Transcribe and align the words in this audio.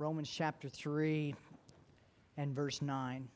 Romans 0.00 0.30
chapter 0.30 0.68
3 0.68 1.34
and 2.36 2.54
verse 2.54 2.80
9. 2.80 3.26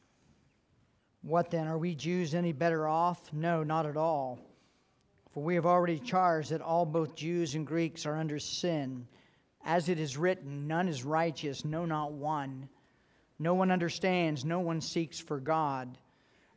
What 1.22 1.50
then? 1.50 1.66
Are 1.66 1.76
we 1.76 1.96
Jews 1.96 2.36
any 2.36 2.52
better 2.52 2.86
off? 2.86 3.32
No, 3.32 3.64
not 3.64 3.84
at 3.84 3.96
all. 3.96 4.38
For 5.32 5.42
we 5.42 5.56
have 5.56 5.66
already 5.66 5.98
charged 5.98 6.50
that 6.50 6.60
all, 6.60 6.86
both 6.86 7.16
Jews 7.16 7.56
and 7.56 7.66
Greeks, 7.66 8.06
are 8.06 8.16
under 8.16 8.38
sin. 8.38 9.08
As 9.64 9.88
it 9.88 9.98
is 9.98 10.16
written, 10.16 10.68
none 10.68 10.86
is 10.86 11.02
righteous, 11.02 11.64
no, 11.64 11.84
not 11.84 12.12
one. 12.12 12.68
No 13.40 13.54
one 13.54 13.72
understands, 13.72 14.44
no 14.44 14.60
one 14.60 14.80
seeks 14.80 15.18
for 15.18 15.40
God. 15.40 15.98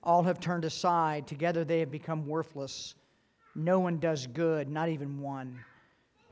All 0.03 0.21
have 0.21 0.39
turned 0.39 0.65
aside, 0.65 1.25
together 1.25 1.63
they 1.63 1.79
have 1.79 1.89
become 1.89 2.27
worthless. 2.27 2.93
No 3.55 3.79
one 3.79 3.97
does 3.97 4.27
good, 4.27 4.69
not 4.69 4.89
even 4.89 5.19
one. 5.19 5.65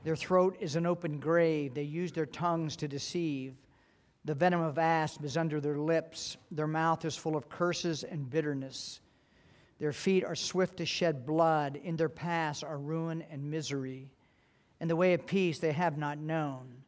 Their 0.04 0.14
throat 0.14 0.58
is 0.60 0.76
an 0.76 0.86
open 0.86 1.18
grave, 1.18 1.74
they 1.74 1.82
use 1.82 2.12
their 2.12 2.26
tongues 2.26 2.76
to 2.76 2.86
deceive. 2.86 3.54
The 4.24 4.34
venom 4.34 4.62
of 4.62 4.78
asp 4.78 5.22
is 5.22 5.36
under 5.36 5.60
their 5.60 5.78
lips, 5.78 6.36
their 6.50 6.66
mouth 6.66 7.04
is 7.04 7.16
full 7.16 7.36
of 7.36 7.48
curses 7.48 8.04
and 8.04 8.28
bitterness. 8.30 9.00
Their 9.78 9.92
feet 9.92 10.24
are 10.24 10.34
swift 10.34 10.78
to 10.78 10.86
shed 10.86 11.26
blood, 11.26 11.78
in 11.82 11.96
their 11.96 12.08
paths 12.08 12.62
are 12.62 12.78
ruin 12.78 13.22
and 13.30 13.50
misery. 13.50 14.10
And 14.80 14.88
the 14.88 14.96
way 14.96 15.12
of 15.12 15.26
peace 15.26 15.58
they 15.58 15.72
have 15.72 15.98
not 15.98 16.18
known. 16.18 16.84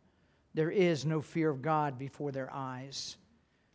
There 0.55 0.71
is 0.71 1.05
no 1.05 1.21
fear 1.21 1.51
of 1.51 1.61
God 1.61 1.99
before 1.99 2.33
their 2.33 2.51
eyes. 2.53 3.19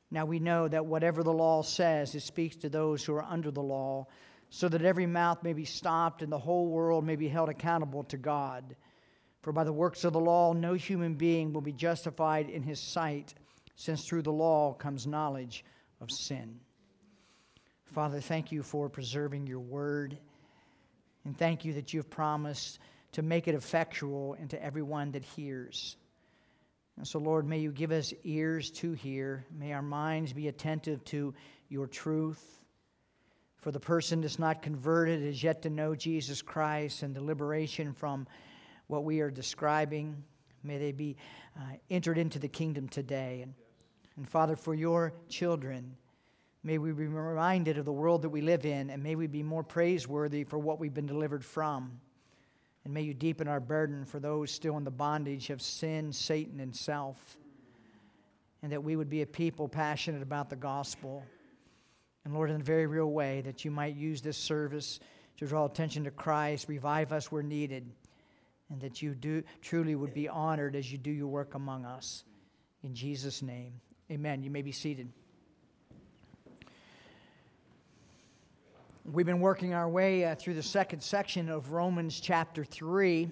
Now 0.10 0.26
we 0.26 0.40
know 0.40 0.68
that 0.68 0.86
whatever 0.86 1.22
the 1.22 1.32
law 1.32 1.62
says, 1.62 2.16
it 2.16 2.22
speaks 2.22 2.55
to 2.58 2.70
those 2.70 3.05
who 3.05 3.14
are 3.14 3.24
under 3.24 3.52
the 3.52 3.62
law, 3.62 4.08
so 4.50 4.68
that 4.68 4.82
every 4.82 5.05
mouth 5.05 5.44
may 5.44 5.54
be 5.54 5.66
stopped 5.66 6.24
and 6.24 6.32
the 6.32 6.40
whole 6.40 6.68
world 6.68 7.05
may 7.05 7.16
be 7.16 7.30
held 7.30 7.50
accountable 7.50 8.04
to 8.05 8.18
God. 8.18 8.76
For 9.41 9.54
by 9.54 9.64
the 9.64 9.72
works 9.72 10.04
of 10.04 10.14
the 10.14 10.20
law, 10.20 10.54
no 10.54 10.74
human 10.74 11.14
being 11.14 11.54
will 11.54 11.62
be 11.62 11.72
justified 11.72 12.50
in 12.50 12.64
his 12.64 12.80
sight, 12.80 13.34
since 13.76 14.06
through 14.06 14.22
the 14.24 14.32
law 14.32 14.74
comes 14.74 15.08
knowledge 15.08 15.64
of 16.00 16.12
sin. 16.12 16.60
Father, 17.86 18.22
thank 18.22 18.52
you 18.52 18.63
for 18.63 18.90
preserving 18.90 19.48
your 19.48 19.60
word. 19.60 20.18
And 21.26 21.38
thank 21.38 21.66
you 21.66 21.74
that 21.74 21.94
you 21.94 22.00
have 22.00 22.10
promised 22.10 22.80
to 23.13 23.22
make 23.22 23.48
it 23.48 23.55
effectual 23.55 24.34
into 24.36 24.62
everyone 24.63 25.12
that 25.12 25.24
hears. 25.24 25.98
And 26.98 27.08
so, 27.08 27.20
Lord, 27.20 27.48
may 27.48 27.60
you 27.60 27.72
give 27.72 27.91
us 27.91 28.13
ears 28.24 28.72
to 28.72 28.94
hear. 28.94 29.46
May 29.52 29.74
our 29.74 29.82
minds 29.82 30.34
be 30.34 30.48
attentive 30.48 31.04
to 31.06 31.34
your 31.70 31.88
truth. 31.88 32.60
For 33.58 33.72
the 33.72 33.80
person 33.80 34.22
that's 34.22 34.40
not 34.40 34.62
converted 34.62 35.22
is 35.22 35.44
yet 35.44 35.63
to 35.63 35.70
know 35.70 35.94
Jesus 35.94 36.41
Christ 36.41 37.04
and 37.04 37.13
the 37.13 37.24
liberation 37.24 37.94
from 37.94 38.28
what 38.88 39.04
we 39.04 39.20
are 39.20 39.30
describing. 39.30 40.24
May 40.63 40.77
they 40.77 40.91
be 40.91 41.17
uh, 41.57 41.76
entered 41.90 42.17
into 42.17 42.40
the 42.40 42.48
kingdom 42.48 42.87
today. 42.87 43.41
And, 43.41 43.54
and 44.17 44.27
Father, 44.27 44.55
for 44.55 44.73
your 44.73 45.13
children, 45.29 45.95
may 46.63 46.77
we 46.77 46.91
be 46.91 47.07
reminded 47.07 47.77
of 47.77 47.85
the 47.85 47.91
world 47.91 48.21
that 48.21 48.29
we 48.29 48.41
live 48.41 48.65
in, 48.65 48.89
and 48.89 49.01
may 49.01 49.15
we 49.15 49.27
be 49.27 49.43
more 49.43 49.63
praiseworthy 49.63 50.43
for 50.43 50.59
what 50.59 50.79
we've 50.79 50.93
been 50.93 51.07
delivered 51.07 51.43
from. 51.43 51.99
And 52.84 52.93
may 52.93 53.01
you 53.01 53.13
deepen 53.13 53.48
our 53.48 53.59
burden 53.59 54.05
for 54.05 54.20
those 54.20 54.51
still 54.51 54.77
in 54.77 54.84
the 54.84 54.91
bondage 54.91 55.49
of 55.49 55.62
sin, 55.62 56.12
Satan, 56.13 56.59
and 56.59 56.76
self. 56.76 57.37
And 58.63 58.71
that 58.71 58.84
we 58.84 58.95
would 58.95 59.09
be 59.09 59.21
a 59.21 59.27
people 59.27 59.67
passionate 59.67 60.21
about 60.21 60.49
the 60.49 60.55
gospel. 60.55 61.23
And 62.26 62.34
Lord, 62.34 62.49
in 62.51 62.62
a 62.62 62.63
very 62.63 62.87
real 62.87 63.12
way, 63.12 63.41
that 63.41 63.65
you 63.65 63.71
might 63.71 63.95
use 63.95 64.22
this 64.22 64.38
service 64.38 65.00
to 65.38 65.47
draw 65.47 65.66
attention 65.66 66.03
to 66.03 66.12
Christ, 66.12 66.69
revive 66.69 67.12
us 67.12 67.31
where 67.31 67.41
needed 67.41 67.91
and 68.72 68.80
that 68.81 69.02
you 69.02 69.14
do 69.14 69.44
truly 69.62 69.96
would 69.96 70.14
be 70.14 70.30
honored 70.30 70.75
as 70.75 70.91
you 70.91 70.97
do 70.97 71.12
your 71.12 71.28
work 71.28 71.53
among 71.56 71.86
us. 71.86 72.24
In 72.84 72.96
Jesus' 72.96 73.41
name, 73.41 73.74
amen. 74.09 74.44
You 74.44 74.50
may 74.50 74.62
be 74.62 74.72
seated. 74.72 75.09
We've 79.03 79.25
been 79.25 79.41
working 79.41 79.74
our 79.74 79.90
way 79.90 80.24
uh, 80.24 80.36
through 80.36 80.53
the 80.53 80.63
second 80.63 81.01
section 81.01 81.50
of 81.50 81.72
Romans 81.72 82.19
chapter 82.19 82.63
3. 82.63 83.29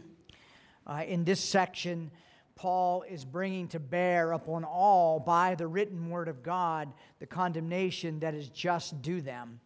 Uh, 0.86 1.04
in 1.08 1.24
this 1.24 1.40
section, 1.40 2.12
Paul 2.56 3.04
is 3.04 3.24
bringing 3.24 3.70
to 3.70 3.80
bear 3.80 4.34
upon 4.34 4.66
all 4.66 5.20
by 5.20 5.56
the 5.56 5.68
written 5.68 6.10
word 6.10 6.28
of 6.28 6.44
God 6.44 6.92
the 7.20 7.28
condemnation 7.28 8.20
that 8.20 8.34
is 8.34 8.50
just 8.50 9.02
due 9.02 9.22
them. 9.22 9.62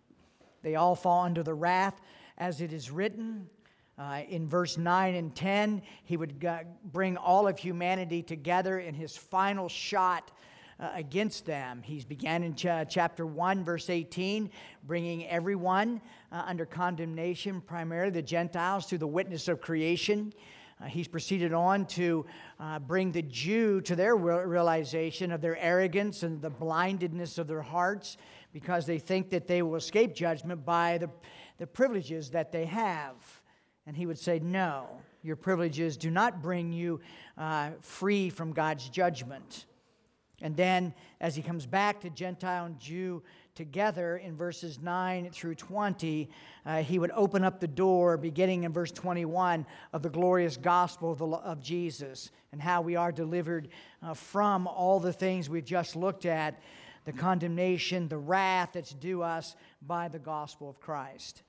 They 0.61 0.75
all 0.75 0.95
fall 0.95 1.23
under 1.23 1.41
the 1.41 1.55
wrath 1.55 1.99
as 2.37 2.61
it 2.61 2.71
is 2.71 2.91
written. 2.91 3.49
Uh, 3.97 4.21
in 4.27 4.49
verse 4.49 4.77
9 4.77 5.13
and 5.13 5.35
10, 5.35 5.81
he 6.03 6.17
would 6.17 6.43
bring 6.91 7.15
all 7.15 7.47
of 7.47 7.59
humanity 7.59 8.23
together 8.23 8.79
in 8.79 8.95
his 8.95 9.15
final 9.15 9.69
shot 9.69 10.31
uh, 10.79 10.89
against 10.95 11.45
them. 11.45 11.81
He 11.83 12.03
began 12.03 12.41
in 12.43 12.55
ch- 12.55 12.89
chapter 12.89 13.25
1, 13.25 13.63
verse 13.63 13.91
18, 13.91 14.49
bringing 14.85 15.27
everyone 15.27 16.01
uh, 16.31 16.43
under 16.47 16.65
condemnation, 16.65 17.61
primarily 17.61 18.11
the 18.11 18.21
Gentiles, 18.23 18.87
through 18.87 18.97
the 18.97 19.07
witness 19.07 19.47
of 19.47 19.61
creation. 19.61 20.33
Uh, 20.81 20.85
he's 20.85 21.07
proceeded 21.07 21.53
on 21.53 21.85
to 21.85 22.25
uh, 22.59 22.79
bring 22.79 23.11
the 23.11 23.21
Jew 23.21 23.79
to 23.81 23.95
their 23.95 24.15
realization 24.15 25.31
of 25.31 25.39
their 25.39 25.57
arrogance 25.57 26.23
and 26.23 26.41
the 26.41 26.49
blindedness 26.49 27.37
of 27.37 27.47
their 27.47 27.61
hearts 27.61 28.17
because 28.51 28.85
they 28.85 28.99
think 28.99 29.29
that 29.29 29.47
they 29.47 29.61
will 29.61 29.75
escape 29.75 30.15
judgment 30.15 30.65
by 30.65 30.97
the, 30.97 31.09
the 31.59 31.67
privileges 31.67 32.31
that 32.31 32.51
they 32.51 32.65
have. 32.65 33.41
And 33.85 33.95
he 33.95 34.05
would 34.05 34.19
say, 34.19 34.39
No, 34.39 34.87
your 35.21 35.35
privileges 35.35 35.97
do 35.97 36.09
not 36.09 36.41
bring 36.41 36.71
you 36.71 37.01
uh, 37.37 37.71
free 37.81 38.29
from 38.29 38.53
God's 38.53 38.89
judgment. 38.89 39.65
And 40.41 40.57
then, 40.57 40.93
as 41.21 41.35
he 41.35 41.41
comes 41.41 41.65
back 41.65 42.01
to 42.01 42.09
Gentile 42.09 42.65
and 42.65 42.77
Jew 42.77 43.23
together 43.55 44.17
in 44.17 44.35
verses 44.35 44.81
9 44.81 45.29
through 45.31 45.55
20, 45.55 46.29
uh, 46.65 46.81
he 46.81 46.99
would 46.99 47.11
open 47.11 47.45
up 47.45 47.59
the 47.59 47.67
door, 47.67 48.17
beginning 48.17 48.63
in 48.63 48.73
verse 48.73 48.91
21, 48.91 49.65
of 49.93 50.01
the 50.01 50.09
glorious 50.09 50.57
gospel 50.57 51.11
of, 51.11 51.19
the, 51.19 51.27
of 51.27 51.61
Jesus 51.61 52.31
and 52.51 52.61
how 52.61 52.81
we 52.81 52.95
are 52.95 53.11
delivered 53.11 53.69
uh, 54.01 54.13
from 54.13 54.67
all 54.67 54.99
the 54.99 55.13
things 55.13 55.49
we've 55.49 55.63
just 55.63 55.95
looked 55.95 56.25
at 56.25 56.59
the 57.05 57.13
condemnation, 57.13 58.07
the 58.07 58.17
wrath 58.17 58.71
that's 58.73 58.93
due 58.93 59.21
us 59.21 59.55
by 59.81 60.07
the 60.07 60.19
gospel 60.19 60.69
of 60.69 60.79
Christ. 60.79 61.43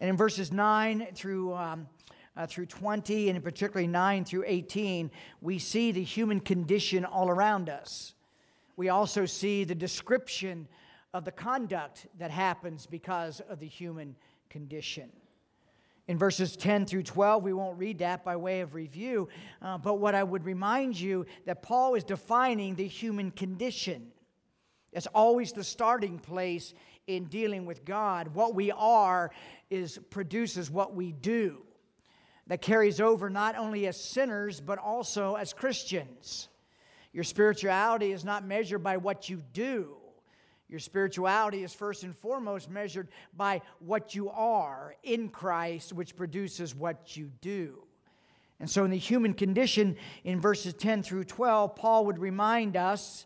And 0.00 0.10
in 0.10 0.16
verses 0.16 0.52
9 0.52 1.08
through, 1.14 1.54
um, 1.54 1.88
uh, 2.36 2.46
through 2.46 2.66
20, 2.66 3.30
and 3.30 3.42
particularly 3.42 3.88
9 3.88 4.24
through 4.24 4.44
18, 4.46 5.10
we 5.40 5.58
see 5.58 5.92
the 5.92 6.04
human 6.04 6.40
condition 6.40 7.04
all 7.04 7.28
around 7.28 7.68
us. 7.68 8.14
We 8.76 8.90
also 8.90 9.26
see 9.26 9.64
the 9.64 9.74
description 9.74 10.68
of 11.12 11.24
the 11.24 11.32
conduct 11.32 12.06
that 12.18 12.30
happens 12.30 12.86
because 12.86 13.40
of 13.40 13.58
the 13.58 13.66
human 13.66 14.14
condition. 14.50 15.10
In 16.06 16.16
verses 16.16 16.56
10 16.56 16.86
through 16.86 17.02
12, 17.02 17.42
we 17.42 17.52
won't 17.52 17.78
read 17.78 17.98
that 17.98 18.24
by 18.24 18.36
way 18.36 18.60
of 18.60 18.74
review, 18.74 19.28
uh, 19.60 19.76
but 19.76 19.98
what 19.98 20.14
I 20.14 20.22
would 20.22 20.44
remind 20.44 20.98
you 20.98 21.26
that 21.44 21.62
Paul 21.62 21.96
is 21.96 22.04
defining 22.04 22.76
the 22.76 22.86
human 22.86 23.30
condition. 23.30 24.12
It's 24.92 25.06
always 25.08 25.52
the 25.52 25.64
starting 25.64 26.18
place 26.18 26.72
in 27.08 27.24
dealing 27.24 27.66
with 27.66 27.84
God. 27.84 28.28
What 28.34 28.54
we 28.54 28.70
are 28.70 29.32
is 29.70 29.98
produces 30.10 30.70
what 30.70 30.94
we 30.94 31.10
do. 31.10 31.62
That 32.46 32.62
carries 32.62 33.00
over 33.00 33.28
not 33.28 33.56
only 33.56 33.86
as 33.86 34.00
sinners, 34.00 34.60
but 34.60 34.78
also 34.78 35.34
as 35.34 35.52
Christians. 35.52 36.48
Your 37.12 37.24
spirituality 37.24 38.12
is 38.12 38.24
not 38.24 38.46
measured 38.46 38.82
by 38.82 38.98
what 38.98 39.28
you 39.28 39.42
do. 39.52 39.96
Your 40.68 40.80
spirituality 40.80 41.64
is 41.64 41.72
first 41.72 42.04
and 42.04 42.14
foremost 42.14 42.70
measured 42.70 43.08
by 43.34 43.62
what 43.78 44.14
you 44.14 44.28
are 44.28 44.94
in 45.02 45.30
Christ, 45.30 45.94
which 45.94 46.14
produces 46.14 46.74
what 46.74 47.16
you 47.16 47.30
do. 47.40 47.82
And 48.60 48.68
so, 48.68 48.84
in 48.84 48.90
the 48.90 48.98
human 48.98 49.34
condition, 49.34 49.96
in 50.24 50.40
verses 50.40 50.74
10 50.74 51.02
through 51.02 51.24
12, 51.24 51.74
Paul 51.74 52.06
would 52.06 52.18
remind 52.18 52.76
us 52.76 53.24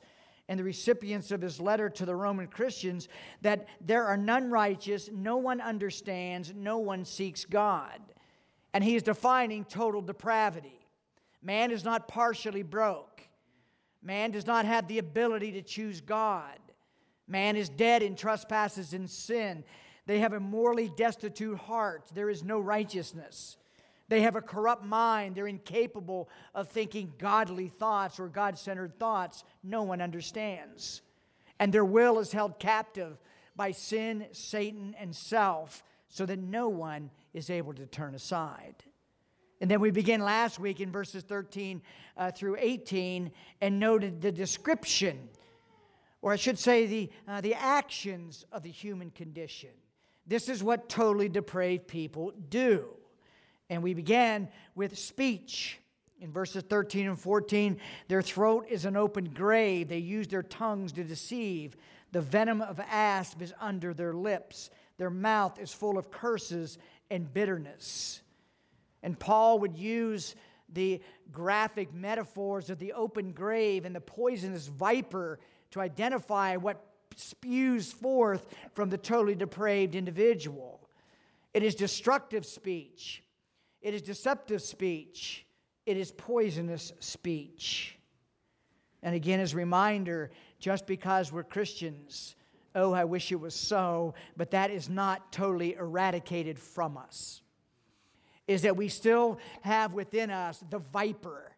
and 0.53 0.61
the 0.61 0.65
recipients 0.65 1.31
of 1.31 1.41
his 1.41 1.59
letter 1.59 1.89
to 1.89 2.05
the 2.05 2.15
Roman 2.15 2.47
Christians 2.47 3.09
that 3.41 3.67
there 3.81 4.05
are 4.05 4.19
none 4.19 4.51
righteous, 4.51 5.09
no 5.11 5.39
one 5.39 5.63
understands, 5.63 6.53
no 6.55 6.77
one 6.77 7.07
seeks 7.07 7.47
God. 7.47 7.99
And 8.75 8.85
he 8.85 8.95
is 8.95 9.03
defining 9.03 9.65
total 9.65 10.03
depravity. 10.03 10.87
Man 11.41 11.71
is 11.71 11.85
not 11.85 12.07
partially 12.07 12.63
broke, 12.63 13.23
man 14.03 14.31
does 14.31 14.47
not 14.47 14.67
have 14.67 14.89
the 14.89 14.99
ability 14.99 15.53
to 15.53 15.63
choose 15.63 16.03
God. 16.03 16.59
Man 17.27 17.57
is 17.57 17.71
dead 17.71 18.03
in 18.03 18.15
trespasses 18.15 18.93
and 18.93 19.09
sin. 19.09 19.65
They 20.05 20.19
have 20.19 20.35
a 20.35 20.41
morally 20.41 20.93
destitute 20.95 21.57
heart. 21.57 22.11
There 22.13 22.29
is 22.29 22.45
no 22.45 22.61
righteousness. 22.61 23.57
They 24.13 24.21
have 24.21 24.37
a 24.37 24.43
corrupt 24.43 24.85
mind. 24.85 25.35
They're 25.35 25.47
incapable 25.47 26.29
of 26.55 26.69
thinking 26.69 27.15
godly 27.17 27.69
thoughts 27.69 28.21
or 28.21 28.29
God 28.29 28.59
centered 28.59 28.99
thoughts. 28.99 29.43
No 29.65 29.85
one 29.85 30.03
understands. 30.03 31.01
And 31.59 31.73
their 31.73 31.87
will 31.87 32.19
is 32.19 32.31
held 32.31 32.59
captive 32.59 33.17
by 33.57 33.71
sin, 33.71 34.27
Satan, 34.33 34.95
and 35.01 35.17
self, 35.17 35.83
so 36.11 36.27
that 36.27 36.39
no 36.39 36.69
one 36.69 37.11
is 37.33 37.49
able 37.49 37.73
to 37.73 37.87
turn 37.87 38.15
aside. 38.15 38.75
And 39.63 39.71
then 39.71 39.81
we 39.81 39.91
began 39.91 40.21
last 40.21 40.59
week 40.59 40.81
in 40.81 40.93
verses 40.93 41.23
13 41.23 41.81
uh, 42.19 42.33
through 42.33 42.59
18 42.59 43.33
and 43.63 43.81
noted 43.81 44.21
the 44.21 44.31
description, 44.31 45.31
or 46.21 46.35
I 46.35 46.37
should 46.37 46.59
say, 46.59 46.85
the, 46.85 47.11
uh, 47.27 47.41
the 47.41 47.55
actions 47.55 48.45
of 48.53 48.63
the 48.63 48.71
human 48.71 49.09
condition. 49.09 49.71
This 50.27 50.51
is 50.51 50.63
what 50.63 50.91
totally 50.91 51.31
depraved 51.31 51.89
people 51.89 52.35
do. 52.51 52.91
And 53.73 53.83
we 53.83 53.95
began 53.95 54.49
with 54.75 54.99
speech. 54.99 55.79
In 56.21 56.31
verses 56.31 56.63
13 56.63 57.09
and 57.09 57.19
14, 57.19 57.79
their 58.07 58.21
throat 58.21 58.67
is 58.69 58.85
an 58.85 58.99
open 58.99 59.31
grave. 59.31 59.89
They 59.89 59.97
use 59.97 60.29
their 60.29 60.43
tongues 60.43 60.93
to 60.93 61.05
deceive. 61.05 61.75
The 62.13 62.21
venom 62.21 62.61
of 62.61 62.79
asp 62.81 63.41
is 63.41 63.55
under 63.59 63.95
their 63.95 64.13
lips. 64.13 64.69
Their 64.99 65.09
mouth 65.09 65.59
is 65.59 65.73
full 65.73 65.97
of 65.97 66.11
curses 66.11 66.77
and 67.11 67.33
bitterness. 67.33 68.21
And 69.03 69.19
Paul 69.19 69.61
would 69.61 69.75
use 69.75 70.37
the 70.71 71.01
graphic 71.33 71.95
metaphors 71.95 72.69
of 72.69 72.79
the 72.79 72.93
open 72.93 73.33
grave 73.33 73.87
and 73.87 73.97
the 73.97 74.03
poisonous 74.03 74.67
viper 74.67 75.41
to 75.71 75.81
identify 75.81 76.57
what 76.57 76.85
spews 77.17 77.91
forth 77.91 78.55
from 78.75 78.91
the 78.91 78.99
totally 78.99 79.35
depraved 79.35 79.95
individual. 79.95 80.87
It 81.55 81.63
is 81.63 81.75
destructive 81.75 82.45
speech, 82.45 83.23
it 83.83 83.95
is 83.95 84.03
deceptive 84.03 84.63
speech, 84.63 85.45
it 85.85 85.97
is 85.97 86.13
poisonous 86.13 86.93
speech. 87.01 87.99
And 89.03 89.15
again, 89.15 89.41
as 89.41 89.53
a 89.53 89.57
reminder, 89.57 90.31
just 90.61 90.87
because 90.87 91.33
we're 91.33 91.43
Christians, 91.43 92.37
oh, 92.75 92.93
I 92.93 93.05
wish 93.05 93.33
it 93.33 93.41
was 93.41 93.55
so, 93.55 94.15
but 94.37 94.53
that 94.53 94.71
is 94.71 94.89
not 94.89 95.33
totally 95.33 95.75
eradicated 95.75 96.59
from 96.59 96.97
us. 96.97 97.43
Is 98.47 98.63
that 98.63 98.77
we 98.77 98.89
still 98.89 99.39
have 99.63 99.93
within 99.93 100.31
us 100.31 100.63
the 100.71 100.79
viper 100.79 101.53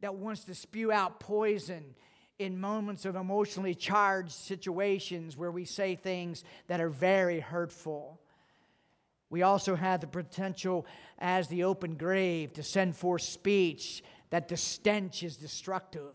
that 0.00 0.14
wants 0.14 0.44
to 0.44 0.54
spew 0.54 0.90
out 0.90 1.20
poison 1.20 1.94
in 2.38 2.58
moments 2.58 3.04
of 3.04 3.16
emotionally 3.16 3.74
charged 3.74 4.32
situations 4.32 5.36
where 5.36 5.50
we 5.50 5.64
say 5.64 5.94
things 5.94 6.42
that 6.68 6.80
are 6.80 6.88
very 6.88 7.38
hurtful. 7.38 8.19
We 9.30 9.42
also 9.42 9.76
have 9.76 10.00
the 10.00 10.08
potential, 10.08 10.86
as 11.18 11.46
the 11.48 11.64
open 11.64 11.94
grave, 11.94 12.52
to 12.54 12.62
send 12.64 12.96
forth 12.96 13.22
speech 13.22 14.02
that 14.30 14.48
the 14.48 14.56
stench 14.56 15.22
is 15.22 15.36
destructive, 15.36 16.14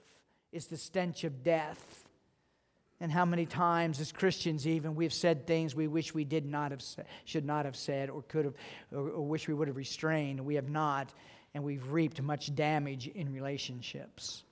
is 0.51 0.67
the 0.67 0.77
stench 0.77 1.23
of 1.23 1.41
death. 1.41 2.03
And 2.99 3.11
how 3.11 3.25
many 3.25 3.45
times, 3.45 3.99
as 3.99 4.11
Christians, 4.11 4.67
even 4.67 4.95
we've 4.95 5.13
said 5.13 5.47
things 5.47 5.75
we 5.75 5.87
wish 5.87 6.13
we 6.13 6.23
did 6.23 6.45
not 6.45 6.71
have 6.71 6.83
should 7.25 7.45
not 7.45 7.65
have 7.65 7.75
said, 7.75 8.09
or 8.09 8.21
could 8.23 8.45
have, 8.45 8.53
or, 8.93 9.09
or 9.09 9.27
wish 9.27 9.47
we 9.47 9.53
would 9.53 9.67
have 9.67 9.77
restrained. 9.77 10.39
We 10.39 10.55
have 10.55 10.69
not, 10.69 11.13
and 11.53 11.63
we've 11.63 11.89
reaped 11.91 12.21
much 12.21 12.53
damage 12.55 13.07
in 13.07 13.33
relationships. 13.33 14.43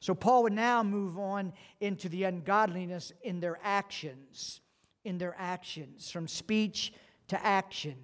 So 0.00 0.14
Paul 0.14 0.44
would 0.44 0.54
now 0.54 0.82
move 0.82 1.18
on 1.18 1.52
into 1.80 2.08
the 2.08 2.24
ungodliness 2.24 3.12
in 3.22 3.40
their 3.40 3.58
actions, 3.62 4.60
in 5.04 5.18
their 5.18 5.34
actions, 5.38 6.10
from 6.10 6.28
speech 6.28 6.92
to 7.30 7.44
action. 7.44 7.96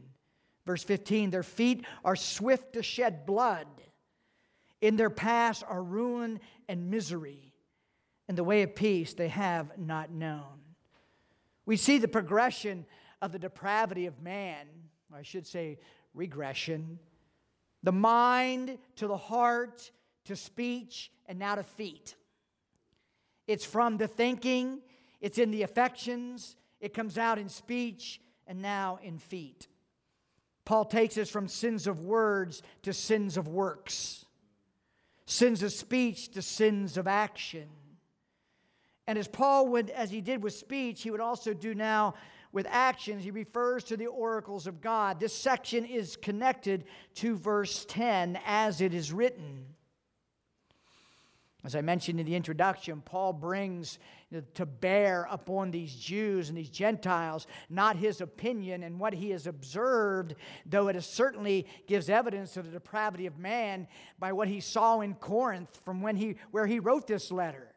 Verse 0.65 0.83
15 0.83 1.31
their 1.31 1.43
feet 1.43 1.85
are 2.05 2.17
swift 2.17 2.73
to 2.73 2.83
shed 2.83 3.27
blood, 3.27 3.67
in 4.81 4.97
their 4.97 5.11
paths 5.11 5.63
are 5.63 5.83
ruin 5.83 6.41
and 6.69 6.91
misery, 6.91 7.53
In 8.29 8.35
the 8.35 8.45
way 8.45 8.63
of 8.63 8.75
peace 8.75 9.15
they 9.15 9.29
have 9.29 9.79
not 9.79 10.11
known. 10.11 10.61
We 11.65 11.77
see 11.77 11.99
the 11.99 12.09
progression 12.09 12.87
of 13.23 13.33
the 13.33 13.39
depravity 13.39 14.07
of 14.07 14.21
man, 14.21 14.67
I 15.15 15.23
should 15.23 15.47
say 15.47 15.79
regression, 16.15 16.99
the 17.83 17.93
mind 17.93 18.79
to 18.97 19.07
the 19.07 19.17
heart 19.17 19.91
to 20.25 20.37
speech 20.37 21.11
and 21.27 21.39
now 21.39 21.55
to 21.55 21.63
feet. 21.63 22.15
It's 23.47 23.65
from 23.65 23.97
the 23.97 24.09
thinking, 24.09 24.81
it's 25.21 25.39
in 25.39 25.51
the 25.51 25.63
affections, 25.63 26.57
it 26.81 26.93
comes 26.93 27.17
out 27.17 27.39
in 27.39 27.49
speech, 27.49 28.21
and 28.47 28.63
now 28.63 28.99
in 29.03 29.19
feet. 29.19 29.69
Paul 30.65 30.85
takes 30.85 31.17
us 31.17 31.31
from 31.31 31.49
sins 31.49 31.87
of 31.87 32.05
words 32.05 32.63
to 32.83 32.93
sins 32.93 33.37
of 33.37 33.49
works, 33.49 34.25
sins 35.25 35.63
of 35.63 35.73
speech 35.73 36.33
to 36.33 36.43
sins 36.43 36.97
of 36.97 37.07
action. 37.07 37.69
And 39.07 39.19
as 39.19 39.29
Paul 39.29 39.69
would, 39.69 39.91
as 39.91 40.11
he 40.11 40.21
did 40.21 40.43
with 40.43 40.55
speech, 40.55 41.03
he 41.03 41.11
would 41.11 41.21
also 41.21 41.55
do 41.55 41.75
now 41.75 42.15
with 42.53 42.67
actions. 42.69 43.23
He 43.23 43.31
refers 43.31 43.85
to 43.85 43.97
the 43.97 44.07
oracles 44.07 44.67
of 44.67 44.81
God. 44.81 45.21
This 45.21 45.35
section 45.35 45.85
is 45.85 46.17
connected 46.17 46.85
to 47.17 47.37
verse 47.37 47.85
10 47.89 48.39
as 48.45 48.81
it 48.81 48.93
is 48.93 49.13
written. 49.13 49.67
As 51.65 51.77
I 51.77 51.81
mentioned 51.81 52.19
in 52.19 52.27
the 52.27 52.35
introduction, 52.35 53.03
Paul 53.05 53.33
brings 53.33 53.99
to 54.55 54.67
bear 54.67 55.29
upon 55.31 55.71
these 55.71 55.95
Jews 55.95 56.49
and 56.49 56.59
these 56.59 56.69
Gentiles 56.69 57.47
not 57.71 57.97
his 57.97 58.21
opinion 58.21 58.83
and 58.83 58.99
what 58.99 59.13
he 59.13 59.31
has 59.31 59.47
observed, 59.47 60.35
though 60.65 60.89
it 60.89 61.01
certainly 61.03 61.67
gives 61.87 62.09
evidence 62.09 62.57
of 62.57 62.67
the 62.67 62.73
depravity 62.73 63.27
of 63.27 63.39
man 63.39 63.87
by 64.19 64.33
what 64.33 64.49
he 64.49 64.61
saw 64.61 65.01
in 65.01 65.15
Corinth 65.15 65.81
from 65.85 66.03
when 66.03 66.17
he, 66.17 66.37
where 66.51 66.67
he 66.67 66.81
wrote 66.81 67.07
this 67.07 67.31
letter. 67.31 67.73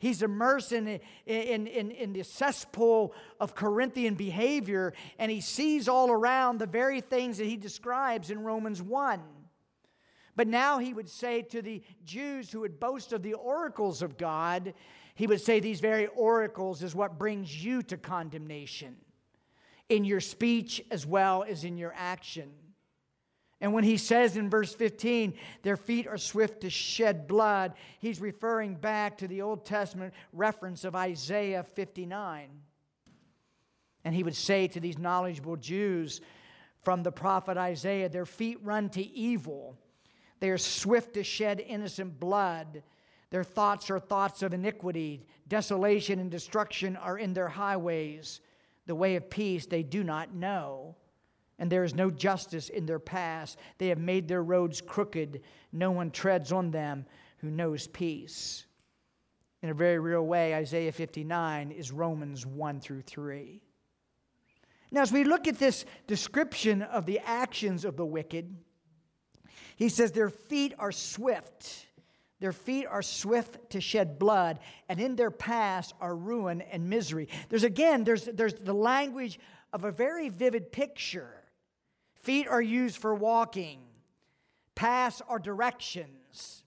He's 0.00 0.22
immersed 0.22 0.72
in, 0.72 0.86
in, 1.26 1.66
in, 1.66 1.90
in, 1.90 2.12
the 2.12 2.22
cesspool 2.22 3.12
of 3.40 3.56
Corinthian 3.56 4.14
behavior, 4.14 4.94
and 5.18 5.30
he 5.30 5.40
sees 5.40 5.88
all 5.88 6.10
around 6.10 6.58
the 6.58 6.66
very 6.66 7.00
things 7.00 7.38
that 7.38 7.46
he 7.46 7.56
describes 7.56 8.30
in 8.30 8.44
Romans 8.44 8.80
1. 8.80 9.20
But 10.36 10.46
now 10.46 10.78
he 10.78 10.94
would 10.94 11.08
say 11.08 11.42
to 11.42 11.60
the 11.60 11.82
Jews 12.04 12.48
who 12.52 12.60
would 12.60 12.78
boast 12.78 13.12
of 13.12 13.24
the 13.24 13.34
oracles 13.34 14.02
of 14.02 14.16
God, 14.16 14.72
he 15.18 15.26
would 15.26 15.40
say 15.40 15.58
these 15.58 15.80
very 15.80 16.06
oracles 16.06 16.82
is 16.82 16.94
what 16.94 17.18
brings 17.18 17.64
you 17.64 17.82
to 17.82 17.96
condemnation 17.96 18.96
in 19.88 20.04
your 20.04 20.20
speech 20.20 20.80
as 20.92 21.04
well 21.04 21.44
as 21.46 21.64
in 21.64 21.76
your 21.76 21.92
action. 21.96 22.50
And 23.60 23.72
when 23.72 23.82
he 23.82 23.96
says 23.96 24.36
in 24.36 24.48
verse 24.48 24.72
15, 24.72 25.34
their 25.62 25.76
feet 25.76 26.06
are 26.06 26.18
swift 26.18 26.60
to 26.60 26.70
shed 26.70 27.26
blood, 27.26 27.72
he's 27.98 28.20
referring 28.20 28.76
back 28.76 29.18
to 29.18 29.26
the 29.26 29.42
Old 29.42 29.64
Testament 29.64 30.14
reference 30.32 30.84
of 30.84 30.94
Isaiah 30.94 31.64
59. 31.64 32.48
And 34.04 34.14
he 34.14 34.22
would 34.22 34.36
say 34.36 34.68
to 34.68 34.78
these 34.78 34.98
knowledgeable 34.98 35.56
Jews 35.56 36.20
from 36.82 37.02
the 37.02 37.10
prophet 37.10 37.56
Isaiah, 37.56 38.08
their 38.08 38.24
feet 38.24 38.58
run 38.62 38.88
to 38.90 39.02
evil 39.02 39.76
they 40.40 40.50
are 40.50 40.58
swift 40.58 41.14
to 41.14 41.24
shed 41.24 41.60
innocent 41.60 42.18
blood. 42.20 42.82
Their 43.30 43.44
thoughts 43.44 43.90
are 43.90 43.98
thoughts 43.98 44.42
of 44.42 44.54
iniquity. 44.54 45.26
Desolation 45.48 46.18
and 46.18 46.30
destruction 46.30 46.96
are 46.96 47.18
in 47.18 47.34
their 47.34 47.48
highways. 47.48 48.40
The 48.86 48.94
way 48.94 49.16
of 49.16 49.28
peace 49.28 49.66
they 49.66 49.82
do 49.82 50.02
not 50.02 50.34
know. 50.34 50.96
And 51.58 51.70
there 51.70 51.84
is 51.84 51.94
no 51.94 52.10
justice 52.10 52.68
in 52.68 52.86
their 52.86 52.98
paths. 52.98 53.56
They 53.78 53.88
have 53.88 53.98
made 53.98 54.28
their 54.28 54.42
roads 54.42 54.80
crooked. 54.80 55.42
No 55.72 55.90
one 55.90 56.10
treads 56.10 56.52
on 56.52 56.70
them 56.70 57.04
who 57.38 57.50
knows 57.50 57.86
peace. 57.88 58.64
In 59.62 59.70
a 59.70 59.74
very 59.74 59.98
real 59.98 60.24
way, 60.24 60.54
Isaiah 60.54 60.92
59 60.92 61.72
is 61.72 61.90
Romans 61.90 62.46
1 62.46 62.80
through 62.80 63.02
3. 63.02 63.60
Now, 64.90 65.02
as 65.02 65.12
we 65.12 65.24
look 65.24 65.46
at 65.46 65.58
this 65.58 65.84
description 66.06 66.82
of 66.82 67.04
the 67.04 67.18
actions 67.18 67.84
of 67.84 67.96
the 67.96 68.06
wicked, 68.06 68.56
he 69.76 69.88
says, 69.88 70.12
Their 70.12 70.30
feet 70.30 70.74
are 70.78 70.92
swift. 70.92 71.87
Their 72.40 72.52
feet 72.52 72.86
are 72.86 73.02
swift 73.02 73.70
to 73.70 73.80
shed 73.80 74.18
blood, 74.18 74.60
and 74.88 75.00
in 75.00 75.16
their 75.16 75.30
paths 75.30 75.92
are 76.00 76.14
ruin 76.14 76.60
and 76.62 76.88
misery. 76.88 77.28
There's 77.48 77.64
again, 77.64 78.04
there's, 78.04 78.24
there's 78.24 78.54
the 78.54 78.74
language 78.74 79.40
of 79.72 79.84
a 79.84 79.90
very 79.90 80.28
vivid 80.28 80.70
picture. 80.70 81.44
Feet 82.22 82.46
are 82.46 82.62
used 82.62 82.96
for 82.96 83.14
walking, 83.14 83.80
paths 84.74 85.20
are 85.28 85.38
directions. 85.38 86.62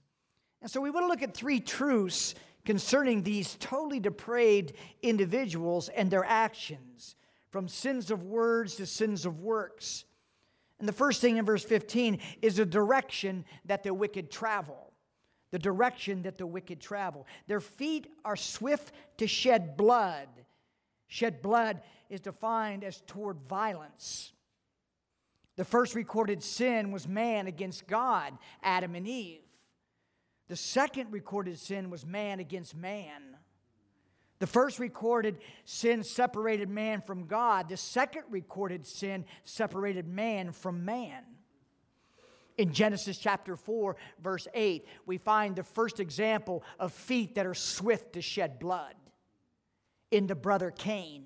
And 0.61 0.69
so 0.69 0.79
we 0.81 0.91
want 0.91 1.05
to 1.05 1.07
look 1.07 1.23
at 1.23 1.33
three 1.33 1.59
truths 1.59 2.35
concerning 2.65 3.23
these 3.23 3.55
totally 3.59 3.99
depraved 3.99 4.73
individuals 5.01 5.89
and 5.89 6.11
their 6.11 6.23
actions, 6.23 7.15
from 7.49 7.67
sins 7.67 8.11
of 8.11 8.23
words 8.23 8.75
to 8.75 8.85
sins 8.85 9.25
of 9.25 9.39
works. 9.39 10.05
And 10.79 10.87
the 10.87 10.93
first 10.93 11.21
thing 11.21 11.37
in 11.37 11.45
verse 11.45 11.63
15 11.63 12.19
is 12.41 12.57
the 12.57 12.65
direction 12.65 13.45
that 13.65 13.83
the 13.83 13.93
wicked 13.93 14.29
travel. 14.29 14.90
The 15.51 15.59
direction 15.59 16.23
that 16.23 16.37
the 16.37 16.47
wicked 16.47 16.79
travel. 16.79 17.27
Their 17.47 17.59
feet 17.59 18.07
are 18.25 18.35
swift 18.35 18.93
to 19.17 19.27
shed 19.27 19.77
blood. 19.77 20.27
Shed 21.07 21.41
blood 21.41 21.81
is 22.09 22.21
defined 22.21 22.83
as 22.83 23.01
toward 23.01 23.37
violence. 23.49 24.31
The 25.57 25.65
first 25.65 25.93
recorded 25.93 26.41
sin 26.41 26.91
was 26.91 27.07
man 27.07 27.47
against 27.47 27.85
God, 27.85 28.37
Adam 28.63 28.95
and 28.95 29.07
Eve. 29.07 29.41
The 30.47 30.55
second 30.55 31.11
recorded 31.11 31.59
sin 31.59 31.89
was 31.89 32.05
man 32.05 32.39
against 32.39 32.75
man. 32.75 33.37
The 34.39 34.47
first 34.47 34.79
recorded 34.79 35.37
sin 35.65 36.03
separated 36.03 36.67
man 36.67 37.01
from 37.01 37.27
God. 37.27 37.69
The 37.69 37.77
second 37.77 38.23
recorded 38.29 38.87
sin 38.87 39.25
separated 39.43 40.07
man 40.07 40.51
from 40.51 40.83
man. 40.83 41.23
In 42.57 42.73
Genesis 42.73 43.17
chapter 43.17 43.55
4, 43.55 43.95
verse 44.21 44.47
8, 44.53 44.85
we 45.05 45.17
find 45.17 45.55
the 45.55 45.63
first 45.63 45.99
example 45.99 46.63
of 46.79 46.93
feet 46.93 47.35
that 47.35 47.45
are 47.45 47.53
swift 47.53 48.13
to 48.13 48.21
shed 48.21 48.59
blood 48.59 48.95
in 50.11 50.27
the 50.27 50.35
brother 50.35 50.71
Cain. 50.71 51.25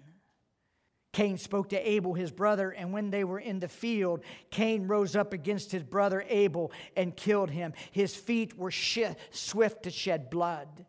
Cain 1.11 1.37
spoke 1.37 1.69
to 1.69 1.89
Abel, 1.89 2.13
his 2.13 2.31
brother, 2.31 2.71
and 2.71 2.91
when 2.91 3.09
they 3.09 3.23
were 3.23 3.39
in 3.39 3.59
the 3.59 3.69
field, 3.69 4.21
Cain 4.51 4.85
rose 4.85 5.15
up 5.15 5.31
against 5.31 5.71
his 5.71 5.81
brother 5.81 6.25
Abel 6.27 6.73
and 6.97 7.15
killed 7.15 7.49
him. 7.49 7.73
His 7.91 8.13
feet 8.13 8.57
were 8.57 8.71
swift 8.71 9.83
to 9.83 9.91
shed 9.91 10.29
blood. 10.29 10.85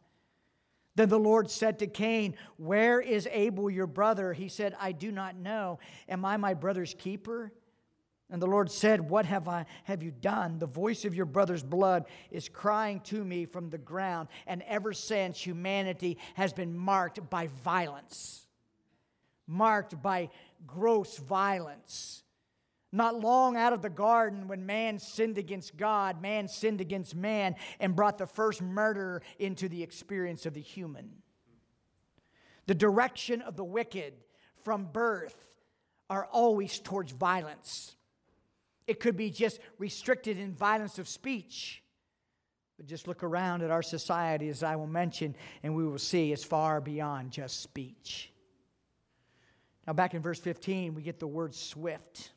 Then 0.96 1.10
the 1.10 1.18
Lord 1.18 1.48
said 1.50 1.78
to 1.78 1.86
Cain, 1.86 2.34
Where 2.56 3.00
is 3.00 3.28
Abel 3.30 3.70
your 3.70 3.86
brother? 3.86 4.32
He 4.32 4.48
said, 4.48 4.74
I 4.80 4.92
do 4.92 5.12
not 5.12 5.36
know. 5.36 5.78
Am 6.08 6.24
I 6.24 6.38
my 6.38 6.54
brother's 6.54 6.94
keeper? 6.94 7.52
And 8.30 8.42
the 8.42 8.46
Lord 8.46 8.70
said, 8.70 9.08
What 9.08 9.26
have 9.26 9.48
I 9.48 9.66
have 9.84 10.02
you 10.02 10.10
done? 10.10 10.58
The 10.58 10.66
voice 10.66 11.04
of 11.04 11.14
your 11.14 11.26
brother's 11.26 11.62
blood 11.62 12.06
is 12.30 12.48
crying 12.48 13.00
to 13.04 13.24
me 13.24 13.46
from 13.46 13.70
the 13.70 13.78
ground, 13.78 14.28
and 14.46 14.62
ever 14.62 14.92
since 14.92 15.40
humanity 15.40 16.18
has 16.34 16.52
been 16.52 16.76
marked 16.76 17.30
by 17.30 17.48
violence 17.62 18.46
marked 19.46 20.00
by 20.02 20.28
gross 20.66 21.18
violence. 21.18 22.22
Not 22.92 23.20
long 23.20 23.56
out 23.56 23.72
of 23.72 23.82
the 23.82 23.90
garden, 23.90 24.48
when 24.48 24.64
man 24.64 24.98
sinned 24.98 25.38
against 25.38 25.76
God, 25.76 26.22
man 26.22 26.48
sinned 26.48 26.80
against 26.80 27.14
man 27.14 27.56
and 27.80 27.96
brought 27.96 28.18
the 28.18 28.26
first 28.26 28.62
murder 28.62 29.22
into 29.38 29.68
the 29.68 29.82
experience 29.82 30.46
of 30.46 30.54
the 30.54 30.60
human. 30.60 31.10
The 32.66 32.74
direction 32.74 33.42
of 33.42 33.56
the 33.56 33.64
wicked 33.64 34.14
from 34.64 34.86
birth 34.92 35.36
are 36.08 36.26
always 36.26 36.78
towards 36.78 37.12
violence. 37.12 37.95
It 38.86 39.00
could 39.00 39.16
be 39.16 39.30
just 39.30 39.58
restricted 39.78 40.38
in 40.38 40.54
violence 40.54 40.98
of 40.98 41.08
speech. 41.08 41.82
But 42.76 42.86
just 42.86 43.08
look 43.08 43.22
around 43.22 43.62
at 43.62 43.70
our 43.70 43.82
society, 43.82 44.48
as 44.48 44.62
I 44.62 44.76
will 44.76 44.86
mention, 44.86 45.34
and 45.62 45.74
we 45.74 45.86
will 45.86 45.98
see 45.98 46.32
it's 46.32 46.44
far 46.44 46.80
beyond 46.80 47.30
just 47.30 47.62
speech. 47.62 48.30
Now, 49.86 49.92
back 49.92 50.14
in 50.14 50.20
verse 50.20 50.40
15, 50.40 50.94
we 50.94 51.02
get 51.02 51.18
the 51.18 51.26
word 51.26 51.54
swift. 51.54 52.32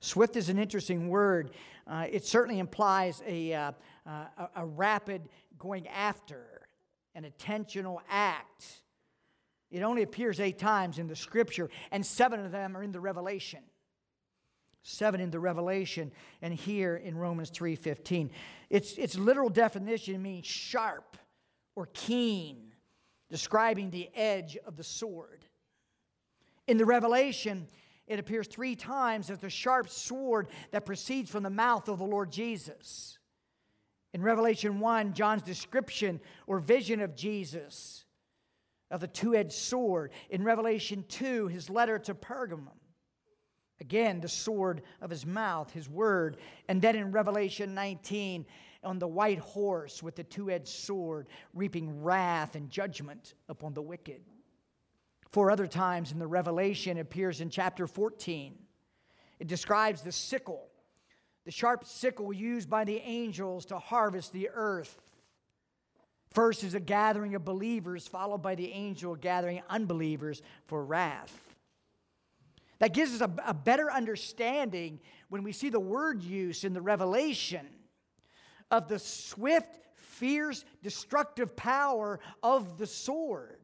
Swift 0.00 0.36
is 0.36 0.48
an 0.48 0.58
interesting 0.58 1.08
word. 1.08 1.52
Uh, 1.86 2.06
it 2.10 2.26
certainly 2.26 2.58
implies 2.58 3.22
a, 3.26 3.54
uh, 3.54 3.72
uh, 4.06 4.46
a 4.54 4.66
rapid 4.66 5.28
going 5.58 5.88
after, 5.88 6.68
an 7.14 7.24
intentional 7.24 8.02
act. 8.08 8.82
It 9.70 9.82
only 9.82 10.02
appears 10.02 10.40
eight 10.40 10.58
times 10.58 10.98
in 10.98 11.08
the 11.08 11.16
scripture, 11.16 11.70
and 11.90 12.04
seven 12.04 12.44
of 12.44 12.52
them 12.52 12.76
are 12.76 12.82
in 12.82 12.92
the 12.92 13.00
Revelation. 13.00 13.60
Seven 14.88 15.20
in 15.20 15.30
the 15.30 15.38
Revelation, 15.38 16.10
and 16.40 16.54
here 16.54 16.96
in 16.96 17.14
Romans 17.14 17.50
3:15. 17.50 18.30
Its, 18.70 18.96
its 18.96 19.18
literal 19.18 19.50
definition 19.50 20.22
means 20.22 20.46
sharp 20.46 21.18
or 21.76 21.90
keen, 21.92 22.72
describing 23.28 23.90
the 23.90 24.08
edge 24.14 24.56
of 24.64 24.76
the 24.76 24.82
sword. 24.82 25.44
In 26.66 26.78
the 26.78 26.86
Revelation, 26.86 27.68
it 28.06 28.18
appears 28.18 28.48
three 28.48 28.74
times 28.74 29.28
as 29.28 29.40
the 29.40 29.50
sharp 29.50 29.90
sword 29.90 30.48
that 30.70 30.86
proceeds 30.86 31.30
from 31.30 31.42
the 31.42 31.50
mouth 31.50 31.88
of 31.88 31.98
the 31.98 32.06
Lord 32.06 32.32
Jesus. 32.32 33.18
In 34.14 34.22
Revelation 34.22 34.80
1, 34.80 35.12
John's 35.12 35.42
description 35.42 36.18
or 36.46 36.60
vision 36.60 37.02
of 37.02 37.14
Jesus, 37.14 38.06
of 38.90 39.00
the 39.00 39.06
two 39.06 39.34
edged 39.34 39.52
sword. 39.52 40.12
In 40.30 40.44
Revelation 40.44 41.04
2, 41.08 41.48
his 41.48 41.68
letter 41.68 41.98
to 41.98 42.14
Pergamum. 42.14 42.72
Again, 43.80 44.20
the 44.20 44.28
sword 44.28 44.82
of 45.00 45.10
his 45.10 45.24
mouth, 45.24 45.70
his 45.72 45.88
word. 45.88 46.38
And 46.68 46.82
then 46.82 46.96
in 46.96 47.12
Revelation 47.12 47.74
19, 47.74 48.44
on 48.84 48.98
the 48.98 49.08
white 49.08 49.38
horse 49.38 50.02
with 50.02 50.16
the 50.16 50.24
two 50.24 50.50
edged 50.50 50.68
sword, 50.68 51.26
reaping 51.54 52.02
wrath 52.02 52.54
and 52.54 52.70
judgment 52.70 53.34
upon 53.48 53.74
the 53.74 53.82
wicked. 53.82 54.20
Four 55.30 55.50
other 55.50 55.66
times 55.66 56.12
in 56.12 56.18
the 56.18 56.26
Revelation 56.26 56.98
appears 56.98 57.40
in 57.40 57.50
chapter 57.50 57.86
14. 57.86 58.54
It 59.38 59.46
describes 59.46 60.02
the 60.02 60.12
sickle, 60.12 60.68
the 61.44 61.50
sharp 61.50 61.84
sickle 61.84 62.32
used 62.32 62.68
by 62.68 62.84
the 62.84 62.98
angels 62.98 63.66
to 63.66 63.78
harvest 63.78 64.32
the 64.32 64.50
earth. 64.52 65.00
First 66.32 66.64
is 66.64 66.74
a 66.74 66.80
gathering 66.80 67.34
of 67.34 67.44
believers, 67.44 68.06
followed 68.06 68.42
by 68.42 68.54
the 68.54 68.70
angel 68.72 69.14
gathering 69.14 69.62
unbelievers 69.68 70.42
for 70.66 70.84
wrath. 70.84 71.47
That 72.78 72.92
gives 72.92 73.14
us 73.14 73.20
a, 73.20 73.30
a, 73.46 73.54
better 73.54 73.90
understanding 73.90 75.00
when 75.28 75.42
we 75.42 75.52
see 75.52 75.68
the 75.68 75.80
word 75.80 76.22
use 76.22 76.62
in 76.62 76.72
the 76.72 76.80
Revelation 76.80 77.66
of 78.70 78.88
the 78.88 78.98
swift, 78.98 79.80
fierce, 79.94 80.64
destructive 80.82 81.56
power 81.56 82.20
of 82.42 82.78
the 82.78 82.86
sword 82.86 83.58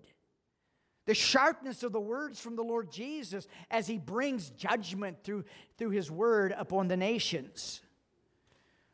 the 1.07 1.15
sharpness 1.15 1.83
of 1.83 1.93
the 1.93 2.01
words 2.01 2.41
from 2.41 2.57
the 2.57 2.63
Lord 2.63 2.91
Jesus 2.91 3.47
as 3.71 3.87
he 3.87 3.99
brings 3.99 4.51
judgment 4.51 5.19
through, 5.23 5.45
through 5.77 5.91
his 5.91 6.11
word 6.11 6.55
upon 6.57 6.89
the 6.89 6.97
nations. 6.97 7.83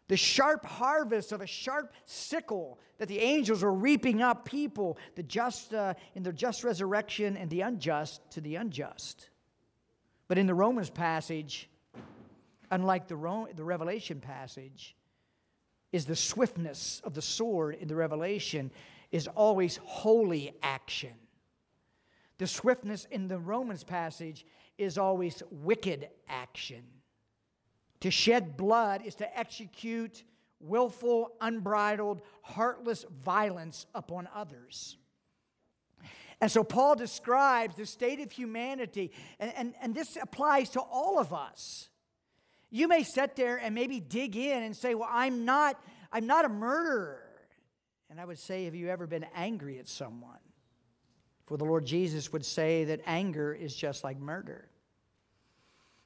The 0.08 0.16
sharp 0.16 0.66
harvest 0.66 1.30
of 1.30 1.40
a 1.40 1.46
sharp 1.46 1.92
sickle 2.04 2.80
that 2.98 3.06
the 3.06 3.20
angels 3.20 3.62
are 3.62 3.72
reaping 3.72 4.22
up 4.22 4.44
people, 4.44 4.98
the 5.14 5.22
just 5.22 5.72
uh, 5.72 5.94
in 6.14 6.24
their 6.24 6.32
just 6.32 6.64
resurrection 6.64 7.36
and 7.36 7.48
the 7.48 7.60
unjust 7.60 8.28
to 8.32 8.40
the 8.40 8.56
unjust. 8.56 9.30
But 10.30 10.38
in 10.38 10.46
the 10.46 10.54
Romans 10.54 10.90
passage, 10.90 11.68
unlike 12.70 13.08
the, 13.08 13.16
Ro- 13.16 13.48
the 13.52 13.64
Revelation 13.64 14.20
passage, 14.20 14.94
is 15.90 16.04
the 16.04 16.14
swiftness 16.14 17.00
of 17.02 17.14
the 17.14 17.20
sword 17.20 17.74
in 17.80 17.88
the 17.88 17.96
Revelation 17.96 18.70
is 19.10 19.26
always 19.26 19.80
holy 19.82 20.54
action. 20.62 21.14
The 22.38 22.46
swiftness 22.46 23.08
in 23.10 23.26
the 23.26 23.40
Romans 23.40 23.82
passage 23.82 24.46
is 24.78 24.98
always 24.98 25.42
wicked 25.50 26.08
action. 26.28 26.84
To 27.98 28.12
shed 28.12 28.56
blood 28.56 29.02
is 29.04 29.16
to 29.16 29.36
execute 29.36 30.22
willful, 30.60 31.32
unbridled, 31.40 32.22
heartless 32.42 33.04
violence 33.24 33.86
upon 33.96 34.28
others. 34.32 34.96
And 36.40 36.50
so 36.50 36.64
Paul 36.64 36.96
describes 36.96 37.76
the 37.76 37.84
state 37.84 38.20
of 38.20 38.32
humanity, 38.32 39.12
and, 39.38 39.52
and, 39.54 39.74
and 39.82 39.94
this 39.94 40.16
applies 40.20 40.70
to 40.70 40.80
all 40.80 41.18
of 41.18 41.34
us. 41.34 41.88
You 42.70 42.88
may 42.88 43.02
sit 43.02 43.36
there 43.36 43.56
and 43.56 43.74
maybe 43.74 44.00
dig 44.00 44.36
in 44.36 44.62
and 44.62 44.74
say, 44.74 44.94
Well, 44.94 45.08
I'm 45.10 45.44
not, 45.44 45.82
I'm 46.12 46.26
not 46.26 46.44
a 46.44 46.48
murderer. 46.48 47.26
And 48.08 48.20
I 48.20 48.24
would 48.24 48.38
say, 48.38 48.64
Have 48.64 48.74
you 48.74 48.88
ever 48.88 49.06
been 49.06 49.26
angry 49.34 49.78
at 49.78 49.88
someone? 49.88 50.38
For 51.46 51.56
the 51.58 51.64
Lord 51.64 51.84
Jesus 51.84 52.32
would 52.32 52.46
say 52.46 52.84
that 52.84 53.00
anger 53.06 53.52
is 53.52 53.74
just 53.74 54.04
like 54.04 54.18
murder. 54.18 54.69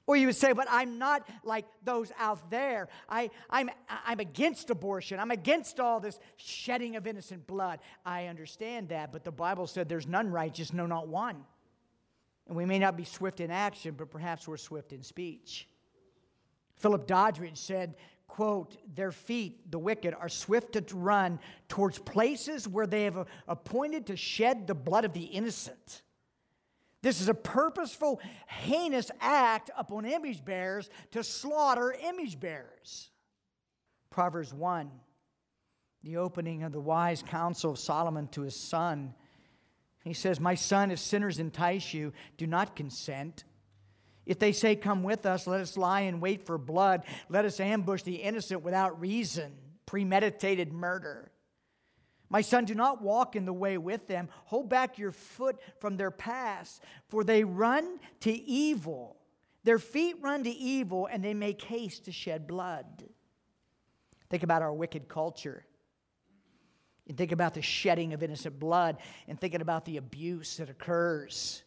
Or 0.07 0.17
you 0.17 0.27
would 0.27 0.37
say, 0.37 0.53
but 0.53 0.67
I'm 0.71 0.99
not 0.99 1.27
like 1.45 1.65
those 1.83 2.13
out 2.19 2.51
there. 2.51 2.89
I, 3.09 3.31
I'm, 3.49 3.71
I'm 3.89 4.21
against 4.21 4.69
abortion. 4.69 5.19
I'm 5.19 5.31
against 5.31 5.81
all 5.81 5.99
this 5.99 6.19
shedding 6.37 6.97
of 6.97 7.07
innocent 7.07 7.47
blood. 7.47 7.81
I 8.05 8.27
understand 8.27 8.91
that, 8.91 9.13
but 9.13 9.25
the 9.25 9.33
Bible 9.33 9.67
said 9.67 9.89
there's 9.89 10.07
none 10.07 10.31
righteous, 10.31 10.73
no, 10.73 10.85
not 10.87 11.09
one. 11.09 11.45
And 12.47 12.57
we 12.57 12.67
may 12.67 12.79
not 12.79 12.97
be 12.97 13.05
swift 13.05 13.41
in 13.41 13.51
action, 13.51 13.95
but 13.97 14.11
perhaps 14.11 14.47
we're 14.47 14.59
swift 14.59 14.93
in 14.93 15.03
speech. 15.03 15.67
Philip 16.77 17.07
Doddridge 17.07 17.57
said 17.57 17.95
quote, 18.35 18.77
their 18.97 19.13
feet, 19.13 19.71
the 19.71 19.79
wicked, 19.79 20.13
are 20.13 20.29
swift 20.29 20.73
to 20.73 20.97
run 20.97 21.39
towards 21.69 22.01
places 22.01 22.67
where 22.67 22.87
they 22.87 23.05
have 23.05 23.29
appointed 23.47 24.07
to 24.07 24.17
shed 24.17 24.67
the 24.67 24.75
blood 24.75 25.05
of 25.05 25.13
the 25.13 25.23
innocent. 25.23 26.03
This 27.05 27.21
is 27.21 27.29
a 27.29 27.35
purposeful, 27.35 28.19
heinous 28.47 29.11
act 29.21 29.71
upon 29.77 30.07
image 30.07 30.43
bearers 30.43 30.89
to 31.11 31.23
slaughter 31.23 31.95
image 32.03 32.41
bearers. 32.41 33.11
Proverbs 34.09 34.55
1, 34.55 34.91
the 36.03 36.17
opening 36.17 36.63
of 36.63 36.73
the 36.73 36.81
wise 36.81 37.23
counsel 37.23 37.73
of 37.73 37.79
Solomon 37.79 38.29
to 38.29 38.41
his 38.41 38.57
son. 38.57 39.13
He 40.03 40.15
says, 40.15 40.41
My 40.41 40.55
son, 40.55 40.91
if 40.91 40.99
sinners 40.99 41.39
entice 41.39 41.93
you, 41.93 42.15
do 42.39 42.47
not 42.47 42.75
consent. 42.75 43.45
If 44.25 44.39
they 44.39 44.53
say, 44.53 44.75
Come 44.75 45.03
with 45.03 45.27
us, 45.27 45.47
let 45.47 45.61
us 45.61 45.77
lie 45.77 46.03
in 46.03 46.21
wait 46.21 46.47
for 46.47 46.57
blood, 46.57 47.05
let 47.29 47.45
us 47.45 47.61
ambush 47.61 48.01
the 48.01 48.15
innocent 48.15 48.63
without 48.63 48.99
reason, 48.99 49.53
premeditated 49.85 50.73
murder. 50.73 51.31
My 52.35 52.41
son, 52.41 52.65
do 52.65 52.75
not 52.75 53.01
walk 53.01 53.37
in 53.37 53.45
the 53.45 53.53
way 53.53 53.79
with 53.79 54.09
them. 54.09 54.29
Hold 54.47 54.69
back 54.69 54.99
your 54.99 55.13
foot 55.13 55.57
from 55.79 55.97
their 55.97 56.11
paths, 56.11 56.81
for 57.07 57.23
they 57.23 57.45
run 57.45 58.01
to 58.23 58.33
evil. 58.33 59.19
Their 59.63 59.79
feet 59.79 60.17
run 60.21 60.43
to 60.43 60.51
evil, 60.51 61.07
and 61.07 61.25
they 61.25 61.33
make 61.33 61.63
haste 61.63 62.07
to 62.07 62.13
shed 62.13 62.49
blood. 62.49 63.05
Think 64.31 64.43
about 64.43 64.63
our 64.63 64.73
wicked 64.73 65.07
culture. 65.07 65.65
And 67.07 67.17
think 67.17 67.31
about 67.31 67.55
the 67.55 67.63
shedding 67.63 68.13
of 68.15 68.21
innocent 68.25 68.59
blood, 68.59 68.97
and 69.29 69.39
thinking 69.39 69.61
about 69.61 69.85
the 69.85 69.99
abuse 69.99 70.57
that 70.57 70.69
occurs 70.69 71.63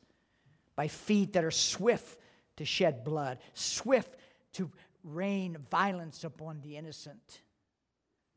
by 0.75 0.89
feet 0.89 1.31
that 1.31 1.45
are 1.45 1.49
swift 1.49 2.19
to 2.57 2.65
shed 2.65 3.05
blood, 3.05 3.37
swift 3.53 4.17
to 4.51 4.69
rain 5.05 5.55
violence 5.71 6.25
upon 6.25 6.59
the 6.59 6.75
innocent, 6.75 7.39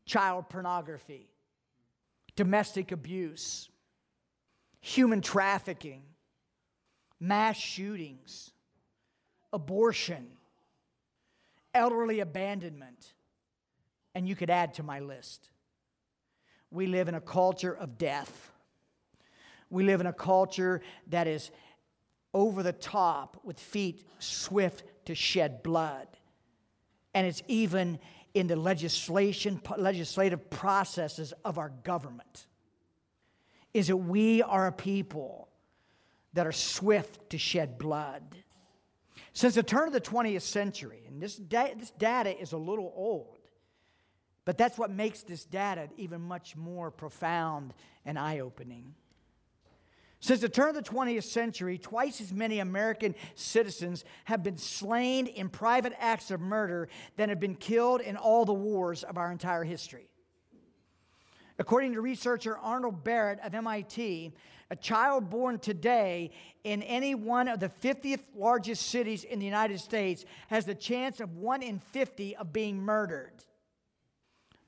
child 0.07 0.49
pornography, 0.49 1.29
domestic 2.37 2.93
abuse, 2.93 3.69
human 4.81 5.21
trafficking, 5.21 6.03
mass 7.19 7.57
shootings, 7.57 8.51
abortion, 9.53 10.27
elderly 11.75 12.21
abandonment, 12.21 13.15
and 14.15 14.29
you 14.29 14.35
could 14.35 14.51
add 14.51 14.75
to 14.75 14.83
my 14.83 15.01
list. 15.01 15.51
We 16.71 16.87
live 16.87 17.09
in 17.09 17.15
a 17.15 17.21
culture 17.21 17.75
of 17.75 17.99
death. 17.99 18.53
We 19.71 19.85
live 19.85 20.01
in 20.01 20.07
a 20.07 20.13
culture 20.13 20.81
that 21.09 21.27
is 21.27 21.51
over 22.33 22.63
the 22.63 22.73
top 22.73 23.41
with 23.45 23.59
feet 23.59 24.07
swift 24.19 24.85
to 25.07 25.15
shed 25.15 25.63
blood. 25.63 26.07
And 27.13 27.27
it's 27.27 27.43
even 27.49 27.99
in 28.35 28.47
the 28.47 28.57
legislation, 28.57 29.61
legislative 29.77 30.51
processes 30.51 31.33
of 31.45 31.59
our 31.59 31.71
government. 31.85 32.47
Is 33.73 33.89
that 33.89 33.97
we 33.97 34.43
are 34.43 34.67
a 34.67 34.73
people 34.73 35.49
that 36.33 36.47
are 36.47 36.53
swift 36.53 37.31
to 37.31 37.39
shed 37.39 37.79
blood. 37.79 38.23
Since 39.33 39.55
the 39.55 39.63
turn 39.63 39.89
of 39.89 39.93
the 39.93 40.01
20th 40.01 40.43
century, 40.43 41.03
and 41.07 41.21
this, 41.21 41.37
da- 41.37 41.75
this 41.75 41.91
data 41.91 42.37
is 42.37 42.53
a 42.53 42.57
little 42.57 42.93
old, 42.97 43.39
but 44.45 44.59
that's 44.59 44.79
what 44.79 44.91
makes 44.91 45.23
this 45.23 45.45
data 45.45 45.89
even 45.97 46.21
much 46.21 46.57
more 46.57 46.91
profound 46.91 47.75
and 48.05 48.19
eye 48.19 48.41
opening. 48.41 48.95
Since 50.21 50.43
the 50.43 50.51
turn 50.51 50.69
of 50.69 50.75
the 50.75 50.83
20th 50.83 51.25
century, 51.25 51.79
twice 51.79 52.21
as 52.21 52.33
many 52.33 52.59
American 52.59 53.15
citizens 53.35 54.05
have 54.27 54.43
been 54.43 54.59
slain 54.59 55.27
in 55.27 55.49
private 55.49 55.95
acts 55.99 56.31
of 56.31 56.43
murder 56.43 56.89
than 57.17 57.31
have 57.31 57.41
been 57.41 57.55
killed 57.55 58.03
in 58.03 58.17
all 58.17 58.45
the 58.45 58.53
wars 58.53 59.03
of 59.03 59.17
our 59.17 59.33
entire 59.33 59.65
history. 59.65 60.11
According 61.59 61.95
to 61.95 62.03
researcher 62.03 62.57
Arnold 62.59 63.03
Barnett 63.03 63.45
of 63.45 63.55
MIT, 63.55 64.35
a 64.71 64.77
child 64.77 65.31
born 65.31 65.59
today 65.59 66.31
in 66.65 66.83
any 66.83 67.15
one 67.15 67.49
of 67.49 67.59
the 67.59 67.69
50th 67.69 68.21
largest 68.37 68.89
cities 68.89 69.25
in 69.25 69.39
the 69.39 69.45
United 69.45 69.81
States 69.81 70.25
has 70.49 70.67
the 70.67 70.75
chance 70.75 71.21
of 71.21 71.37
1 71.37 71.63
in 71.63 71.79
50 71.79 72.37
of 72.37 72.53
being 72.53 72.79
murdered. 72.79 73.45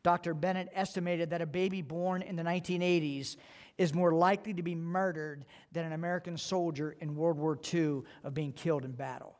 Dr. 0.03 0.35
Bennett 0.35 0.69
estimated 0.75 1.31
that 1.31 1.43
a 1.43 1.47
baby 1.47 1.83
born 1.83 2.23
in 2.23 2.37
the 2.37 2.43
1980s 2.43 3.37
is 3.79 3.95
more 3.95 4.13
likely 4.13 4.55
to 4.55 4.63
be 4.63 4.75
murdered 4.75 5.45
than 5.73 5.85
an 5.87 5.93
American 5.93 6.37
soldier 6.37 6.97
in 7.01 7.15
World 7.15 7.39
War 7.39 7.59
II 7.73 8.03
of 8.25 8.35
being 8.35 8.53
killed 8.53 8.85
in 8.85 8.93
battle. 8.93 9.39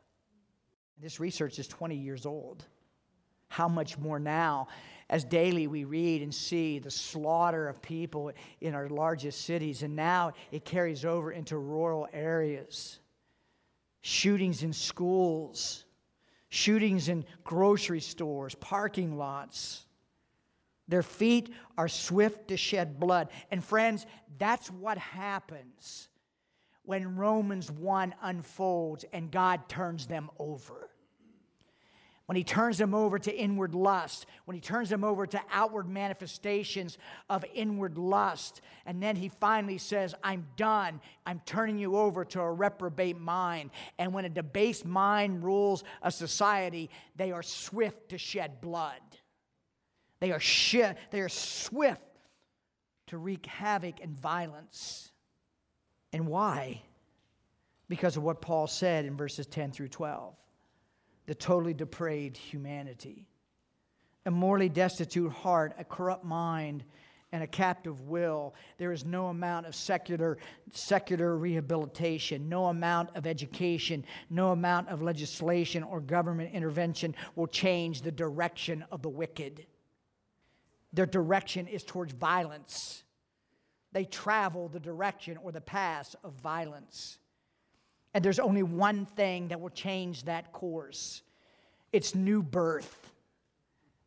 This 1.01 1.19
research 1.19 1.59
is 1.59 1.67
20 1.67 1.95
years 1.95 2.25
old. 2.25 2.65
How 3.47 3.67
much 3.67 3.97
more 3.97 4.19
now, 4.19 4.67
as 5.09 5.23
daily 5.23 5.67
we 5.67 5.83
read 5.83 6.21
and 6.21 6.33
see 6.33 6.79
the 6.79 6.89
slaughter 6.89 7.67
of 7.67 7.81
people 7.81 8.31
in 8.61 8.73
our 8.73 8.89
largest 8.89 9.41
cities, 9.41 9.83
and 9.83 9.95
now 9.95 10.31
it 10.51 10.65
carries 10.65 11.05
over 11.05 11.31
into 11.31 11.57
rural 11.57 12.07
areas. 12.13 12.99
Shootings 14.01 14.63
in 14.63 14.73
schools, 14.73 15.85
shootings 16.49 17.09
in 17.09 17.25
grocery 17.43 17.99
stores, 17.99 18.55
parking 18.55 19.17
lots. 19.17 19.85
Their 20.87 21.03
feet 21.03 21.53
are 21.77 21.87
swift 21.87 22.49
to 22.49 22.57
shed 22.57 22.99
blood. 22.99 23.29
And 23.51 23.63
friends, 23.63 24.05
that's 24.37 24.69
what 24.69 24.97
happens 24.97 26.09
when 26.83 27.15
Romans 27.15 27.71
1 27.71 28.13
unfolds 28.21 29.05
and 29.13 29.31
God 29.31 29.69
turns 29.69 30.07
them 30.07 30.29
over. 30.37 30.89
When 32.25 32.37
he 32.37 32.43
turns 32.45 32.77
them 32.77 32.93
over 32.93 33.19
to 33.19 33.35
inward 33.35 33.75
lust, 33.75 34.25
when 34.45 34.55
he 34.55 34.61
turns 34.61 34.89
them 34.89 35.03
over 35.03 35.27
to 35.27 35.41
outward 35.51 35.89
manifestations 35.89 36.97
of 37.29 37.43
inward 37.53 37.97
lust, 37.97 38.61
and 38.85 39.03
then 39.03 39.17
he 39.17 39.27
finally 39.27 39.77
says, 39.77 40.15
I'm 40.23 40.47
done. 40.55 41.01
I'm 41.25 41.41
turning 41.45 41.77
you 41.77 41.97
over 41.97 42.23
to 42.25 42.39
a 42.39 42.51
reprobate 42.51 43.19
mind. 43.19 43.71
And 43.99 44.13
when 44.13 44.23
a 44.23 44.29
debased 44.29 44.85
mind 44.85 45.43
rules 45.43 45.83
a 46.01 46.09
society, 46.11 46.89
they 47.17 47.33
are 47.33 47.43
swift 47.43 48.09
to 48.09 48.17
shed 48.17 48.61
blood. 48.61 49.01
They 50.23 50.31
are, 50.31 50.39
shi- 50.39 50.93
they 51.11 51.19
are 51.19 51.27
swift 51.27 51.99
to 53.07 53.17
wreak 53.17 53.45
havoc 53.45 53.95
and 54.01 54.17
violence. 54.17 55.11
And 56.13 56.27
why? 56.27 56.81
Because 57.89 58.15
of 58.15 58.23
what 58.23 58.39
Paul 58.39 58.67
said 58.67 59.03
in 59.03 59.17
verses 59.17 59.47
10 59.47 59.73
through 59.73 59.89
12 59.89 60.33
the 61.25 61.35
totally 61.35 61.73
depraved 61.73 62.37
humanity, 62.37 63.25
a 64.25 64.31
morally 64.31 64.69
destitute 64.69 65.33
heart, 65.33 65.75
a 65.77 65.83
corrupt 65.83 66.23
mind, 66.23 66.85
and 67.33 67.43
a 67.43 67.47
captive 67.47 67.99
will. 68.07 68.55
There 68.77 68.93
is 68.93 69.03
no 69.03 69.27
amount 69.27 69.65
of 69.65 69.75
secular, 69.75 70.37
secular 70.71 71.35
rehabilitation, 71.35 72.47
no 72.47 72.67
amount 72.67 73.13
of 73.17 73.27
education, 73.27 74.05
no 74.29 74.51
amount 74.51 74.87
of 74.87 75.01
legislation 75.01 75.83
or 75.83 75.99
government 75.99 76.53
intervention 76.53 77.13
will 77.35 77.47
change 77.47 78.03
the 78.03 78.11
direction 78.11 78.85
of 78.89 79.01
the 79.01 79.09
wicked 79.09 79.65
their 80.93 81.05
direction 81.07 81.67
is 81.67 81.83
towards 81.83 82.13
violence. 82.13 83.03
They 83.91 84.05
travel 84.05 84.69
the 84.69 84.79
direction 84.79 85.37
or 85.37 85.51
the 85.51 85.61
path 85.61 86.15
of 86.23 86.33
violence. 86.33 87.17
And 88.13 88.23
there's 88.23 88.39
only 88.39 88.63
one 88.63 89.05
thing 89.05 89.47
that 89.47 89.59
will 89.59 89.69
change 89.69 90.23
that 90.25 90.53
course 90.53 91.21
it's 91.91 92.15
new 92.15 92.41
birth. 92.41 93.11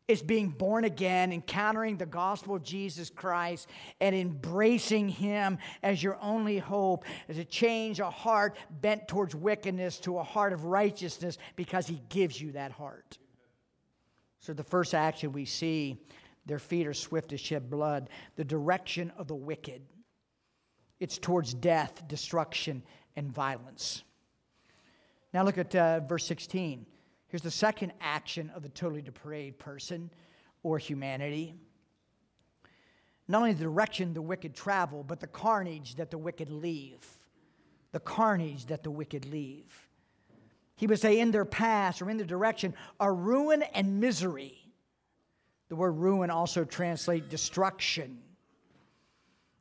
It's 0.09 0.21
being 0.21 0.49
born 0.49 0.85
again, 0.85 1.33
encountering 1.33 1.97
the 1.97 2.05
gospel 2.05 2.55
of 2.55 2.63
Jesus 2.63 3.09
Christ, 3.09 3.67
and 3.99 4.15
embracing 4.15 5.09
Him 5.09 5.57
as 5.83 6.01
your 6.01 6.17
only 6.21 6.59
hope, 6.59 7.03
to 7.27 7.43
change 7.43 7.99
a 7.99 8.09
heart 8.09 8.57
bent 8.69 9.07
towards 9.07 9.35
wickedness 9.35 9.99
to 9.99 10.17
a 10.17 10.23
heart 10.23 10.53
of 10.53 10.65
righteousness 10.65 11.37
because 11.57 11.87
He 11.87 12.01
gives 12.09 12.39
you 12.41 12.53
that 12.53 12.71
heart. 12.71 13.17
So, 14.39 14.53
the 14.53 14.63
first 14.63 14.93
action 14.93 15.33
we 15.33 15.45
see 15.45 15.97
their 16.47 16.59
feet 16.59 16.87
are 16.87 16.93
swift 16.93 17.29
to 17.29 17.37
shed 17.37 17.69
blood. 17.69 18.09
The 18.35 18.45
direction 18.45 19.11
of 19.17 19.27
the 19.27 19.35
wicked. 19.35 19.81
It's 20.99 21.17
towards 21.17 21.53
death, 21.53 22.07
destruction, 22.07 22.83
and 23.15 23.31
violence. 23.31 24.03
Now 25.33 25.43
look 25.43 25.57
at 25.57 25.75
uh, 25.75 25.99
verse 25.99 26.25
16. 26.25 26.85
Here's 27.27 27.41
the 27.41 27.51
second 27.51 27.93
action 27.99 28.49
of 28.55 28.63
the 28.63 28.69
totally 28.69 29.01
depraved 29.01 29.59
person 29.59 30.09
or 30.63 30.77
humanity. 30.77 31.53
Not 33.27 33.39
only 33.39 33.53
the 33.53 33.63
direction 33.63 34.13
the 34.13 34.21
wicked 34.21 34.55
travel, 34.55 35.03
but 35.03 35.19
the 35.19 35.27
carnage 35.27 35.95
that 35.95 36.09
the 36.09 36.17
wicked 36.17 36.49
leave. 36.49 37.05
The 37.91 37.99
carnage 37.99 38.67
that 38.67 38.83
the 38.83 38.91
wicked 38.91 39.25
leave. 39.25 39.87
He 40.75 40.87
would 40.87 40.99
say, 40.99 41.19
in 41.19 41.31
their 41.31 41.45
path 41.45 42.01
or 42.01 42.09
in 42.09 42.17
their 42.17 42.25
direction 42.25 42.73
are 42.99 43.13
ruin 43.13 43.63
and 43.63 43.99
misery. 43.99 44.66
The 45.69 45.75
word 45.75 45.91
ruin 45.91 46.29
also 46.29 46.63
translates 46.63 47.27
destruction. 47.27 48.19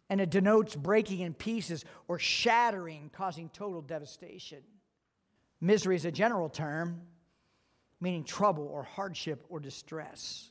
And 0.08 0.20
it 0.20 0.30
denotes 0.30 0.76
breaking 0.76 1.20
in 1.20 1.34
pieces 1.34 1.84
or 2.06 2.18
shattering, 2.18 3.10
causing 3.12 3.48
total 3.48 3.82
devastation. 3.82 4.62
Misery 5.60 5.96
is 5.96 6.04
a 6.04 6.12
general 6.12 6.48
term, 6.48 7.00
meaning 8.00 8.22
trouble 8.22 8.68
or 8.72 8.84
hardship 8.84 9.44
or 9.48 9.58
distress. 9.58 10.50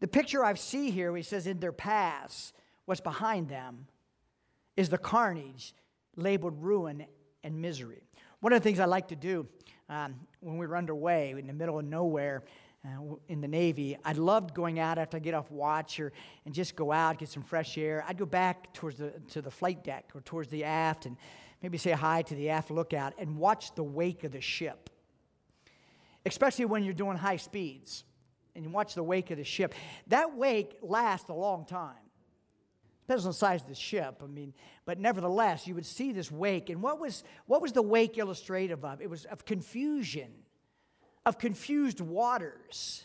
The 0.00 0.06
picture 0.06 0.44
I 0.44 0.54
see 0.54 0.90
here, 0.90 1.16
he 1.16 1.22
says, 1.22 1.46
in 1.46 1.58
their 1.58 1.72
past, 1.72 2.54
what's 2.84 3.00
behind 3.00 3.48
them, 3.48 3.86
is 4.76 4.88
the 4.88 4.98
carnage 4.98 5.74
labeled 6.16 6.62
ruin 6.62 7.06
and 7.42 7.60
misery. 7.60 8.02
One 8.40 8.52
of 8.52 8.62
the 8.62 8.64
things 8.68 8.78
I 8.78 8.84
like 8.84 9.08
to 9.08 9.16
do 9.16 9.48
um, 9.88 10.14
when 10.40 10.58
we 10.58 10.66
were 10.66 10.76
underway 10.76 11.30
in 11.30 11.46
the 11.46 11.52
middle 11.52 11.78
of 11.78 11.86
nowhere 11.86 12.44
uh, 12.84 13.14
in 13.28 13.40
the 13.40 13.48
Navy, 13.48 13.96
I 14.04 14.12
loved 14.12 14.54
going 14.54 14.78
out 14.78 14.98
after 14.98 15.16
I 15.16 15.20
get 15.20 15.34
off 15.34 15.50
watch 15.50 15.98
or 15.98 16.12
and 16.44 16.54
just 16.54 16.76
go 16.76 16.92
out, 16.92 17.18
get 17.18 17.28
some 17.28 17.42
fresh 17.42 17.78
air. 17.78 18.04
I'd 18.06 18.18
go 18.18 18.26
back 18.26 18.72
towards 18.74 18.98
the 18.98 19.10
to 19.28 19.40
the 19.40 19.50
flight 19.50 19.82
deck 19.82 20.10
or 20.14 20.20
towards 20.20 20.50
the 20.50 20.64
aft 20.64 21.06
and 21.06 21.16
maybe 21.62 21.78
say 21.78 21.92
hi 21.92 22.22
to 22.22 22.34
the 22.34 22.50
aft 22.50 22.70
lookout 22.70 23.14
and 23.18 23.38
watch 23.38 23.74
the 23.74 23.82
wake 23.82 24.24
of 24.24 24.32
the 24.32 24.40
ship. 24.40 24.90
Especially 26.26 26.66
when 26.66 26.84
you're 26.84 26.92
doing 26.92 27.16
high 27.16 27.36
speeds 27.36 28.04
and 28.54 28.64
you 28.64 28.70
watch 28.70 28.94
the 28.94 29.02
wake 29.02 29.30
of 29.30 29.38
the 29.38 29.44
ship. 29.44 29.74
That 30.08 30.36
wake 30.36 30.76
lasts 30.82 31.28
a 31.28 31.34
long 31.34 31.64
time. 31.64 31.96
Depends 33.06 33.24
on 33.26 33.30
the 33.30 33.34
size 33.34 33.60
of 33.60 33.68
the 33.68 33.74
ship, 33.74 34.22
I 34.22 34.26
mean, 34.26 34.54
but 34.86 34.98
nevertheless, 34.98 35.66
you 35.66 35.74
would 35.74 35.84
see 35.84 36.12
this 36.12 36.30
wake. 36.30 36.70
And 36.70 36.82
what 36.82 36.98
was, 36.98 37.22
what 37.44 37.60
was 37.60 37.72
the 37.72 37.82
wake 37.82 38.16
illustrative 38.16 38.82
of? 38.82 39.02
It 39.02 39.10
was 39.10 39.26
of 39.26 39.44
confusion 39.44 40.30
of 41.26 41.38
confused 41.38 42.00
waters, 42.00 43.04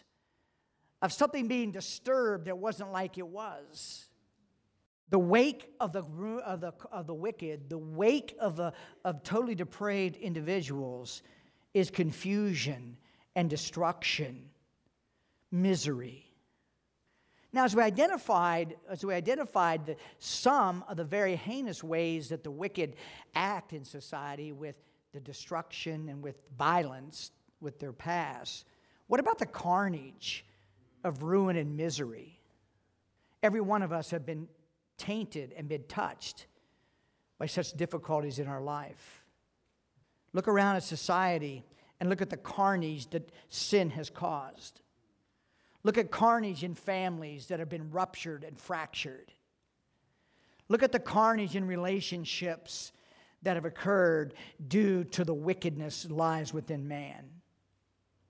of 1.01 1.13
something 1.13 1.47
being 1.47 1.71
disturbed 1.71 2.45
that 2.45 2.57
wasn't 2.57 2.91
like 2.91 3.17
it 3.17 3.27
was. 3.27 4.05
The 5.09 5.19
wake 5.19 5.71
of 5.79 5.91
the, 5.91 6.03
of 6.45 6.61
the, 6.61 6.73
of 6.91 7.07
the 7.07 7.13
wicked, 7.13 7.69
the 7.69 7.77
wake 7.77 8.35
of, 8.39 8.55
the, 8.57 8.73
of 9.03 9.23
totally 9.23 9.55
depraved 9.55 10.17
individuals 10.17 11.23
is 11.73 11.89
confusion 11.89 12.97
and 13.35 13.49
destruction, 13.49 14.49
misery. 15.51 16.25
Now, 17.51 17.65
as 17.65 17.75
we 17.75 17.81
identified, 17.81 18.75
as 18.87 19.03
we 19.03 19.13
identified 19.13 19.87
the, 19.87 19.95
some 20.19 20.83
of 20.87 20.97
the 20.97 21.03
very 21.03 21.35
heinous 21.35 21.83
ways 21.83 22.29
that 22.29 22.43
the 22.43 22.51
wicked 22.51 22.95
act 23.33 23.73
in 23.73 23.83
society 23.83 24.51
with 24.51 24.75
the 25.13 25.19
destruction 25.19 26.09
and 26.09 26.21
with 26.21 26.35
violence 26.57 27.31
with 27.61 27.79
their 27.79 27.93
past, 27.93 28.65
what 29.07 29.19
about 29.19 29.39
the 29.39 29.45
carnage 29.45 30.45
of 31.03 31.23
ruin 31.23 31.55
and 31.55 31.75
misery? 31.75 32.39
Every 33.41 33.61
one 33.61 33.81
of 33.81 33.91
us 33.91 34.11
have 34.11 34.25
been 34.25 34.47
tainted 34.97 35.53
and 35.57 35.67
been 35.67 35.83
touched 35.83 36.45
by 37.37 37.45
such 37.45 37.73
difficulties 37.73 38.37
in 38.37 38.47
our 38.47 38.61
life. 38.61 39.23
Look 40.33 40.47
around 40.47 40.75
at 40.75 40.83
society 40.83 41.63
and 41.99 42.09
look 42.09 42.21
at 42.21 42.29
the 42.29 42.37
carnage 42.37 43.09
that 43.11 43.31
sin 43.49 43.89
has 43.91 44.09
caused. 44.09 44.81
Look 45.83 45.97
at 45.97 46.11
carnage 46.11 46.63
in 46.63 46.75
families 46.75 47.47
that 47.47 47.59
have 47.59 47.69
been 47.69 47.89
ruptured 47.91 48.43
and 48.43 48.59
fractured. 48.59 49.31
Look 50.67 50.83
at 50.83 50.91
the 50.91 50.99
carnage 50.99 51.55
in 51.55 51.65
relationships 51.65 52.91
that 53.41 53.55
have 53.55 53.65
occurred 53.65 54.33
due 54.67 55.03
to 55.05 55.23
the 55.23 55.33
wickedness 55.33 56.09
lies 56.09 56.53
within 56.53 56.87
man. 56.87 57.38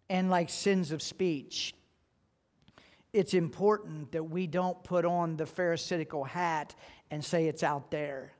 And 0.10 0.30
like 0.30 0.50
sins 0.50 0.92
of 0.92 1.02
speech, 1.02 1.74
it's 3.14 3.34
important 3.34 4.12
that 4.12 4.24
we 4.24 4.48
don't 4.48 4.82
put 4.84 5.06
on 5.06 5.38
the 5.38 5.46
Pharisaical 5.46 6.24
hat 6.24 6.76
and 7.12 7.24
say 7.24 7.48
it's 7.48 7.64
out 7.64 7.92
there. 7.92 8.34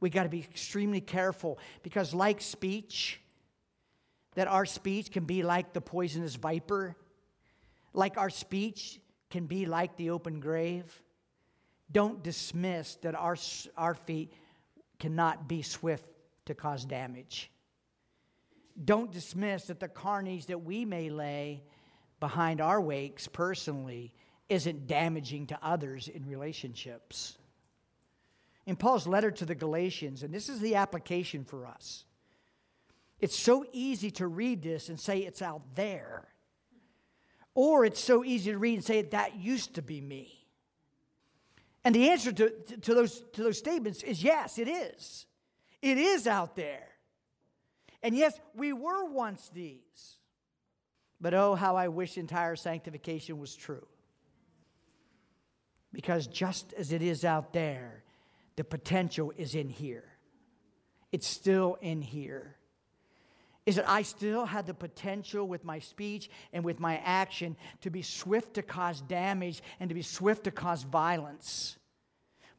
We 0.00 0.10
got 0.10 0.24
to 0.24 0.28
be 0.28 0.40
extremely 0.40 1.00
careful 1.00 1.58
because, 1.82 2.14
like 2.14 2.40
speech, 2.40 3.20
that 4.34 4.48
our 4.48 4.64
speech 4.64 5.10
can 5.10 5.24
be 5.24 5.42
like 5.42 5.72
the 5.72 5.80
poisonous 5.80 6.36
viper, 6.36 6.96
like 7.92 8.16
our 8.16 8.30
speech 8.30 9.00
can 9.28 9.46
be 9.46 9.66
like 9.66 9.96
the 9.96 10.10
open 10.10 10.40
grave. 10.40 11.02
Don't 11.92 12.22
dismiss 12.22 12.96
that 12.96 13.14
our, 13.14 13.36
our 13.76 13.94
feet 13.94 14.32
cannot 14.98 15.48
be 15.48 15.62
swift 15.62 16.06
to 16.46 16.54
cause 16.54 16.84
damage. 16.84 17.50
Don't 18.82 19.12
dismiss 19.12 19.64
that 19.64 19.80
the 19.80 19.88
carnage 19.88 20.46
that 20.46 20.62
we 20.62 20.84
may 20.84 21.10
lay 21.10 21.62
behind 22.18 22.60
our 22.60 22.80
wakes 22.80 23.28
personally 23.28 24.14
isn't 24.48 24.86
damaging 24.86 25.46
to 25.48 25.58
others 25.62 26.08
in 26.08 26.26
relationships. 26.26 27.36
In 28.66 28.76
Paul's 28.76 29.06
letter 29.06 29.30
to 29.30 29.46
the 29.46 29.54
Galatians, 29.54 30.22
and 30.22 30.32
this 30.32 30.48
is 30.48 30.60
the 30.60 30.76
application 30.76 31.44
for 31.44 31.66
us, 31.66 32.04
it's 33.20 33.36
so 33.36 33.64
easy 33.72 34.10
to 34.12 34.26
read 34.26 34.62
this 34.62 34.88
and 34.88 34.98
say 34.98 35.18
it's 35.18 35.42
out 35.42 35.62
there. 35.74 36.26
Or 37.54 37.84
it's 37.84 38.00
so 38.00 38.24
easy 38.24 38.52
to 38.52 38.58
read 38.58 38.74
and 38.74 38.84
say 38.84 39.02
that 39.02 39.36
used 39.36 39.74
to 39.74 39.82
be 39.82 40.00
me. 40.00 40.46
And 41.84 41.94
the 41.94 42.10
answer 42.10 42.32
to, 42.32 42.50
to, 42.82 42.94
those, 42.94 43.22
to 43.32 43.42
those 43.42 43.58
statements 43.58 44.02
is 44.02 44.22
yes, 44.22 44.58
it 44.58 44.68
is. 44.68 45.26
It 45.82 45.98
is 45.98 46.26
out 46.26 46.56
there. 46.56 46.89
And 48.02 48.16
yes, 48.16 48.38
we 48.54 48.72
were 48.72 49.04
once 49.04 49.50
these. 49.52 50.18
But 51.20 51.34
oh, 51.34 51.54
how 51.54 51.76
I 51.76 51.88
wish 51.88 52.16
entire 52.16 52.56
sanctification 52.56 53.38
was 53.38 53.54
true. 53.54 53.86
Because 55.92 56.26
just 56.26 56.72
as 56.74 56.92
it 56.92 57.02
is 57.02 57.24
out 57.24 57.52
there, 57.52 58.04
the 58.56 58.64
potential 58.64 59.32
is 59.36 59.54
in 59.54 59.68
here. 59.68 60.04
It's 61.12 61.26
still 61.26 61.76
in 61.80 62.00
here. 62.00 62.56
Is 63.66 63.76
that 63.76 63.88
I 63.88 64.02
still 64.02 64.46
had 64.46 64.66
the 64.66 64.74
potential 64.74 65.46
with 65.46 65.64
my 65.64 65.80
speech 65.80 66.30
and 66.52 66.64
with 66.64 66.80
my 66.80 66.96
action 66.98 67.56
to 67.82 67.90
be 67.90 68.02
swift 68.02 68.54
to 68.54 68.62
cause 68.62 69.00
damage 69.02 69.62
and 69.78 69.90
to 69.90 69.94
be 69.94 70.02
swift 70.02 70.44
to 70.44 70.50
cause 70.50 70.82
violence. 70.82 71.76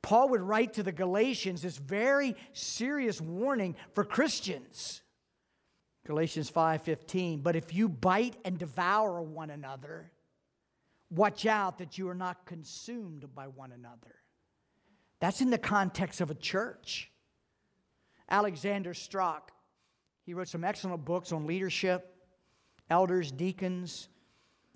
Paul 0.02 0.30
would 0.30 0.42
write 0.42 0.74
to 0.74 0.84
the 0.84 0.92
Galatians 0.92 1.62
this 1.62 1.78
very 1.78 2.36
serious 2.54 3.20
warning 3.20 3.76
for 3.94 4.04
Christians. 4.04 5.02
Galatians 6.06 6.50
5:15, 6.50 7.42
but 7.42 7.56
if 7.56 7.74
you 7.74 7.88
bite 7.88 8.36
and 8.44 8.58
devour 8.58 9.22
one 9.22 9.50
another, 9.50 10.12
watch 11.10 11.46
out 11.46 11.78
that 11.78 11.98
you 11.98 12.10
are 12.10 12.16
not 12.16 12.46
consumed 12.46 13.34
by 13.36 13.48
one 13.48 13.72
another. 13.72 14.16
That's 15.20 15.42
in 15.42 15.52
the 15.52 15.60
context 15.60 16.20
of 16.20 16.32
a 16.32 16.36
church. 16.36 17.12
Alexander 18.28 18.94
Strauch, 18.94 19.52
he 20.24 20.34
wrote 20.34 20.48
some 20.48 20.64
excellent 20.64 21.06
books 21.06 21.32
on 21.32 21.46
leadership, 21.46 22.16
elders, 22.90 23.32
deacons. 23.32 24.08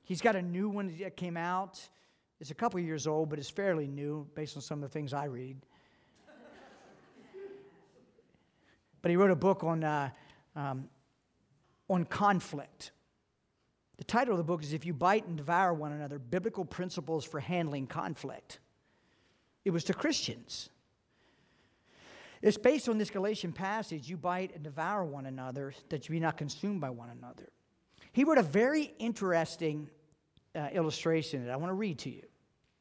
He's 0.03 0.21
got 0.21 0.35
a 0.35 0.41
new 0.41 0.69
one 0.69 0.95
that 0.99 1.17
came 1.17 1.37
out. 1.37 1.81
It's 2.39 2.51
a 2.51 2.55
couple 2.55 2.79
years 2.79 3.07
old, 3.07 3.29
but 3.29 3.39
it's 3.39 3.49
fairly 3.49 3.87
new 3.87 4.27
based 4.35 4.57
on 4.57 4.61
some 4.61 4.83
of 4.83 4.89
the 4.89 4.93
things 4.93 5.13
I 5.13 5.25
read. 5.25 5.57
but 9.01 9.09
he 9.09 9.17
wrote 9.17 9.31
a 9.31 9.35
book 9.35 9.63
on 9.63 9.83
uh, 9.83 10.09
um, 10.55 10.89
on 11.89 12.05
conflict. 12.05 12.91
The 13.97 14.03
title 14.03 14.33
of 14.33 14.37
the 14.37 14.43
book 14.43 14.63
is 14.63 14.73
If 14.73 14.85
You 14.85 14.93
Bite 14.93 15.25
and 15.27 15.37
Devour 15.37 15.73
One 15.73 15.91
Another 15.91 16.19
Biblical 16.19 16.65
Principles 16.65 17.23
for 17.23 17.39
Handling 17.39 17.87
Conflict. 17.87 18.59
It 19.63 19.71
was 19.71 19.83
to 19.85 19.93
Christians. 19.93 20.69
It's 22.41 22.57
based 22.57 22.87
on 22.87 22.97
this 22.97 23.09
Galatian 23.09 23.53
passage 23.53 24.07
you 24.07 24.17
bite 24.17 24.53
and 24.53 24.63
devour 24.63 25.03
one 25.03 25.25
another, 25.25 25.73
that 25.89 26.07
you 26.07 26.13
be 26.13 26.19
not 26.19 26.37
consumed 26.37 26.79
by 26.79 26.91
one 26.91 27.09
another. 27.09 27.49
He 28.11 28.23
wrote 28.23 28.37
a 28.37 28.43
very 28.43 28.93
interesting 28.99 29.89
uh, 30.53 30.67
illustration 30.71 31.43
that 31.45 31.51
I 31.51 31.55
want 31.55 31.71
to 31.71 31.75
read 31.75 31.97
to 31.99 32.09
you 32.09 32.21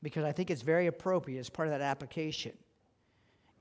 because 0.03 0.25
I 0.25 0.33
think 0.33 0.51
it's 0.51 0.61
very 0.61 0.87
appropriate 0.87 1.41
as 1.41 1.49
part 1.49 1.67
of 1.69 1.73
that 1.73 1.81
application 1.81 2.53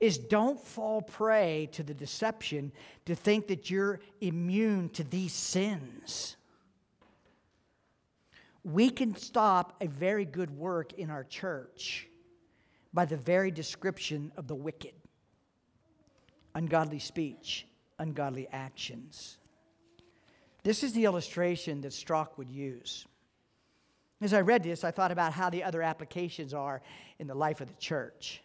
is 0.00 0.18
don't 0.18 0.60
fall 0.60 1.02
prey 1.02 1.68
to 1.72 1.82
the 1.82 1.94
deception 1.94 2.72
to 3.06 3.14
think 3.14 3.48
that 3.48 3.70
you're 3.70 4.00
immune 4.20 4.88
to 4.90 5.04
these 5.04 5.32
sins. 5.32 6.36
We 8.62 8.90
can 8.90 9.14
stop 9.14 9.76
a 9.80 9.86
very 9.86 10.24
good 10.24 10.50
work 10.50 10.94
in 10.94 11.10
our 11.10 11.24
church 11.24 12.08
by 12.92 13.04
the 13.04 13.16
very 13.16 13.50
description 13.50 14.32
of 14.36 14.46
the 14.46 14.54
wicked 14.54 14.94
ungodly 16.54 17.00
speech, 17.00 17.66
ungodly 17.98 18.46
actions. 18.52 19.38
This 20.62 20.82
is 20.82 20.92
the 20.92 21.04
illustration 21.04 21.80
that 21.82 21.92
Strauch 21.92 22.38
would 22.38 22.50
use. 22.50 23.06
As 24.20 24.32
I 24.32 24.40
read 24.40 24.62
this, 24.62 24.84
I 24.84 24.92
thought 24.92 25.10
about 25.10 25.32
how 25.32 25.50
the 25.50 25.64
other 25.64 25.82
applications 25.82 26.54
are 26.54 26.80
in 27.18 27.26
the 27.26 27.34
life 27.34 27.60
of 27.60 27.68
the 27.68 27.74
church. 27.74 28.43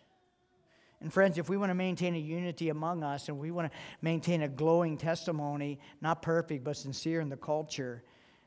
And 1.01 1.13
friends, 1.13 1.37
if 1.37 1.47
we 1.47 1.55
want 1.55 1.69
to 1.69 1.75
maintain 1.75 2.13
a 2.13 2.19
unity 2.19 2.69
among 2.69 3.03
us 3.03 3.29
and 3.29 3.39
we 3.39 3.51
want 3.51 3.71
to 3.71 3.77
maintain 4.01 4.41
a 4.41 4.49
glowing 4.49 4.97
testimony, 4.97 5.79
not 6.01 6.21
perfect 6.21 6.63
but 6.63 6.75
sincere 6.75 7.21
in 7.21 7.29
the 7.29 7.37
culture, 7.37 8.03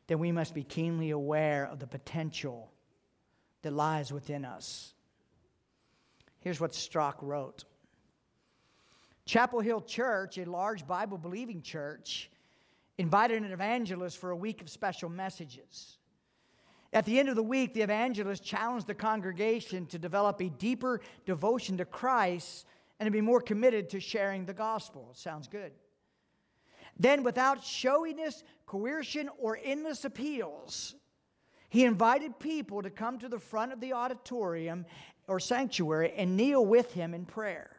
then 0.06 0.18
we 0.18 0.32
must 0.32 0.52
be 0.54 0.62
keenly 0.62 1.10
aware 1.10 1.66
of 1.66 1.78
the 1.78 1.86
potential 1.86 2.70
that 3.62 3.72
lies 3.72 4.12
within 4.12 4.44
us. 4.44 4.92
Here's 6.40 6.60
what 6.60 6.74
Strauch 6.74 7.22
wrote 7.22 7.64
Chapel 9.24 9.60
Hill 9.60 9.80
Church, 9.80 10.36
a 10.36 10.44
large 10.44 10.86
Bible 10.86 11.16
believing 11.16 11.62
church, 11.62 12.30
invited 12.98 13.42
an 13.42 13.52
evangelist 13.52 14.18
for 14.18 14.30
a 14.30 14.36
week 14.36 14.60
of 14.60 14.68
special 14.68 15.08
messages. 15.08 15.96
At 16.92 17.06
the 17.06 17.18
end 17.18 17.28
of 17.28 17.36
the 17.36 17.42
week, 17.42 17.72
the 17.72 17.80
evangelist 17.80 18.44
challenged 18.44 18.86
the 18.86 18.94
congregation 18.94 19.86
to 19.86 19.98
develop 19.98 20.40
a 20.40 20.50
deeper 20.50 21.00
devotion 21.24 21.78
to 21.78 21.86
Christ 21.86 22.66
and 23.00 23.06
to 23.06 23.10
be 23.10 23.22
more 23.22 23.40
committed 23.40 23.88
to 23.90 24.00
sharing 24.00 24.44
the 24.44 24.52
gospel. 24.52 25.08
Sounds 25.14 25.48
good. 25.48 25.72
Then, 26.98 27.22
without 27.22 27.64
showiness, 27.64 28.44
coercion, 28.66 29.30
or 29.38 29.58
endless 29.64 30.04
appeals, 30.04 30.94
he 31.70 31.84
invited 31.84 32.38
people 32.38 32.82
to 32.82 32.90
come 32.90 33.18
to 33.18 33.28
the 33.30 33.38
front 33.38 33.72
of 33.72 33.80
the 33.80 33.94
auditorium 33.94 34.84
or 35.26 35.40
sanctuary 35.40 36.12
and 36.14 36.36
kneel 36.36 36.64
with 36.64 36.92
him 36.92 37.14
in 37.14 37.24
prayer. 37.24 37.70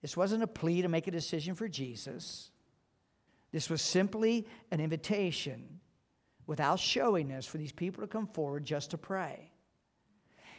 This 0.00 0.16
wasn't 0.16 0.44
a 0.44 0.46
plea 0.46 0.82
to 0.82 0.88
make 0.88 1.08
a 1.08 1.10
decision 1.10 1.56
for 1.56 1.66
Jesus. 1.66 2.52
This 3.50 3.68
was 3.68 3.82
simply 3.82 4.46
an 4.70 4.78
invitation 4.78 5.73
without 6.46 6.78
showiness 6.78 7.46
for 7.46 7.58
these 7.58 7.72
people 7.72 8.02
to 8.02 8.08
come 8.08 8.26
forward 8.26 8.64
just 8.64 8.90
to 8.90 8.98
pray. 8.98 9.50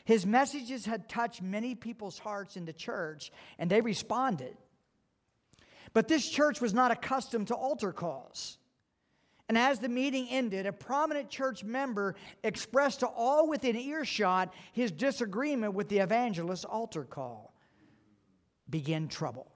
His 0.05 0.25
messages 0.25 0.85
had 0.85 1.09
touched 1.09 1.41
many 1.41 1.73
people's 1.73 2.19
hearts 2.19 2.57
in 2.57 2.65
the 2.65 2.73
church, 2.73 3.31
and 3.57 3.69
they 3.69 3.81
responded. 3.81 4.55
But 5.93 6.07
this 6.07 6.29
church 6.29 6.61
was 6.61 6.73
not 6.73 6.91
accustomed 6.91 7.47
to 7.47 7.55
altar 7.55 7.91
calls. 7.91 8.57
And 9.47 9.57
as 9.57 9.79
the 9.79 9.89
meeting 9.89 10.27
ended, 10.29 10.65
a 10.65 10.73
prominent 10.73 11.29
church 11.29 11.63
member 11.63 12.15
expressed 12.43 13.01
to 13.01 13.07
all 13.07 13.47
within 13.47 13.75
earshot 13.75 14.53
his 14.73 14.91
disagreement 14.91 15.73
with 15.73 15.87
the 15.87 15.99
evangelist's 15.99 16.65
altar 16.65 17.03
call. 17.03 17.53
Begin 18.69 19.07
trouble. 19.07 19.51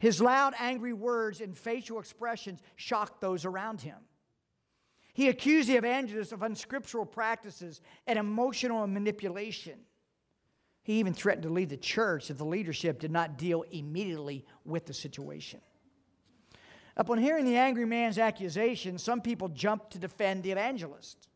His 0.00 0.20
loud, 0.20 0.54
angry 0.58 0.92
words 0.92 1.40
and 1.40 1.56
facial 1.56 2.00
expressions 2.00 2.60
shocked 2.76 3.20
those 3.20 3.44
around 3.44 3.80
him. 3.80 3.96
He 5.14 5.28
accused 5.28 5.68
the 5.68 5.76
evangelists 5.76 6.32
of 6.32 6.42
unscriptural 6.42 7.06
practices 7.06 7.80
and 8.06 8.18
emotional 8.18 8.84
manipulation. 8.86 9.78
He 10.82 10.94
even 10.94 11.14
threatened 11.14 11.44
to 11.44 11.48
leave 11.48 11.68
the 11.70 11.76
church 11.76 12.30
if 12.30 12.36
the 12.36 12.44
leadership 12.44 12.98
did 12.98 13.12
not 13.12 13.38
deal 13.38 13.64
immediately 13.70 14.44
with 14.64 14.86
the 14.86 14.92
situation. 14.92 15.60
Upon 16.96 17.18
hearing 17.18 17.44
the 17.44 17.56
angry 17.56 17.86
man's 17.86 18.18
accusation, 18.18 18.98
some 18.98 19.20
people 19.20 19.48
jumped 19.48 19.92
to 19.92 19.98
defend 19.98 20.42
the 20.42 20.50
evangelist. 20.50 21.28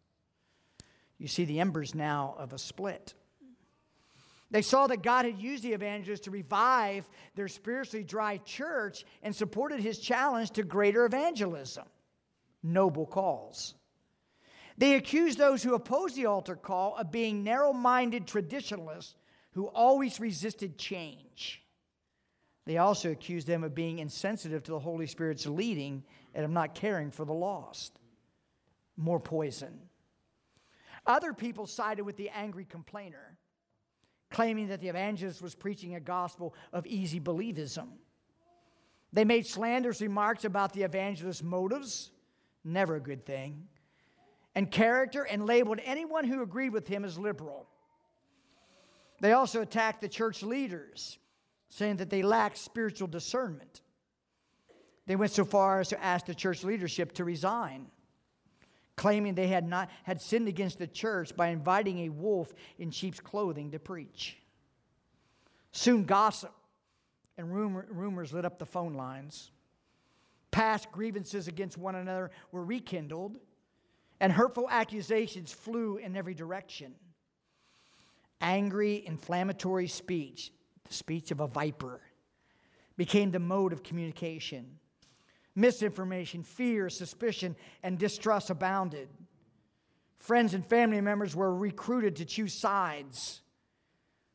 You 1.17 1.29
see 1.29 1.45
the 1.45 1.61
embers 1.61 1.95
now 1.95 2.35
of 2.37 2.53
a 2.53 2.59
split. 2.59 3.15
They 4.51 4.63
saw 4.63 4.89
that 4.89 5.03
God 5.03 5.25
had 5.25 5.39
used 5.39 5.63
the 5.63 5.73
evangelist 5.73 6.25
to 6.25 6.31
revive 6.31 7.09
their 7.37 7.49
spiritually 7.49 8.05
dry 8.05 8.39
church 8.39 9.05
and 9.23 9.35
supported 9.35 9.81
his 9.81 9.99
challenge 10.01 10.51
to 10.53 10.65
greater 10.65 11.05
evangelism. 11.05 11.85
Noble 12.63 13.07
calls. 13.07 13.75
They 14.77 14.95
accused 14.95 15.39
those 15.39 15.63
who 15.63 15.75
opposed 15.75 16.17
the 16.17 16.27
altar 16.27 16.57
call 16.57 16.97
of 16.97 17.11
being 17.11 17.43
narrow 17.43 17.73
minded 17.73 18.27
traditionalists 18.27 19.15
who 19.53 19.67
always 19.67 20.21
resisted 20.21 20.79
change. 20.79 21.63
They 22.65 22.79
also 22.79 23.11
accused 23.11 23.47
them 23.47 23.65
of 23.65 23.75
being 23.75 23.99
insensitive 23.99 24.63
to 24.65 24.73
the 24.73 24.79
Holy 24.79 25.07
Spirit's 25.07 25.47
leading 25.47 26.05
and 26.35 26.45
of 26.45 26.51
not 26.51 26.75
caring 26.75 27.11
for 27.11 27.25
the 27.25 27.33
lost. 27.33 27.99
More 28.97 29.19
poison. 29.19 29.81
Other 31.07 31.33
people 31.33 31.67
sided 31.67 32.05
with 32.05 32.17
the 32.17 32.29
angry 32.29 32.65
complainer 32.65 33.39
claiming 34.31 34.69
that 34.69 34.81
the 34.81 34.89
evangelist 34.89 35.41
was 35.41 35.55
preaching 35.55 35.95
a 35.95 36.01
gospel 36.01 36.55
of 36.73 36.87
easy 36.87 37.21
believism. 37.21 37.89
They 39.13 39.25
made 39.25 39.47
slanderous 39.47 40.03
remarks 40.03 40.45
about 40.45 40.73
the 40.73 40.83
evangelist's 40.83 41.43
motives, 41.43 42.11
never 42.65 42.97
a 42.97 43.01
good 43.01 43.25
thing, 43.25 43.69
and 44.55 44.71
character, 44.71 45.23
and 45.23 45.47
labeled 45.47 45.81
anyone 45.85 46.25
who 46.25 46.43
agreed 46.43 46.71
with 46.71 46.89
him 46.89 47.05
as 47.05 47.19
liberal. 47.19 47.67
They 49.21 49.33
also 49.33 49.63
attacked 49.63 50.01
the 50.01 50.09
church 50.09 50.43
leaders, 50.43 51.19
saying 51.69 51.97
that 51.97 52.11
they 52.11 52.23
lacked 52.23 52.59
spiritual 52.59 53.09
discernment. 53.09 53.83
They 55.07 55.17
went 55.17 55.33
so 55.33 55.45
far 55.45 55.81
as 55.81 55.89
to 55.89 56.05
ask 56.05 56.27
the 56.27 56.35
church 56.35 56.65
leadership 56.65 57.13
to 57.15 57.25
resign 57.25 57.87
claiming 58.99 59.35
they 59.35 59.47
had 59.47 59.67
not 59.67 59.89
had 60.03 60.21
sinned 60.21 60.49
against 60.49 60.79
the 60.79 60.87
church 60.87 61.35
by 61.35 61.49
inviting 61.49 62.01
a 62.01 62.09
wolf 62.11 62.53
in 62.79 62.91
sheep's 62.91 63.21
clothing 63.21 63.71
to 63.71 63.79
preach. 63.79 64.37
Soon 65.73 66.05
gossip 66.05 66.53
and 67.39 67.55
rumor, 67.55 67.87
rumors 67.91 68.33
lit 68.33 68.45
up 68.45 68.59
the 68.59 68.67
phone 68.67 68.95
lines. 68.95 69.53
Past 70.59 70.91
grievances 70.91 71.47
against 71.47 71.79
one 71.79 71.95
another 71.95 72.33
were 72.51 72.65
rekindled, 72.65 73.39
and 74.19 74.33
hurtful 74.33 74.67
accusations 74.69 75.53
flew 75.53 75.99
in 75.99 76.17
every 76.17 76.35
direction. 76.35 76.97
Angry, 78.41 79.07
inflammatory 79.07 79.87
speech, 79.87 80.51
the 80.83 80.93
speech 80.93 81.31
of 81.31 81.39
a 81.39 81.47
viper, 81.47 82.01
became 82.97 83.31
the 83.31 83.39
mode 83.39 83.73
of 83.73 83.85
communication 83.85 84.81
misinformation, 85.55 86.43
fear, 86.43 86.91
suspicion, 86.91 87.55
and 87.85 87.97
distrust 87.97 88.51
abounded. 88.51 89.09
Friends 90.19 90.55
and 90.55 90.67
family 90.67 91.01
members 91.01 91.37
were 91.37 91.55
recruited 91.55 92.17
to 92.17 92.25
choose 92.25 92.61
sides. 92.61 93.43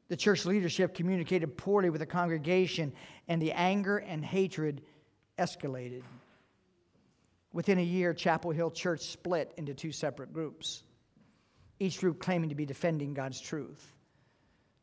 The 0.07 0.15
church 0.15 0.45
leadership 0.45 0.93
communicated 0.93 1.57
poorly 1.57 1.89
with 1.89 1.99
the 1.99 2.05
congregation, 2.05 2.93
and 3.27 3.41
the 3.41 3.51
anger 3.51 3.97
and 3.97 4.23
hatred 4.23 4.83
escalated. 5.37 6.03
Within 7.51 7.77
a 7.77 7.83
year, 7.83 8.13
Chapel 8.13 8.51
Hill 8.51 8.71
Church 8.71 9.01
split 9.01 9.53
into 9.57 9.73
two 9.73 9.91
separate 9.91 10.33
groups, 10.33 10.83
each 11.79 11.99
group 11.99 12.19
claiming 12.19 12.49
to 12.49 12.55
be 12.55 12.65
defending 12.65 13.13
God's 13.13 13.39
truth. 13.39 13.93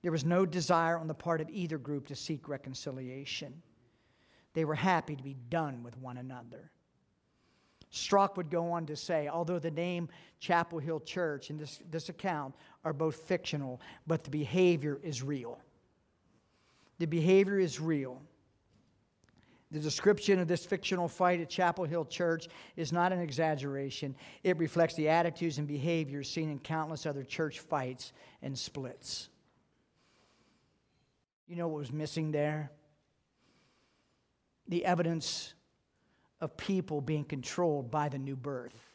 There 0.02 0.12
was 0.12 0.24
no 0.24 0.46
desire 0.46 0.96
on 0.96 1.08
the 1.08 1.14
part 1.14 1.40
of 1.40 1.50
either 1.50 1.78
group 1.78 2.06
to 2.08 2.14
seek 2.14 2.48
reconciliation. 2.48 3.62
They 4.54 4.64
were 4.64 4.74
happy 4.74 5.16
to 5.16 5.22
be 5.22 5.36
done 5.50 5.82
with 5.82 5.96
one 5.98 6.16
another. 6.16 6.70
Strauch 7.90 8.36
would 8.36 8.50
go 8.50 8.70
on 8.70 8.86
to 8.86 8.96
say, 8.96 9.28
although 9.28 9.58
the 9.58 9.70
name 9.70 10.08
Chapel 10.38 10.78
Hill 10.78 11.00
Church 11.00 11.50
and 11.50 11.58
this, 11.58 11.80
this 11.90 12.08
account 12.08 12.54
are 12.84 12.92
both 12.92 13.16
fictional, 13.16 13.80
but 14.06 14.22
the 14.22 14.30
behavior 14.30 15.00
is 15.02 15.22
real. 15.22 15.58
The 16.98 17.06
behavior 17.06 17.58
is 17.58 17.80
real. 17.80 18.22
The 19.70 19.78
description 19.78 20.40
of 20.40 20.48
this 20.48 20.66
fictional 20.66 21.06
fight 21.06 21.40
at 21.40 21.48
Chapel 21.48 21.84
Hill 21.84 22.04
Church 22.04 22.48
is 22.76 22.92
not 22.92 23.12
an 23.12 23.20
exaggeration. 23.20 24.16
It 24.42 24.58
reflects 24.58 24.94
the 24.94 25.08
attitudes 25.08 25.58
and 25.58 25.68
behaviors 25.68 26.28
seen 26.28 26.50
in 26.50 26.58
countless 26.58 27.06
other 27.06 27.22
church 27.22 27.60
fights 27.60 28.12
and 28.42 28.58
splits. 28.58 29.28
You 31.46 31.56
know 31.56 31.68
what 31.68 31.78
was 31.78 31.92
missing 31.92 32.32
there? 32.32 32.72
the 34.70 34.84
evidence 34.84 35.52
of 36.40 36.56
people 36.56 37.00
being 37.00 37.24
controlled 37.24 37.90
by 37.90 38.08
the 38.08 38.18
new 38.18 38.36
birth 38.36 38.86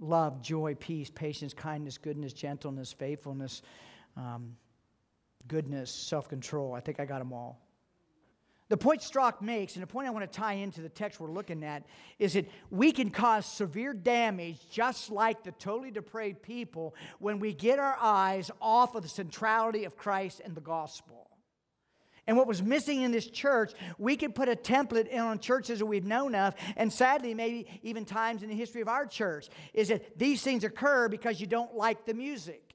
love, 0.00 0.42
joy, 0.42 0.74
peace, 0.78 1.08
patience, 1.08 1.54
kindness, 1.54 1.96
goodness, 1.96 2.32
gentleness, 2.34 2.92
faithfulness, 2.92 3.62
um, 4.16 4.54
goodness, 5.48 5.90
self 5.90 6.28
control. 6.28 6.74
I 6.74 6.80
think 6.80 7.00
I 7.00 7.06
got 7.06 7.20
them 7.20 7.32
all. 7.32 7.58
The 8.70 8.76
point 8.78 9.02
Strauch 9.02 9.42
makes, 9.42 9.74
and 9.74 9.82
the 9.82 9.86
point 9.86 10.08
I 10.08 10.10
want 10.10 10.30
to 10.30 10.38
tie 10.38 10.54
into 10.54 10.80
the 10.80 10.88
text 10.88 11.20
we're 11.20 11.30
looking 11.30 11.62
at, 11.64 11.84
is 12.18 12.32
that 12.32 12.48
we 12.70 12.92
can 12.92 13.10
cause 13.10 13.44
severe 13.44 13.92
damage 13.92 14.58
just 14.70 15.10
like 15.10 15.42
the 15.42 15.52
totally 15.52 15.90
depraved 15.90 16.42
people 16.42 16.94
when 17.18 17.40
we 17.40 17.52
get 17.52 17.78
our 17.78 17.96
eyes 18.00 18.50
off 18.62 18.94
of 18.94 19.02
the 19.02 19.08
centrality 19.08 19.84
of 19.84 19.96
Christ 19.96 20.40
and 20.42 20.54
the 20.54 20.62
gospel. 20.62 21.28
And 22.26 22.38
what 22.38 22.46
was 22.46 22.62
missing 22.62 23.02
in 23.02 23.12
this 23.12 23.26
church, 23.26 23.72
we 23.98 24.16
could 24.16 24.34
put 24.34 24.48
a 24.48 24.56
template 24.56 25.08
in 25.08 25.20
on 25.20 25.40
churches 25.40 25.80
that 25.80 25.86
we've 25.86 26.06
known 26.06 26.34
of, 26.34 26.54
and 26.76 26.90
sadly, 26.90 27.34
maybe 27.34 27.66
even 27.82 28.06
times 28.06 28.42
in 28.42 28.48
the 28.48 28.54
history 28.54 28.80
of 28.80 28.88
our 28.88 29.04
church, 29.04 29.48
is 29.74 29.88
that 29.88 30.18
these 30.18 30.40
things 30.40 30.64
occur 30.64 31.08
because 31.08 31.38
you 31.38 31.46
don't 31.46 31.74
like 31.74 32.06
the 32.06 32.14
music. 32.14 32.73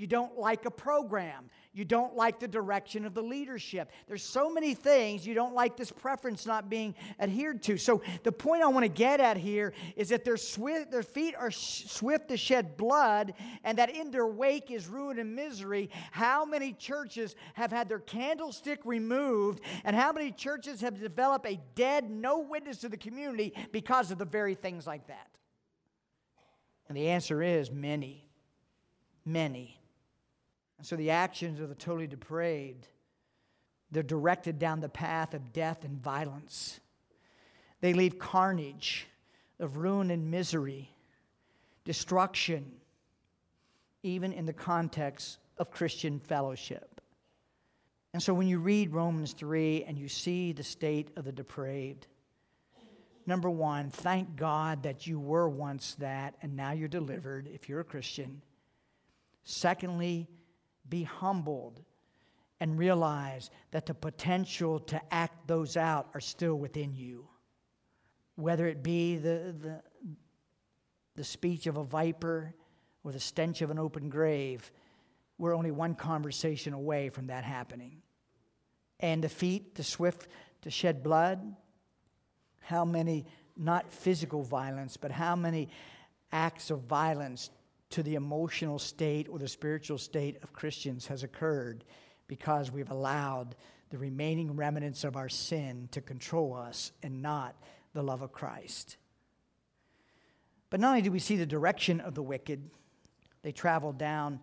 You 0.00 0.06
don't 0.06 0.38
like 0.38 0.64
a 0.64 0.70
program. 0.70 1.50
You 1.74 1.84
don't 1.84 2.16
like 2.16 2.40
the 2.40 2.48
direction 2.48 3.04
of 3.04 3.12
the 3.12 3.22
leadership. 3.22 3.90
There's 4.08 4.22
so 4.22 4.50
many 4.50 4.72
things 4.72 5.26
you 5.26 5.34
don't 5.34 5.54
like 5.54 5.76
this 5.76 5.92
preference 5.92 6.46
not 6.46 6.70
being 6.70 6.94
adhered 7.18 7.62
to. 7.64 7.76
So 7.76 8.00
the 8.22 8.32
point 8.32 8.62
I 8.62 8.68
want 8.68 8.84
to 8.84 8.88
get 8.88 9.20
at 9.20 9.36
here 9.36 9.74
is 9.96 10.08
that 10.08 10.24
their, 10.24 10.38
swift, 10.38 10.90
their 10.90 11.02
feet 11.02 11.34
are 11.38 11.50
swift 11.50 12.28
to 12.28 12.38
shed 12.38 12.78
blood, 12.78 13.34
and 13.62 13.76
that 13.76 13.90
in 13.90 14.10
their 14.10 14.26
wake 14.26 14.70
is 14.70 14.88
ruin 14.88 15.18
and 15.18 15.36
misery. 15.36 15.90
How 16.12 16.46
many 16.46 16.72
churches 16.72 17.36
have 17.52 17.70
had 17.70 17.86
their 17.86 17.98
candlestick 17.98 18.80
removed, 18.86 19.60
and 19.84 19.94
how 19.94 20.12
many 20.12 20.32
churches 20.32 20.80
have 20.80 20.98
developed 20.98 21.46
a 21.46 21.60
dead, 21.74 22.10
no 22.10 22.38
witness 22.38 22.78
to 22.78 22.88
the 22.88 22.96
community 22.96 23.52
because 23.70 24.10
of 24.10 24.16
the 24.16 24.24
very 24.24 24.54
things 24.54 24.86
like 24.86 25.08
that? 25.08 25.28
And 26.88 26.96
the 26.96 27.08
answer 27.08 27.42
is 27.42 27.70
many, 27.70 28.30
many. 29.26 29.76
And 30.80 30.86
so 30.86 30.96
the 30.96 31.10
actions 31.10 31.60
of 31.60 31.68
the 31.68 31.74
totally 31.74 32.06
depraved, 32.06 32.88
they're 33.90 34.02
directed 34.02 34.58
down 34.58 34.80
the 34.80 34.88
path 34.88 35.34
of 35.34 35.52
death 35.52 35.84
and 35.84 36.02
violence. 36.02 36.80
They 37.82 37.92
leave 37.92 38.18
carnage 38.18 39.06
of 39.58 39.76
ruin 39.76 40.10
and 40.10 40.30
misery, 40.30 40.90
destruction, 41.84 42.72
even 44.02 44.32
in 44.32 44.46
the 44.46 44.54
context 44.54 45.36
of 45.58 45.70
Christian 45.70 46.18
fellowship. 46.18 47.02
And 48.14 48.22
so 48.22 48.32
when 48.32 48.48
you 48.48 48.58
read 48.58 48.94
Romans 48.94 49.34
3 49.34 49.84
and 49.84 49.98
you 49.98 50.08
see 50.08 50.52
the 50.52 50.62
state 50.62 51.10
of 51.14 51.26
the 51.26 51.32
depraved, 51.32 52.06
number 53.26 53.50
one, 53.50 53.90
thank 53.90 54.34
God 54.34 54.84
that 54.84 55.06
you 55.06 55.20
were 55.20 55.46
once 55.46 55.94
that 55.96 56.36
and 56.40 56.56
now 56.56 56.72
you're 56.72 56.88
delivered 56.88 57.50
if 57.52 57.68
you're 57.68 57.80
a 57.80 57.84
Christian. 57.84 58.40
Secondly, 59.44 60.26
be 60.90 61.04
humbled 61.04 61.80
and 62.60 62.78
realize 62.78 63.50
that 63.70 63.86
the 63.86 63.94
potential 63.94 64.80
to 64.80 65.00
act 65.10 65.46
those 65.46 65.76
out 65.76 66.08
are 66.12 66.20
still 66.20 66.56
within 66.56 66.94
you. 66.94 67.26
Whether 68.34 68.66
it 68.66 68.82
be 68.82 69.16
the, 69.16 69.54
the, 69.58 69.82
the 71.16 71.24
speech 71.24 71.66
of 71.66 71.76
a 71.76 71.84
viper 71.84 72.54
or 73.02 73.12
the 73.12 73.20
stench 73.20 73.62
of 73.62 73.70
an 73.70 73.78
open 73.78 74.10
grave, 74.10 74.70
we're 75.38 75.56
only 75.56 75.70
one 75.70 75.94
conversation 75.94 76.74
away 76.74 77.08
from 77.08 77.28
that 77.28 77.44
happening. 77.44 78.02
And 78.98 79.24
the 79.24 79.30
feet, 79.30 79.74
the 79.74 79.82
swift 79.82 80.28
to 80.62 80.70
shed 80.70 81.02
blood, 81.02 81.56
how 82.60 82.84
many, 82.84 83.24
not 83.56 83.90
physical 83.90 84.42
violence, 84.42 84.98
but 84.98 85.10
how 85.10 85.34
many 85.34 85.70
acts 86.30 86.70
of 86.70 86.80
violence 86.82 87.48
to 87.90 88.02
the 88.02 88.14
emotional 88.14 88.78
state 88.78 89.28
or 89.28 89.38
the 89.38 89.48
spiritual 89.48 89.98
state 89.98 90.38
of 90.42 90.52
Christians 90.52 91.06
has 91.06 91.22
occurred 91.22 91.84
because 92.28 92.70
we've 92.70 92.90
allowed 92.90 93.56
the 93.90 93.98
remaining 93.98 94.54
remnants 94.54 95.02
of 95.02 95.16
our 95.16 95.28
sin 95.28 95.88
to 95.90 96.00
control 96.00 96.54
us 96.54 96.92
and 97.02 97.20
not 97.20 97.56
the 97.92 98.02
love 98.02 98.22
of 98.22 98.32
Christ. 98.32 98.96
But 100.70 100.78
not 100.78 100.90
only 100.90 101.02
do 101.02 101.10
we 101.10 101.18
see 101.18 101.36
the 101.36 101.46
direction 101.46 102.00
of 102.00 102.14
the 102.14 102.22
wicked, 102.22 102.70
they 103.42 103.50
travel 103.50 103.92
down 103.92 104.38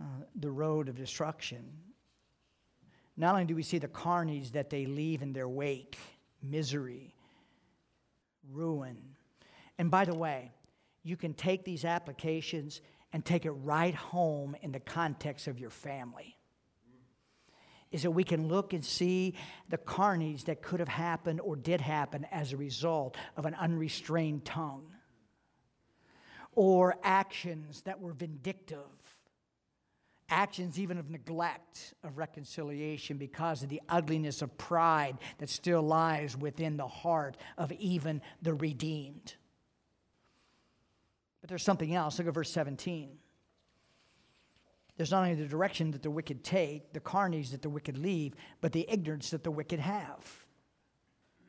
uh, 0.00 0.04
the 0.34 0.50
road 0.50 0.88
of 0.88 0.96
destruction. 0.96 1.64
Not 3.16 3.34
only 3.34 3.44
do 3.44 3.54
we 3.54 3.62
see 3.62 3.78
the 3.78 3.86
carnage 3.86 4.50
that 4.52 4.70
they 4.70 4.86
leave 4.86 5.22
in 5.22 5.32
their 5.32 5.48
wake, 5.48 5.96
misery, 6.42 7.14
ruin. 8.50 8.96
And 9.78 9.90
by 9.90 10.04
the 10.04 10.14
way, 10.14 10.50
you 11.02 11.16
can 11.16 11.34
take 11.34 11.64
these 11.64 11.84
applications 11.84 12.80
and 13.12 13.24
take 13.24 13.44
it 13.44 13.50
right 13.50 13.94
home 13.94 14.56
in 14.62 14.72
the 14.72 14.80
context 14.80 15.46
of 15.46 15.58
your 15.58 15.70
family. 15.70 16.36
Is 17.90 18.04
that 18.04 18.12
we 18.12 18.24
can 18.24 18.48
look 18.48 18.72
and 18.72 18.82
see 18.82 19.34
the 19.68 19.76
carnage 19.76 20.44
that 20.44 20.62
could 20.62 20.80
have 20.80 20.88
happened 20.88 21.40
or 21.40 21.56
did 21.56 21.80
happen 21.80 22.26
as 22.30 22.52
a 22.52 22.56
result 22.56 23.16
of 23.36 23.44
an 23.44 23.54
unrestrained 23.54 24.44
tongue 24.46 24.86
or 26.54 26.96
actions 27.02 27.82
that 27.82 28.00
were 28.00 28.12
vindictive, 28.12 28.78
actions 30.28 30.78
even 30.78 30.98
of 30.98 31.10
neglect 31.10 31.94
of 32.02 32.16
reconciliation 32.16 33.18
because 33.18 33.62
of 33.62 33.68
the 33.68 33.80
ugliness 33.88 34.40
of 34.40 34.56
pride 34.56 35.18
that 35.38 35.50
still 35.50 35.82
lies 35.82 36.36
within 36.36 36.76
the 36.76 36.88
heart 36.88 37.36
of 37.58 37.72
even 37.72 38.22
the 38.40 38.54
redeemed. 38.54 39.34
But 41.42 41.50
there's 41.50 41.64
something 41.64 41.94
else. 41.94 42.18
Look 42.18 42.28
at 42.28 42.34
verse 42.34 42.52
17. 42.52 43.18
There's 44.96 45.10
not 45.10 45.24
only 45.24 45.34
the 45.34 45.46
direction 45.46 45.90
that 45.90 46.02
the 46.02 46.10
wicked 46.10 46.44
take, 46.44 46.92
the 46.92 47.00
carnage 47.00 47.50
that 47.50 47.62
the 47.62 47.68
wicked 47.68 47.98
leave, 47.98 48.34
but 48.60 48.72
the 48.72 48.86
ignorance 48.88 49.30
that 49.30 49.42
the 49.42 49.50
wicked 49.50 49.80
have. 49.80 50.46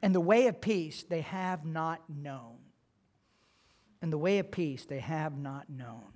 And 0.01 0.13
the 0.13 0.19
way 0.19 0.47
of 0.47 0.59
peace 0.59 1.03
they 1.03 1.21
have 1.21 1.63
not 1.63 2.01
known. 2.09 2.57
And 4.01 4.11
the 4.11 4.17
way 4.17 4.39
of 4.39 4.51
peace 4.51 4.85
they 4.85 4.99
have 4.99 5.37
not 5.37 5.69
known. 5.69 6.11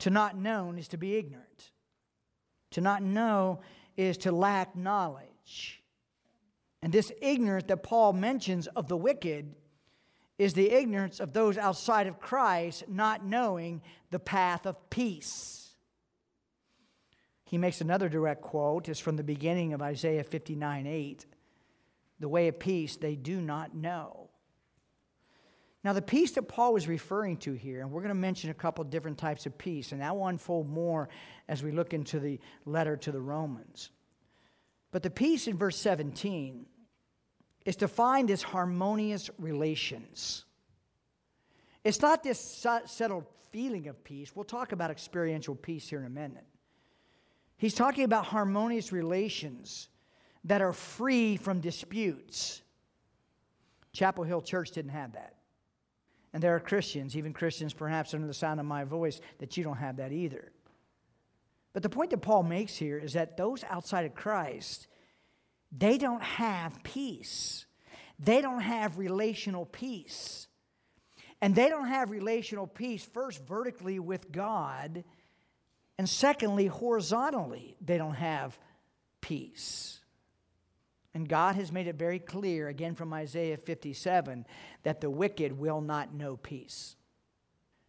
To 0.00 0.10
not 0.10 0.36
know 0.36 0.72
is 0.76 0.88
to 0.88 0.96
be 0.96 1.16
ignorant. 1.16 1.72
To 2.72 2.80
not 2.80 3.02
know 3.02 3.60
is 3.96 4.18
to 4.18 4.32
lack 4.32 4.76
knowledge. 4.76 5.82
And 6.82 6.92
this 6.92 7.10
ignorance 7.20 7.64
that 7.68 7.82
Paul 7.82 8.12
mentions 8.12 8.66
of 8.68 8.88
the 8.88 8.96
wicked 8.96 9.54
is 10.38 10.54
the 10.54 10.70
ignorance 10.70 11.20
of 11.20 11.32
those 11.32 11.56
outside 11.56 12.06
of 12.06 12.20
Christ 12.20 12.84
not 12.88 13.24
knowing 13.24 13.82
the 14.10 14.18
path 14.18 14.66
of 14.66 14.90
peace. 14.90 15.74
He 17.44 17.58
makes 17.58 17.80
another 17.80 18.08
direct 18.08 18.42
quote, 18.42 18.88
it's 18.88 18.98
from 18.98 19.16
the 19.16 19.22
beginning 19.22 19.72
of 19.72 19.82
Isaiah 19.82 20.24
59 20.24 20.86
8. 20.86 21.26
The 22.20 22.28
way 22.28 22.48
of 22.48 22.58
peace 22.58 22.96
they 22.96 23.16
do 23.16 23.40
not 23.40 23.74
know. 23.74 24.30
Now, 25.84 25.92
the 25.92 26.02
peace 26.02 26.32
that 26.32 26.48
Paul 26.48 26.72
was 26.72 26.88
referring 26.88 27.36
to 27.38 27.52
here, 27.52 27.82
and 27.82 27.90
we're 27.90 28.00
going 28.00 28.08
to 28.08 28.14
mention 28.14 28.48
a 28.48 28.54
couple 28.54 28.82
different 28.84 29.18
types 29.18 29.44
of 29.44 29.58
peace, 29.58 29.92
and 29.92 30.00
that 30.00 30.16
will 30.16 30.26
unfold 30.28 30.66
more 30.66 31.10
as 31.46 31.62
we 31.62 31.72
look 31.72 31.92
into 31.92 32.18
the 32.18 32.40
letter 32.64 32.96
to 32.96 33.12
the 33.12 33.20
Romans. 33.20 33.90
But 34.92 35.02
the 35.02 35.10
peace 35.10 35.46
in 35.46 35.58
verse 35.58 35.76
17 35.76 36.64
is 37.64 37.76
to 37.76 37.88
find 37.88 38.28
this 38.28 38.42
harmonious 38.42 39.30
relations. 39.38 40.44
It's 41.82 42.00
not 42.00 42.22
this 42.22 42.66
settled 42.86 43.26
feeling 43.50 43.88
of 43.88 44.02
peace. 44.04 44.34
We'll 44.34 44.44
talk 44.44 44.72
about 44.72 44.90
experiential 44.90 45.54
peace 45.54 45.88
here 45.88 46.00
in 46.00 46.06
a 46.06 46.10
minute. 46.10 46.44
He's 47.56 47.74
talking 47.74 48.04
about 48.04 48.26
harmonious 48.26 48.92
relations 48.92 49.88
that 50.44 50.60
are 50.60 50.72
free 50.72 51.36
from 51.36 51.60
disputes. 51.60 52.62
Chapel 53.92 54.24
Hill 54.24 54.42
Church 54.42 54.72
didn't 54.72 54.90
have 54.90 55.12
that. 55.12 55.36
And 56.32 56.42
there 56.42 56.54
are 56.54 56.60
Christians, 56.60 57.16
even 57.16 57.32
Christians 57.32 57.72
perhaps 57.72 58.12
under 58.12 58.26
the 58.26 58.34
sound 58.34 58.58
of 58.58 58.66
my 58.66 58.84
voice, 58.84 59.20
that 59.38 59.56
you 59.56 59.62
don't 59.62 59.76
have 59.76 59.98
that 59.98 60.10
either. 60.10 60.50
But 61.72 61.82
the 61.82 61.88
point 61.88 62.10
that 62.10 62.18
Paul 62.18 62.42
makes 62.42 62.76
here 62.76 62.98
is 62.98 63.12
that 63.12 63.36
those 63.36 63.64
outside 63.64 64.04
of 64.04 64.14
Christ 64.14 64.88
they 65.76 65.98
don't 65.98 66.22
have 66.22 66.82
peace. 66.82 67.66
They 68.18 68.40
don't 68.40 68.60
have 68.60 68.98
relational 68.98 69.66
peace. 69.66 70.46
And 71.40 71.54
they 71.54 71.68
don't 71.68 71.88
have 71.88 72.10
relational 72.10 72.66
peace, 72.66 73.04
first, 73.04 73.44
vertically 73.46 73.98
with 73.98 74.30
God, 74.30 75.04
and 75.98 76.08
secondly, 76.08 76.66
horizontally, 76.66 77.76
they 77.80 77.98
don't 77.98 78.14
have 78.14 78.58
peace. 79.20 80.00
And 81.12 81.28
God 81.28 81.54
has 81.54 81.70
made 81.70 81.86
it 81.86 81.96
very 81.96 82.18
clear, 82.18 82.68
again 82.68 82.94
from 82.94 83.12
Isaiah 83.12 83.56
57, 83.56 84.46
that 84.82 85.00
the 85.00 85.10
wicked 85.10 85.52
will 85.52 85.80
not 85.80 86.14
know 86.14 86.36
peace. 86.36 86.96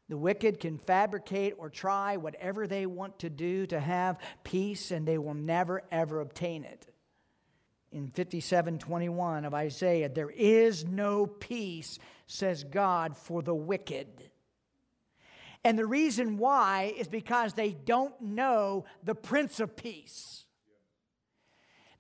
The 0.10 0.17
wicked 0.17 0.60
can 0.60 0.78
fabricate 0.78 1.56
or 1.58 1.69
try 1.69 2.17
whatever 2.17 2.67
they 2.67 2.86
want 2.86 3.17
to 3.19 3.30
do 3.30 3.65
to 3.67 3.80
have 3.80 4.19
peace, 4.43 4.91
and 4.91 5.08
they 5.08 5.17
will 5.17 5.34
never, 5.34 5.82
ever 5.91 6.19
obtain 6.19 6.63
it 6.63 6.91
in 7.95 8.10
57:21 8.10 9.45
of 9.45 9.53
Isaiah, 9.53 10.10
there 10.10 10.29
is 10.29 10.84
no 10.84 11.25
peace, 11.25 11.97
says 12.27 12.65
God, 12.65 13.15
for 13.15 13.41
the 13.41 13.55
wicked. 13.55 14.29
And 15.63 15.79
the 15.79 15.86
reason 15.86 16.38
why 16.38 16.93
is 16.97 17.08
because 17.08 17.53
they 17.53 17.71
don't 17.71 18.19
know 18.21 18.84
the 19.01 19.15
Prince 19.15 19.62
of 19.62 19.77
Peace. 19.77 20.45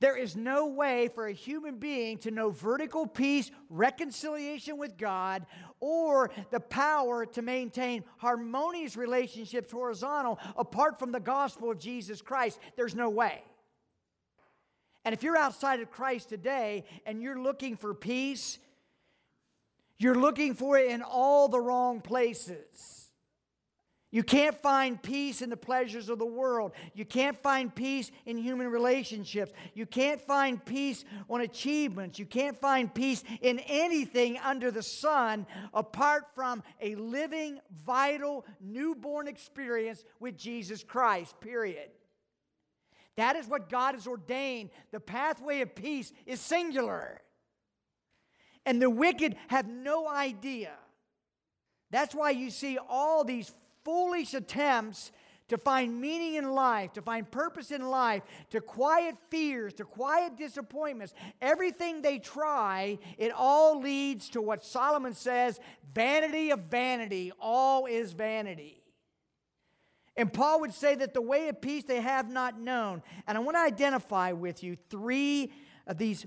There 0.01 0.17
is 0.17 0.35
no 0.35 0.67
way 0.67 1.07
for 1.07 1.27
a 1.27 1.33
human 1.33 1.79
being 1.79 2.17
to 2.19 2.29
know 2.29 2.49
vertical 2.49 3.07
peace, 3.07 3.49
reconciliation 3.69 4.77
with 4.77 4.97
God, 4.97 5.45
or 5.79 6.29
the 6.51 6.59
power 6.59 7.25
to 7.27 7.41
maintain 7.41 8.03
harmonious 8.17 8.97
relationships 8.97 9.71
horizontal 9.71 10.39
apart 10.57 10.99
from 10.99 11.13
the 11.13 11.21
gospel 11.21 11.71
of 11.71 11.79
Jesus 11.79 12.21
Christ. 12.21 12.59
There's 12.75 12.95
no 12.95 13.09
way. 13.09 13.45
And 15.05 15.13
if 15.13 15.21
you're 15.23 15.37
outside 15.37 15.79
of 15.79 15.91
Christ 15.91 16.29
today 16.29 16.83
and 17.05 17.21
you're 17.21 17.39
looking 17.39 17.77
for 17.77 17.93
peace, 17.93 18.57
you're 19.99 20.15
looking 20.15 20.55
for 20.55 20.77
it 20.77 20.89
in 20.91 21.03
all 21.03 21.47
the 21.47 21.59
wrong 21.59 22.01
places. 22.01 23.05
You 24.11 24.23
can't 24.23 24.55
find 24.61 25.01
peace 25.01 25.41
in 25.41 25.49
the 25.49 25.57
pleasures 25.57 26.07
of 26.07 26.19
the 26.19 26.25
world. 26.25 26.71
You 26.93 27.03
can't 27.03 27.37
find 27.37 27.73
peace 27.73 28.11
in 28.25 28.37
human 28.37 28.67
relationships. 28.67 29.51
You 29.73 29.85
can't 29.85 30.21
find 30.21 30.63
peace 30.63 31.03
on 31.29 31.41
achievements. 31.41 32.17
You 32.17 32.25
can't 32.25 32.57
find 32.57 32.93
peace 32.93 33.25
in 33.41 33.59
anything 33.59 34.39
under 34.41 34.71
the 34.71 34.83
sun 34.83 35.45
apart 35.73 36.27
from 36.33 36.63
a 36.81 36.95
living, 36.95 37.59
vital, 37.85 38.45
newborn 38.61 39.27
experience 39.27 40.05
with 40.21 40.37
Jesus 40.37 40.81
Christ, 40.81 41.37
period. 41.41 41.89
That 43.17 43.35
is 43.35 43.47
what 43.47 43.69
God 43.69 43.95
has 43.95 44.07
ordained. 44.07 44.71
The 44.91 44.99
pathway 44.99 45.61
of 45.61 45.75
peace 45.75 46.11
is 46.25 46.39
singular. 46.39 47.21
And 48.65 48.81
the 48.81 48.89
wicked 48.89 49.35
have 49.47 49.67
no 49.67 50.07
idea. 50.07 50.71
That's 51.91 52.15
why 52.15 52.31
you 52.31 52.49
see 52.49 52.77
all 52.77 53.23
these 53.23 53.51
foolish 53.83 54.33
attempts 54.33 55.11
to 55.47 55.57
find 55.57 56.01
meaning 56.01 56.35
in 56.35 56.49
life, 56.49 56.93
to 56.93 57.01
find 57.01 57.29
purpose 57.29 57.71
in 57.71 57.87
life, 57.87 58.23
to 58.49 58.59
quiet 58.59 59.15
fears, 59.29 59.73
to 59.75 59.85
quiet 59.85 60.35
disappointments. 60.37 61.13
Everything 61.39 62.01
they 62.01 62.17
try, 62.17 62.97
it 63.17 63.31
all 63.31 63.79
leads 63.79 64.29
to 64.29 64.41
what 64.41 64.65
Solomon 64.65 65.13
says 65.13 65.59
vanity 65.93 66.49
of 66.49 66.61
vanity. 66.61 67.31
All 67.39 67.85
is 67.85 68.13
vanity. 68.13 68.81
And 70.17 70.31
Paul 70.31 70.61
would 70.61 70.73
say 70.73 70.95
that 70.95 71.13
the 71.13 71.21
way 71.21 71.49
of 71.49 71.59
peace 71.61 71.83
they 71.83 71.99
have 71.99 72.29
not 72.29 72.59
known. 72.59 73.03
And 73.27 73.37
I 73.37 73.41
want 73.41 73.57
to 73.57 73.61
identify 73.61 74.31
with 74.31 74.63
you 74.63 74.77
three 74.89 75.51
of 75.87 75.97
these 75.97 76.25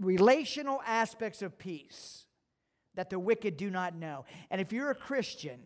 relational 0.00 0.80
aspects 0.84 1.42
of 1.42 1.58
peace 1.58 2.24
that 2.94 3.10
the 3.10 3.18
wicked 3.18 3.56
do 3.56 3.70
not 3.70 3.94
know. 3.94 4.24
And 4.50 4.60
if 4.60 4.72
you're 4.72 4.90
a 4.90 4.94
Christian, 4.94 5.60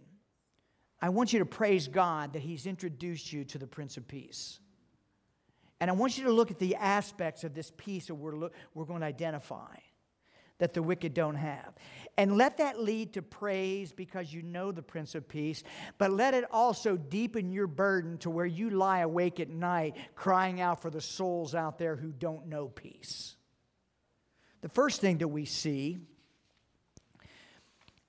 I 1.01 1.09
want 1.09 1.33
you 1.33 1.39
to 1.39 1.47
praise 1.47 1.89
God 1.89 2.35
that 2.35 2.43
He's 2.43 2.66
introduced 2.66 3.33
you 3.33 3.45
to 3.47 3.59
the 3.59 3.66
Prince 3.66 3.97
of 3.97 4.07
Peace. 4.07 4.61
And 5.80 5.91
I 5.91 5.95
want 5.95 6.16
you 6.16 6.24
to 6.24 6.33
look 6.33 6.51
at 6.51 6.59
the 6.59 6.76
aspects 6.76 7.43
of 7.43 7.55
this 7.55 7.72
peace 7.76 8.07
that 8.07 8.14
we're, 8.14 8.51
we're 8.74 8.85
going 8.85 9.01
to 9.01 9.07
identify 9.07 9.74
that 10.59 10.74
the 10.74 10.82
wicked 10.82 11.14
don't 11.14 11.36
have. 11.36 11.74
And 12.16 12.36
let 12.36 12.59
that 12.59 12.78
lead 12.78 13.14
to 13.14 13.22
praise 13.22 13.92
because 13.92 14.32
you 14.32 14.42
know 14.42 14.70
the 14.70 14.82
Prince 14.82 15.14
of 15.14 15.26
Peace, 15.28 15.62
but 15.98 16.12
let 16.12 16.34
it 16.34 16.44
also 16.50 16.96
deepen 16.96 17.53
your 17.53 17.66
burden 17.66 18.18
to 18.18 18.30
where 18.30 18.46
you 18.46 18.70
lie 18.70 19.00
awake 19.00 19.40
at 19.40 19.48
night 19.48 19.96
crying 20.14 20.61
out 20.61 20.82
for 20.82 20.90
the 20.90 21.00
souls 21.00 21.55
out 21.55 21.78
there 21.78 21.96
who 21.96 22.12
don't 22.12 22.46
know 22.46 22.68
peace. 22.68 23.36
The 24.61 24.68
first 24.68 25.00
thing 25.00 25.18
that 25.18 25.28
we 25.28 25.44
see 25.44 26.00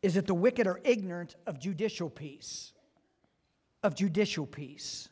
is 0.02 0.16
that 0.16 0.28
the 0.28 0.34
wicked 0.34 0.68
are 0.68 0.80
ignorant 0.84 1.36
of 1.48 1.60
judicial 1.60 2.10
peace. 2.10 2.74
Of 3.82 3.96
judicial 3.96 4.46
peace. 4.46 5.10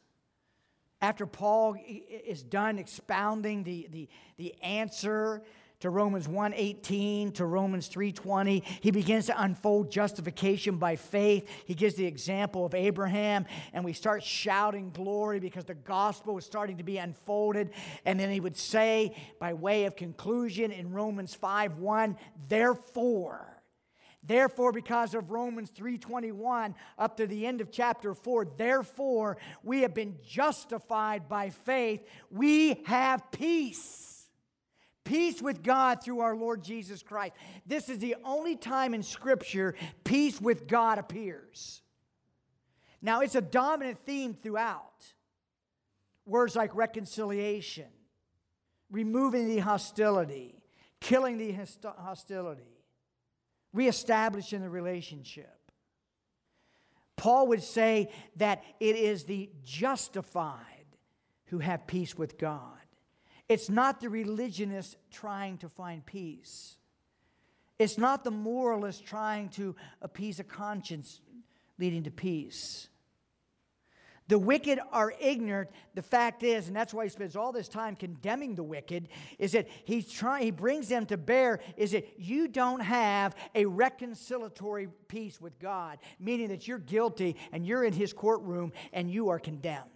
After 1.01 1.25
Paul 1.25 1.75
is 1.87 2.43
done 2.43 2.77
expounding 2.77 3.63
the, 3.63 3.87
the, 3.89 4.09
the 4.37 4.53
answer 4.61 5.41
to 5.81 5.89
Romans 5.89 6.27
1:18 6.27 7.33
to 7.33 7.45
Romans 7.45 7.89
3:20. 7.89 8.63
He 8.81 8.91
begins 8.91 9.27
to 9.27 9.41
unfold 9.41 9.91
justification 9.91 10.77
by 10.77 10.95
faith. 10.95 11.47
He 11.65 11.73
gives 11.73 11.95
the 11.95 12.05
example 12.05 12.65
of 12.65 12.73
Abraham 12.73 13.45
and 13.73 13.83
we 13.83 13.93
start 13.93 14.23
shouting 14.23 14.91
glory 14.91 15.39
because 15.39 15.65
the 15.65 15.75
gospel 15.75 16.37
is 16.37 16.45
starting 16.45 16.77
to 16.77 16.83
be 16.83 16.97
unfolded 16.97 17.71
and 18.05 18.19
then 18.19 18.31
he 18.31 18.39
would 18.39 18.57
say 18.57 19.15
by 19.39 19.53
way 19.53 19.85
of 19.85 19.95
conclusion 19.95 20.71
in 20.71 20.91
Romans 20.91 21.35
5:1, 21.35 22.17
therefore 22.47 23.47
Therefore, 24.23 24.71
because 24.71 25.15
of 25.15 25.31
Romans 25.31 25.71
3:21 25.71 26.75
up 26.97 27.17
to 27.17 27.25
the 27.25 27.47
end 27.47 27.59
of 27.59 27.71
chapter 27.71 28.13
4, 28.13 28.45
therefore 28.45 29.37
we 29.63 29.81
have 29.81 29.95
been 29.95 30.19
justified 30.23 31.27
by 31.27 31.49
faith. 31.49 32.07
We 32.29 32.83
have 32.85 33.31
peace 33.31 34.10
Peace 35.03 35.41
with 35.41 35.63
God 35.63 36.03
through 36.03 36.19
our 36.19 36.35
Lord 36.35 36.63
Jesus 36.63 37.01
Christ. 37.01 37.33
This 37.65 37.89
is 37.89 37.99
the 37.99 38.15
only 38.23 38.55
time 38.55 38.93
in 38.93 39.03
Scripture 39.03 39.75
peace 40.03 40.39
with 40.39 40.67
God 40.67 40.99
appears. 40.99 41.81
Now, 43.01 43.21
it's 43.21 43.35
a 43.35 43.41
dominant 43.41 43.99
theme 44.05 44.33
throughout. 44.33 45.13
Words 46.25 46.55
like 46.55 46.75
reconciliation, 46.75 47.87
removing 48.91 49.47
the 49.47 49.57
hostility, 49.57 50.61
killing 50.99 51.37
the 51.37 51.51
hostility, 51.97 52.85
reestablishing 53.73 54.61
the 54.61 54.69
relationship. 54.69 55.57
Paul 57.15 57.47
would 57.47 57.63
say 57.63 58.11
that 58.37 58.63
it 58.79 58.95
is 58.95 59.23
the 59.23 59.49
justified 59.63 60.85
who 61.45 61.57
have 61.57 61.87
peace 61.87 62.15
with 62.15 62.37
God. 62.37 62.80
It's 63.51 63.69
not 63.69 63.99
the 63.99 64.07
religionist 64.07 64.95
trying 65.11 65.57
to 65.57 65.67
find 65.67 66.05
peace. 66.05 66.77
It's 67.77 67.97
not 67.97 68.23
the 68.23 68.31
moralist 68.31 69.05
trying 69.05 69.49
to 69.49 69.75
appease 70.01 70.39
a 70.39 70.45
conscience 70.45 71.19
leading 71.77 72.03
to 72.03 72.11
peace. 72.11 72.87
The 74.29 74.39
wicked 74.39 74.79
are 74.93 75.13
ignorant. 75.19 75.69
The 75.95 76.01
fact 76.01 76.43
is, 76.43 76.67
and 76.67 76.75
that's 76.77 76.93
why 76.93 77.03
he 77.03 77.09
spends 77.09 77.35
all 77.35 77.51
this 77.51 77.67
time 77.67 77.97
condemning 77.97 78.55
the 78.55 78.63
wicked, 78.63 79.09
is 79.37 79.51
that 79.51 79.67
he's 79.83 80.09
trying, 80.09 80.43
he 80.43 80.51
brings 80.51 80.87
them 80.87 81.05
to 81.07 81.17
bear, 81.17 81.59
is 81.75 81.91
that 81.91 82.07
you 82.17 82.47
don't 82.47 82.79
have 82.79 83.35
a 83.53 83.65
reconciliatory 83.65 84.87
peace 85.09 85.41
with 85.41 85.59
God, 85.59 85.99
meaning 86.21 86.47
that 86.47 86.69
you're 86.69 86.79
guilty 86.79 87.35
and 87.51 87.67
you're 87.67 87.83
in 87.83 87.91
his 87.91 88.13
courtroom 88.13 88.71
and 88.93 89.11
you 89.11 89.27
are 89.27 89.39
condemned. 89.39 89.90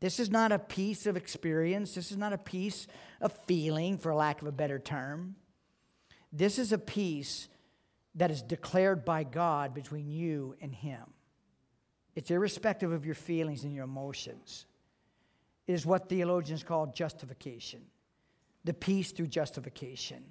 This 0.00 0.18
is 0.18 0.30
not 0.30 0.50
a 0.50 0.58
peace 0.58 1.06
of 1.06 1.16
experience. 1.16 1.94
This 1.94 2.10
is 2.10 2.16
not 2.16 2.32
a 2.32 2.38
peace 2.38 2.86
of 3.20 3.32
feeling, 3.46 3.98
for 3.98 4.14
lack 4.14 4.40
of 4.40 4.48
a 4.48 4.52
better 4.52 4.78
term. 4.78 5.36
This 6.32 6.58
is 6.58 6.72
a 6.72 6.78
peace 6.78 7.48
that 8.14 8.30
is 8.30 8.42
declared 8.42 9.04
by 9.04 9.24
God 9.24 9.74
between 9.74 10.10
you 10.10 10.56
and 10.60 10.74
Him. 10.74 11.02
It's 12.16 12.30
irrespective 12.30 12.92
of 12.92 13.04
your 13.04 13.14
feelings 13.14 13.64
and 13.64 13.74
your 13.74 13.84
emotions. 13.84 14.66
It 15.66 15.74
is 15.74 15.86
what 15.86 16.08
theologians 16.08 16.62
call 16.62 16.86
justification 16.86 17.82
the 18.64 18.74
peace 18.74 19.12
through 19.12 19.26
justification. 19.26 20.22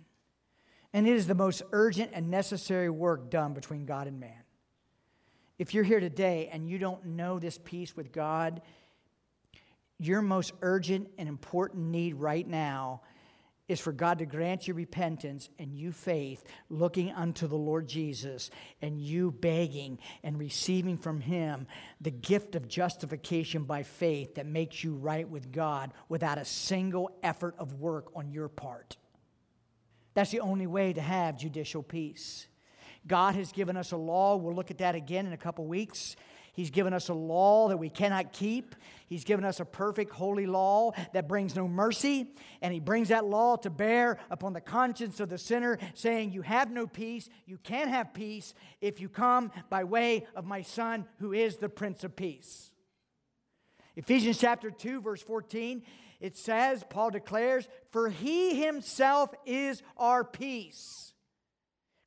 And 0.93 1.07
it 1.07 1.15
is 1.15 1.27
the 1.27 1.35
most 1.35 1.61
urgent 1.71 2.11
and 2.13 2.29
necessary 2.29 2.89
work 2.89 3.29
done 3.29 3.53
between 3.53 3.85
God 3.85 4.07
and 4.07 4.19
man. 4.19 4.43
If 5.57 5.73
you're 5.73 5.83
here 5.83 5.99
today 5.99 6.49
and 6.51 6.69
you 6.69 6.77
don't 6.77 7.05
know 7.05 7.37
this 7.37 7.59
peace 7.63 7.95
with 7.95 8.11
God, 8.11 8.61
your 9.99 10.21
most 10.21 10.53
urgent 10.61 11.09
and 11.17 11.27
important 11.27 11.85
need 11.85 12.15
right 12.15 12.47
now 12.47 13.01
is 13.69 13.79
for 13.79 13.91
God 13.91 14.17
to 14.17 14.25
grant 14.25 14.67
you 14.67 14.73
repentance 14.73 15.47
and 15.59 15.75
you 15.75 15.91
faith, 15.91 16.43
looking 16.69 17.11
unto 17.11 17.47
the 17.47 17.55
Lord 17.55 17.87
Jesus, 17.87 18.49
and 18.81 18.99
you 18.99 19.31
begging 19.31 19.99
and 20.23 20.39
receiving 20.39 20.97
from 20.97 21.21
Him 21.21 21.67
the 22.01 22.09
gift 22.09 22.55
of 22.55 22.67
justification 22.67 23.63
by 23.63 23.83
faith 23.83 24.35
that 24.35 24.47
makes 24.47 24.83
you 24.83 24.95
right 24.95 25.29
with 25.29 25.51
God 25.51 25.93
without 26.09 26.39
a 26.39 26.45
single 26.45 27.11
effort 27.21 27.55
of 27.59 27.73
work 27.73 28.07
on 28.15 28.31
your 28.31 28.47
part. 28.47 28.97
That's 30.15 30.31
the 30.31 30.39
only 30.39 30.65
way 30.65 30.91
to 30.93 31.01
have 31.01 31.37
judicial 31.37 31.83
peace. 31.83 32.47
God 33.05 33.35
has 33.35 33.51
given 33.51 33.77
us 33.77 33.91
a 33.91 33.97
law. 33.97 34.35
We'll 34.35 34.55
look 34.55 34.71
at 34.71 34.79
that 34.79 34.95
again 34.95 35.27
in 35.27 35.33
a 35.33 35.37
couple 35.37 35.65
weeks. 35.65 36.15
He's 36.53 36.71
given 36.71 36.93
us 36.93 37.09
a 37.09 37.13
law 37.13 37.69
that 37.69 37.77
we 37.77 37.89
cannot 37.89 38.33
keep. 38.33 38.75
He's 39.09 39.23
given 39.23 39.43
us 39.43 39.59
a 39.59 39.65
perfect, 39.65 40.13
holy 40.13 40.45
law 40.45 40.91
that 41.13 41.27
brings 41.27 41.55
no 41.55 41.67
mercy. 41.67 42.31
And 42.61 42.71
He 42.71 42.79
brings 42.79 43.07
that 43.09 43.25
law 43.25 43.55
to 43.57 43.71
bear 43.71 44.19
upon 44.29 44.53
the 44.53 44.61
conscience 44.61 45.19
of 45.19 45.29
the 45.29 45.39
sinner, 45.39 45.79
saying, 45.95 46.31
You 46.31 46.43
have 46.43 46.69
no 46.69 46.85
peace. 46.85 47.27
You 47.47 47.57
can't 47.57 47.89
have 47.89 48.13
peace 48.13 48.53
if 48.81 49.01
you 49.01 49.09
come 49.09 49.51
by 49.67 49.83
way 49.83 50.27
of 50.35 50.45
my 50.45 50.61
Son, 50.61 51.07
who 51.17 51.33
is 51.33 51.57
the 51.57 51.69
Prince 51.69 52.03
of 52.03 52.15
Peace. 52.15 52.71
Ephesians 53.95 54.37
chapter 54.37 54.69
2, 54.69 55.01
verse 55.01 55.23
14, 55.23 55.81
it 56.19 56.37
says, 56.37 56.83
Paul 56.87 57.09
declares, 57.09 57.67
For 57.91 58.09
He 58.09 58.63
Himself 58.63 59.31
is 59.43 59.81
our 59.97 60.23
peace. 60.23 61.13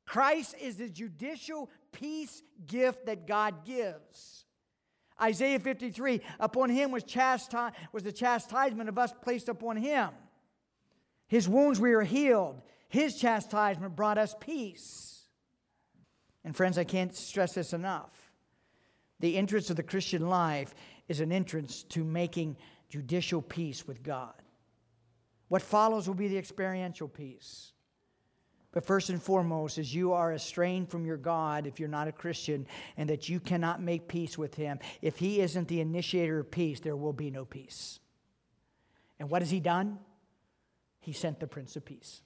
Christ 0.05 0.55
is 0.61 0.77
the 0.77 0.89
judicial 0.89 1.69
peace 1.91 2.41
gift 2.65 3.07
that 3.07 3.27
God 3.27 3.65
gives. 3.65 4.42
Isaiah 5.23 5.59
53, 5.59 6.21
upon 6.39 6.69
him 6.69 6.91
was, 6.91 7.03
chasti- 7.03 7.71
was 7.91 8.03
the 8.03 8.11
chastisement 8.11 8.89
of 8.89 8.97
us 8.97 9.13
placed 9.21 9.49
upon 9.49 9.77
him. 9.77 10.09
His 11.27 11.49
wounds 11.49 11.79
we 11.79 11.93
are 11.93 12.03
healed. 12.03 12.61
His 12.89 13.15
chastisement 13.15 13.95
brought 13.95 14.17
us 14.17 14.35
peace. 14.39 15.21
And 16.43 16.55
friends, 16.55 16.77
I 16.77 16.83
can't 16.83 17.15
stress 17.15 17.53
this 17.53 17.73
enough. 17.73 18.11
The 19.19 19.37
entrance 19.37 19.69
of 19.69 19.77
the 19.77 19.83
Christian 19.83 20.27
life 20.29 20.75
is 21.07 21.21
an 21.21 21.31
entrance 21.31 21.83
to 21.83 22.03
making 22.03 22.57
judicial 22.89 23.41
peace 23.41 23.87
with 23.87 24.03
God. 24.03 24.33
What 25.47 25.61
follows 25.61 26.07
will 26.07 26.15
be 26.15 26.27
the 26.27 26.37
experiential 26.37 27.07
peace. 27.07 27.72
But 28.73 28.85
first 28.85 29.09
and 29.09 29.21
foremost, 29.21 29.77
is 29.77 29.93
you 29.93 30.13
are 30.13 30.33
estranged 30.33 30.89
from 30.89 31.05
your 31.05 31.17
God 31.17 31.67
if 31.67 31.79
you're 31.79 31.87
not 31.87 32.07
a 32.07 32.11
Christian 32.11 32.65
and 32.97 33.09
that 33.09 33.29
you 33.29 33.39
cannot 33.39 33.81
make 33.81 34.07
peace 34.07 34.37
with 34.37 34.55
Him. 34.55 34.79
If 35.01 35.17
He 35.17 35.39
isn't 35.39 35.67
the 35.67 35.79
initiator 35.79 36.39
of 36.39 36.51
peace, 36.51 36.79
there 36.79 36.95
will 36.95 37.13
be 37.13 37.29
no 37.29 37.45
peace. 37.45 37.99
And 39.19 39.29
what 39.29 39.43
has 39.43 39.51
He 39.51 39.59
done? 39.59 39.99
He 40.99 41.13
sent 41.13 41.39
the 41.39 41.47
Prince 41.47 41.75
of 41.75 41.85
Peace. 41.85 42.21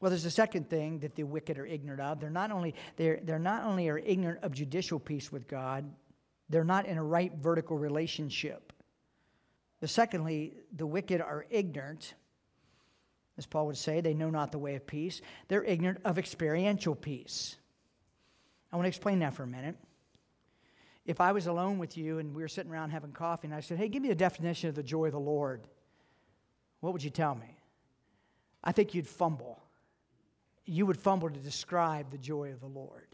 Well, 0.00 0.10
there's 0.10 0.24
a 0.24 0.30
second 0.30 0.70
thing 0.70 1.00
that 1.00 1.14
the 1.14 1.24
wicked 1.24 1.58
are 1.58 1.66
ignorant 1.66 2.00
of. 2.00 2.20
They're 2.20 2.30
not 2.30 2.50
only, 2.50 2.74
they're, 2.96 3.20
they're 3.22 3.38
not 3.38 3.64
only 3.64 3.88
are 3.88 3.98
ignorant 3.98 4.42
of 4.42 4.52
judicial 4.52 4.98
peace 4.98 5.30
with 5.30 5.46
God, 5.46 5.84
they're 6.48 6.64
not 6.64 6.86
in 6.86 6.96
a 6.96 7.04
right 7.04 7.32
vertical 7.34 7.76
relationship. 7.76 8.72
The 9.80 9.88
secondly, 9.88 10.54
the 10.74 10.86
wicked 10.86 11.20
are 11.20 11.44
ignorant 11.50 12.14
as 13.38 13.46
Paul 13.46 13.68
would 13.68 13.76
say, 13.76 14.00
they 14.00 14.14
know 14.14 14.30
not 14.30 14.50
the 14.50 14.58
way 14.58 14.74
of 14.74 14.86
peace. 14.86 15.22
They're 15.46 15.62
ignorant 15.62 16.00
of 16.04 16.18
experiential 16.18 16.96
peace. 16.96 17.56
I 18.72 18.76
want 18.76 18.84
to 18.84 18.88
explain 18.88 19.20
that 19.20 19.32
for 19.32 19.44
a 19.44 19.46
minute. 19.46 19.76
If 21.06 21.20
I 21.20 21.32
was 21.32 21.46
alone 21.46 21.78
with 21.78 21.96
you 21.96 22.18
and 22.18 22.34
we 22.34 22.42
were 22.42 22.48
sitting 22.48 22.70
around 22.70 22.90
having 22.90 23.12
coffee 23.12 23.46
and 23.46 23.54
I 23.54 23.60
said, 23.60 23.78
hey, 23.78 23.88
give 23.88 24.02
me 24.02 24.10
a 24.10 24.14
definition 24.14 24.68
of 24.68 24.74
the 24.74 24.82
joy 24.82 25.06
of 25.06 25.12
the 25.12 25.20
Lord, 25.20 25.62
what 26.80 26.92
would 26.92 27.02
you 27.02 27.10
tell 27.10 27.34
me? 27.34 27.56
I 28.62 28.72
think 28.72 28.92
you'd 28.92 29.06
fumble. 29.06 29.62
You 30.66 30.84
would 30.84 30.98
fumble 30.98 31.30
to 31.30 31.38
describe 31.38 32.10
the 32.10 32.18
joy 32.18 32.50
of 32.52 32.60
the 32.60 32.66
Lord. 32.66 33.06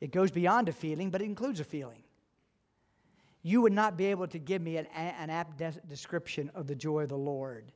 It 0.00 0.12
goes 0.12 0.30
beyond 0.30 0.68
a 0.68 0.72
feeling, 0.72 1.10
but 1.10 1.20
it 1.20 1.26
includes 1.26 1.60
a 1.60 1.64
feeling. 1.64 2.04
You 3.42 3.60
would 3.62 3.72
not 3.72 3.98
be 3.98 4.06
able 4.06 4.28
to 4.28 4.38
give 4.38 4.62
me 4.62 4.76
an, 4.76 4.86
an 4.94 5.28
apt 5.28 5.58
de- 5.58 5.74
description 5.88 6.50
of 6.54 6.66
the 6.66 6.74
joy 6.74 7.02
of 7.02 7.08
the 7.10 7.18
Lord 7.18 7.72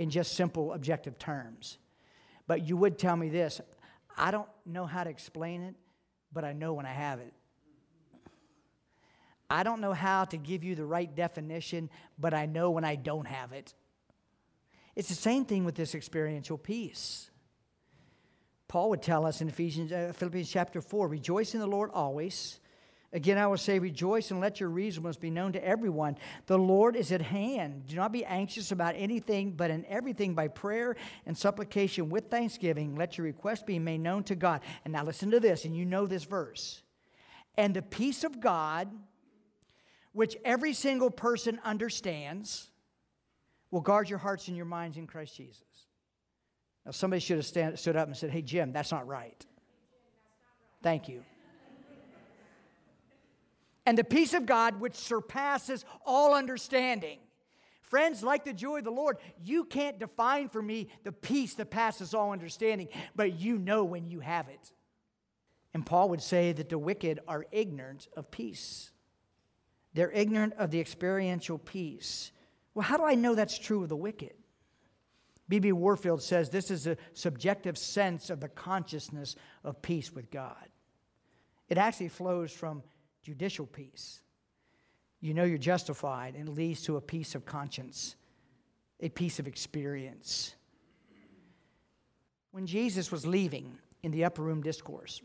in 0.00 0.08
just 0.08 0.32
simple 0.32 0.72
objective 0.72 1.18
terms. 1.18 1.76
But 2.46 2.66
you 2.66 2.74
would 2.78 2.98
tell 2.98 3.14
me 3.14 3.28
this 3.28 3.60
I 4.16 4.30
don't 4.30 4.48
know 4.64 4.86
how 4.86 5.04
to 5.04 5.10
explain 5.10 5.60
it, 5.62 5.74
but 6.32 6.42
I 6.42 6.54
know 6.54 6.72
when 6.72 6.86
I 6.86 6.92
have 6.92 7.20
it. 7.20 7.34
I 9.50 9.62
don't 9.62 9.80
know 9.80 9.92
how 9.92 10.24
to 10.24 10.38
give 10.38 10.64
you 10.64 10.74
the 10.74 10.86
right 10.86 11.14
definition, 11.14 11.90
but 12.18 12.32
I 12.32 12.46
know 12.46 12.70
when 12.70 12.84
I 12.84 12.96
don't 12.96 13.26
have 13.26 13.52
it. 13.52 13.74
It's 14.96 15.08
the 15.08 15.14
same 15.14 15.44
thing 15.44 15.64
with 15.64 15.74
this 15.74 15.94
experiential 15.94 16.56
peace. 16.56 17.30
Paul 18.68 18.90
would 18.90 19.02
tell 19.02 19.26
us 19.26 19.42
in 19.42 19.48
Ephesians, 19.48 19.92
uh, 19.92 20.12
Philippians 20.16 20.48
chapter 20.48 20.80
4 20.80 21.08
rejoice 21.08 21.52
in 21.52 21.60
the 21.60 21.66
Lord 21.66 21.90
always. 21.92 22.58
Again, 23.12 23.38
I 23.38 23.46
will 23.48 23.56
say, 23.56 23.80
rejoice 23.80 24.30
and 24.30 24.40
let 24.40 24.60
your 24.60 24.68
reasonableness 24.68 25.16
be 25.16 25.30
known 25.30 25.52
to 25.54 25.64
everyone. 25.64 26.16
The 26.46 26.58
Lord 26.58 26.94
is 26.94 27.10
at 27.10 27.20
hand. 27.20 27.86
Do 27.88 27.96
not 27.96 28.12
be 28.12 28.24
anxious 28.24 28.70
about 28.70 28.94
anything, 28.96 29.52
but 29.52 29.70
in 29.70 29.84
everything 29.86 30.34
by 30.34 30.46
prayer 30.46 30.94
and 31.26 31.36
supplication 31.36 32.08
with 32.08 32.30
thanksgiving, 32.30 32.94
let 32.94 33.18
your 33.18 33.24
request 33.24 33.66
be 33.66 33.80
made 33.80 33.98
known 33.98 34.22
to 34.24 34.36
God. 34.36 34.60
And 34.84 34.92
now 34.92 35.04
listen 35.04 35.32
to 35.32 35.40
this, 35.40 35.64
and 35.64 35.76
you 35.76 35.84
know 35.84 36.06
this 36.06 36.22
verse. 36.22 36.82
And 37.56 37.74
the 37.74 37.82
peace 37.82 38.22
of 38.22 38.40
God, 38.40 38.88
which 40.12 40.36
every 40.44 40.72
single 40.72 41.10
person 41.10 41.58
understands, 41.64 42.70
will 43.72 43.80
guard 43.80 44.08
your 44.08 44.20
hearts 44.20 44.46
and 44.46 44.56
your 44.56 44.66
minds 44.66 44.96
in 44.96 45.08
Christ 45.08 45.36
Jesus. 45.36 45.64
Now, 46.86 46.92
somebody 46.92 47.20
should 47.20 47.38
have 47.38 47.46
stand, 47.46 47.76
stood 47.76 47.96
up 47.96 48.06
and 48.06 48.16
said, 48.16 48.30
Hey, 48.30 48.42
Jim, 48.42 48.72
that's 48.72 48.92
not 48.92 49.06
right. 49.08 49.44
Thank 50.80 51.08
you. 51.08 51.24
And 53.90 53.98
the 53.98 54.04
peace 54.04 54.34
of 54.34 54.46
God, 54.46 54.78
which 54.78 54.94
surpasses 54.94 55.84
all 56.06 56.32
understanding. 56.32 57.18
Friends, 57.82 58.22
like 58.22 58.44
the 58.44 58.52
joy 58.52 58.78
of 58.78 58.84
the 58.84 58.92
Lord, 58.92 59.16
you 59.42 59.64
can't 59.64 59.98
define 59.98 60.48
for 60.48 60.62
me 60.62 60.90
the 61.02 61.10
peace 61.10 61.54
that 61.54 61.72
passes 61.72 62.14
all 62.14 62.30
understanding, 62.30 62.86
but 63.16 63.40
you 63.40 63.58
know 63.58 63.82
when 63.82 64.06
you 64.06 64.20
have 64.20 64.48
it. 64.48 64.70
And 65.74 65.84
Paul 65.84 66.10
would 66.10 66.22
say 66.22 66.52
that 66.52 66.68
the 66.68 66.78
wicked 66.78 67.18
are 67.26 67.46
ignorant 67.50 68.06
of 68.16 68.30
peace. 68.30 68.92
They're 69.92 70.12
ignorant 70.12 70.52
of 70.52 70.70
the 70.70 70.78
experiential 70.78 71.58
peace. 71.58 72.30
Well, 72.74 72.84
how 72.84 72.96
do 72.96 73.02
I 73.02 73.16
know 73.16 73.34
that's 73.34 73.58
true 73.58 73.82
of 73.82 73.88
the 73.88 73.96
wicked? 73.96 74.34
B.B. 75.48 75.72
Warfield 75.72 76.22
says 76.22 76.48
this 76.48 76.70
is 76.70 76.86
a 76.86 76.96
subjective 77.12 77.76
sense 77.76 78.30
of 78.30 78.38
the 78.38 78.50
consciousness 78.50 79.34
of 79.64 79.82
peace 79.82 80.12
with 80.12 80.30
God. 80.30 80.68
It 81.68 81.76
actually 81.76 82.08
flows 82.10 82.52
from 82.52 82.84
judicial 83.22 83.66
peace. 83.66 84.22
You 85.20 85.34
know 85.34 85.44
you're 85.44 85.58
justified, 85.58 86.34
and 86.34 86.48
it 86.48 86.52
leads 86.52 86.82
to 86.84 86.96
a 86.96 87.00
peace 87.00 87.34
of 87.34 87.44
conscience, 87.44 88.16
a 89.00 89.08
peace 89.08 89.38
of 89.38 89.46
experience. 89.46 90.54
When 92.52 92.66
Jesus 92.66 93.12
was 93.12 93.26
leaving 93.26 93.78
in 94.02 94.10
the 94.10 94.24
upper 94.24 94.42
room 94.42 94.62
discourse, 94.62 95.20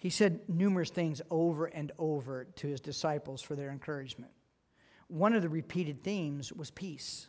he 0.00 0.10
said 0.10 0.40
numerous 0.48 0.90
things 0.90 1.20
over 1.30 1.66
and 1.66 1.92
over 1.98 2.44
to 2.56 2.66
his 2.66 2.80
disciples 2.80 3.42
for 3.42 3.54
their 3.54 3.70
encouragement. 3.70 4.32
One 5.08 5.34
of 5.34 5.42
the 5.42 5.48
repeated 5.48 6.02
themes 6.02 6.52
was 6.52 6.70
peace 6.70 7.26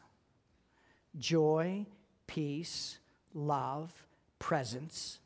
joy, 1.17 1.85
peace, 2.27 2.99
love, 3.33 3.91
presence. 4.39 5.19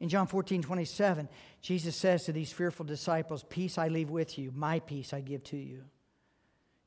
In 0.00 0.08
John 0.08 0.26
14, 0.26 0.62
27, 0.62 1.28
Jesus 1.60 1.94
says 1.94 2.24
to 2.24 2.32
these 2.32 2.50
fearful 2.50 2.86
disciples, 2.86 3.44
Peace 3.48 3.76
I 3.76 3.88
leave 3.88 4.08
with 4.08 4.38
you, 4.38 4.50
my 4.54 4.80
peace 4.80 5.12
I 5.12 5.20
give 5.20 5.44
to 5.44 5.58
you. 5.58 5.84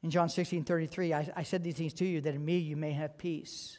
In 0.01 0.09
John 0.09 0.29
16, 0.29 0.63
33, 0.63 1.13
I, 1.13 1.31
I 1.35 1.43
said 1.43 1.63
these 1.63 1.75
things 1.75 1.93
to 1.95 2.05
you 2.05 2.21
that 2.21 2.33
in 2.33 2.43
me 2.43 2.57
you 2.57 2.75
may 2.75 2.91
have 2.91 3.17
peace. 3.17 3.77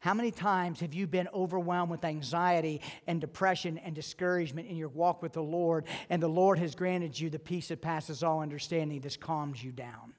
How 0.00 0.12
many 0.14 0.30
times 0.30 0.80
have 0.80 0.92
you 0.92 1.06
been 1.06 1.28
overwhelmed 1.32 1.90
with 1.90 2.04
anxiety 2.04 2.80
and 3.06 3.20
depression 3.20 3.78
and 3.78 3.94
discouragement 3.94 4.68
in 4.68 4.76
your 4.76 4.88
walk 4.88 5.22
with 5.22 5.34
the 5.34 5.42
Lord, 5.42 5.84
and 6.08 6.22
the 6.22 6.28
Lord 6.28 6.58
has 6.58 6.74
granted 6.74 7.18
you 7.18 7.30
the 7.30 7.38
peace 7.38 7.68
that 7.68 7.80
passes 7.80 8.22
all 8.22 8.40
understanding, 8.40 9.00
this 9.00 9.16
calms 9.16 9.62
you 9.62 9.72
down? 9.72 10.14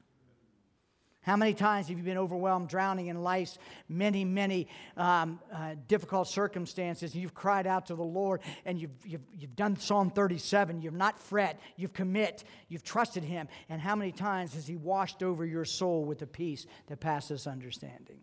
How 1.21 1.35
many 1.35 1.53
times 1.53 1.87
have 1.87 1.97
you 1.97 2.03
been 2.03 2.17
overwhelmed, 2.17 2.67
drowning 2.67 3.07
in 3.07 3.21
life's 3.21 3.59
many, 3.87 4.25
many 4.25 4.67
um, 4.97 5.39
uh, 5.53 5.75
difficult 5.87 6.27
circumstances, 6.27 7.13
and 7.13 7.21
you've 7.21 7.35
cried 7.35 7.67
out 7.67 7.85
to 7.87 7.95
the 7.95 8.03
Lord, 8.03 8.41
and 8.65 8.79
you've, 8.79 9.05
you've, 9.05 9.21
you've 9.37 9.55
done 9.55 9.77
Psalm 9.77 10.09
37, 10.09 10.81
you've 10.81 10.95
not 10.95 11.19
fret, 11.19 11.59
you've 11.75 11.93
commit, 11.93 12.43
you've 12.69 12.83
trusted 12.83 13.23
Him, 13.23 13.47
and 13.69 13.79
how 13.79 13.95
many 13.95 14.11
times 14.11 14.55
has 14.55 14.65
He 14.65 14.75
washed 14.75 15.21
over 15.21 15.45
your 15.45 15.63
soul 15.63 16.05
with 16.05 16.17
the 16.17 16.27
peace 16.27 16.65
that 16.87 16.99
passes 16.99 17.45
understanding? 17.45 18.21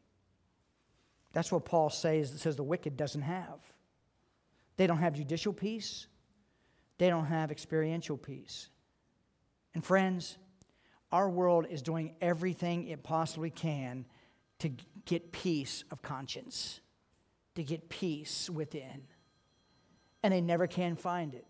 That's 1.32 1.52
what 1.52 1.64
Paul 1.64 1.90
says, 1.90 2.32
says 2.40 2.56
the 2.56 2.64
wicked 2.64 2.96
doesn't 2.96 3.22
have. 3.22 3.60
They 4.76 4.88
don't 4.88 4.98
have 4.98 5.14
judicial 5.14 5.52
peace, 5.52 6.08
they 6.98 7.08
don't 7.10 7.26
have 7.26 7.52
experiential 7.52 8.16
peace. 8.16 8.70
And 9.72 9.84
friends, 9.84 10.36
our 11.10 11.28
world 11.28 11.66
is 11.70 11.82
doing 11.82 12.14
everything 12.20 12.88
it 12.88 13.02
possibly 13.02 13.50
can 13.50 14.04
to 14.58 14.70
get 15.04 15.32
peace 15.32 15.84
of 15.90 16.02
conscience, 16.02 16.80
to 17.54 17.62
get 17.62 17.88
peace 17.88 18.50
within. 18.50 19.02
And 20.22 20.34
they 20.34 20.40
never 20.40 20.66
can 20.66 20.96
find 20.96 21.34
it. 21.34 21.46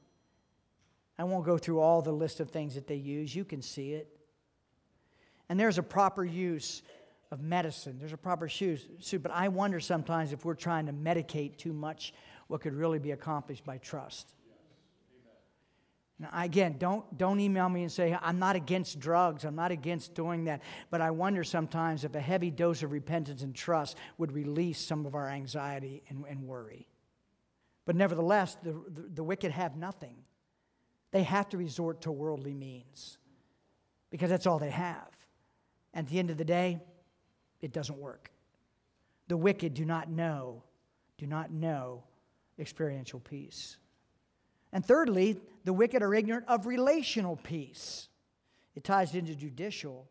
I 1.18 1.24
won't 1.24 1.44
go 1.44 1.59
through 1.59 1.80
all 1.80 2.02
the 2.02 2.12
list 2.12 2.38
of 2.38 2.50
things 2.50 2.74
that 2.74 2.86
they 2.86 2.94
use. 2.94 3.34
You 3.34 3.44
can 3.44 3.62
see 3.62 3.92
it. 3.94 4.09
And 5.48 5.59
there's 5.59 5.78
a 5.78 5.82
proper 5.82 6.24
use 6.24 6.82
of 7.30 7.40
medicine. 7.40 7.98
There's 7.98 8.12
a 8.12 8.18
proper 8.18 8.46
use, 8.46 8.86
but 9.20 9.32
I 9.32 9.48
wonder 9.48 9.80
sometimes 9.80 10.32
if 10.32 10.44
we're 10.44 10.54
trying 10.54 10.86
to 10.86 10.92
medicate 10.92 11.56
too 11.56 11.72
much 11.72 12.14
what 12.46 12.61
could 12.61 12.74
really 12.74 12.98
be 12.98 13.11
accomplished 13.11 13.64
by 13.64 13.78
trust. 13.78 14.34
Again, 16.32 16.76
don't, 16.78 17.16
don't 17.16 17.38
email 17.38 17.68
me 17.68 17.82
and 17.82 17.92
say, 17.92 18.16
I'm 18.20 18.40
not 18.40 18.56
against 18.56 18.98
drugs, 18.98 19.44
I'm 19.44 19.54
not 19.54 19.70
against 19.70 20.14
doing 20.14 20.44
that. 20.44 20.62
But 20.90 21.00
I 21.00 21.12
wonder 21.12 21.44
sometimes 21.44 22.04
if 22.04 22.14
a 22.16 22.20
heavy 22.20 22.50
dose 22.50 22.82
of 22.82 22.90
repentance 22.90 23.42
and 23.42 23.54
trust 23.54 23.96
would 24.18 24.32
release 24.32 24.80
some 24.80 25.06
of 25.06 25.14
our 25.14 25.28
anxiety 25.28 26.02
and, 26.08 26.24
and 26.28 26.42
worry. 26.42 26.88
But 27.84 27.94
nevertheless, 27.94 28.56
the, 28.64 28.72
the, 28.72 29.08
the 29.14 29.22
wicked 29.22 29.52
have 29.52 29.76
nothing. 29.76 30.16
They 31.12 31.22
have 31.22 31.48
to 31.50 31.56
resort 31.56 32.02
to 32.02 32.10
worldly 32.12 32.52
means 32.52 33.16
because 34.10 34.28
that's 34.28 34.46
all 34.46 34.58
they 34.58 34.70
have. 34.70 35.08
And 35.94 36.06
at 36.06 36.12
the 36.12 36.18
end 36.18 36.30
of 36.30 36.36
the 36.36 36.44
day, 36.44 36.80
it 37.60 37.72
doesn't 37.72 37.98
work. 37.98 38.30
The 39.28 39.36
wicked 39.36 39.74
do 39.74 39.84
not 39.84 40.10
know, 40.10 40.64
do 41.16 41.26
not 41.26 41.52
know 41.52 42.02
experiential 42.58 43.20
peace. 43.20 43.76
And 44.72 44.84
thirdly, 44.84 45.40
the 45.64 45.72
wicked 45.72 46.02
are 46.02 46.14
ignorant 46.14 46.46
of 46.48 46.66
relational 46.66 47.36
peace. 47.36 48.08
It 48.74 48.84
ties 48.84 49.14
into 49.14 49.34
judicial. 49.34 50.08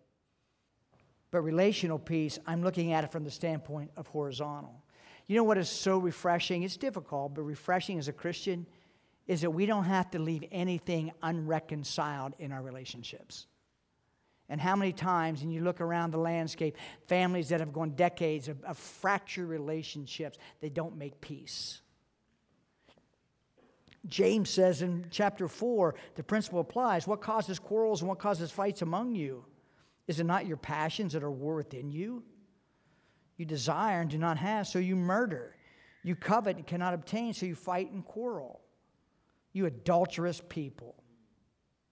But 1.31 1.41
relational 1.41 1.99
peace, 1.99 2.39
I'm 2.45 2.63
looking 2.63 2.93
at 2.93 3.03
it 3.03 3.11
from 3.11 3.23
the 3.23 3.31
standpoint 3.31 3.91
of 3.97 4.07
horizontal. 4.07 4.83
You 5.27 5.35
know 5.35 5.43
what 5.43 5.57
is 5.57 5.69
so 5.69 5.97
refreshing? 5.97 6.63
It's 6.63 6.77
difficult, 6.77 7.35
but 7.35 7.41
refreshing 7.41 7.99
as 7.99 8.07
a 8.07 8.13
Christian 8.13 8.65
is 9.27 9.41
that 9.41 9.51
we 9.51 9.65
don't 9.65 9.83
have 9.83 10.09
to 10.11 10.19
leave 10.19 10.45
anything 10.51 11.11
unreconciled 11.21 12.33
in 12.39 12.53
our 12.53 12.61
relationships. 12.61 13.45
And 14.49 14.61
how 14.61 14.77
many 14.77 14.93
times, 14.93 15.41
and 15.41 15.53
you 15.53 15.61
look 15.61 15.81
around 15.81 16.11
the 16.11 16.17
landscape, 16.17 16.77
families 17.07 17.49
that 17.49 17.59
have 17.59 17.73
gone 17.73 17.91
decades 17.91 18.47
of, 18.47 18.63
of 18.63 18.77
fractured 18.77 19.49
relationships, 19.49 20.37
they 20.61 20.69
don't 20.69 20.95
make 20.95 21.19
peace. 21.19 21.81
James 24.07 24.49
says 24.49 24.81
in 24.81 25.07
chapter 25.11 25.47
4, 25.47 25.95
the 26.15 26.23
principle 26.23 26.59
applies. 26.59 27.07
What 27.07 27.21
causes 27.21 27.59
quarrels 27.59 28.01
and 28.01 28.09
what 28.09 28.19
causes 28.19 28.51
fights 28.51 28.81
among 28.81 29.15
you? 29.15 29.45
Is 30.07 30.19
it 30.19 30.25
not 30.25 30.47
your 30.47 30.57
passions 30.57 31.13
that 31.13 31.23
are 31.23 31.31
war 31.31 31.55
within 31.55 31.91
you? 31.91 32.23
You 33.35 33.45
desire 33.45 34.01
and 34.01 34.09
do 34.09 34.17
not 34.17 34.37
have, 34.37 34.67
so 34.67 34.79
you 34.79 34.95
murder. 34.95 35.55
You 36.03 36.15
covet 36.15 36.55
and 36.55 36.65
cannot 36.65 36.93
obtain, 36.93 37.33
so 37.33 37.45
you 37.45 37.55
fight 37.55 37.91
and 37.91 38.05
quarrel. 38.05 38.61
You 39.51 39.65
adulterous 39.65 40.41
people. 40.47 40.95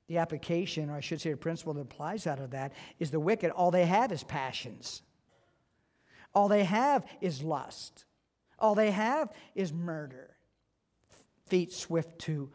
The 0.07 0.19
application, 0.19 0.89
or 0.89 0.95
I 0.95 1.01
should 1.01 1.19
say, 1.19 1.31
the 1.31 1.37
principle 1.37 1.73
that 1.73 1.81
applies 1.81 2.27
out 2.27 2.39
of 2.39 2.51
that, 2.51 2.73
is 2.99 3.11
the 3.11 3.19
wicked. 3.19 3.51
All 3.51 3.71
they 3.71 3.85
have 3.85 4.11
is 4.11 4.23
passions. 4.23 5.01
All 6.33 6.47
they 6.47 6.63
have 6.63 7.05
is 7.21 7.43
lust. 7.43 8.05
All 8.57 8.75
they 8.75 8.91
have 8.91 9.33
is 9.55 9.73
murder 9.73 10.34
feet 11.47 11.73
swift 11.73 12.19
to 12.19 12.49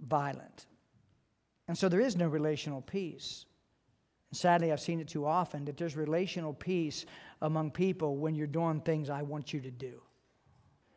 violent. 0.00 0.66
And 1.68 1.76
so 1.76 1.88
there 1.88 2.00
is 2.00 2.16
no 2.16 2.28
relational 2.28 2.80
peace. 2.80 3.46
And 4.30 4.38
sadly, 4.38 4.72
I've 4.72 4.80
seen 4.80 5.00
it 5.00 5.08
too 5.08 5.26
often 5.26 5.64
that 5.66 5.76
there's 5.76 5.96
relational 5.96 6.52
peace 6.52 7.06
among 7.42 7.70
people 7.70 8.16
when 8.16 8.34
you're 8.34 8.46
doing 8.46 8.80
things 8.80 9.10
I 9.10 9.22
want 9.22 9.52
you 9.52 9.60
to 9.60 9.70
do. 9.70 10.02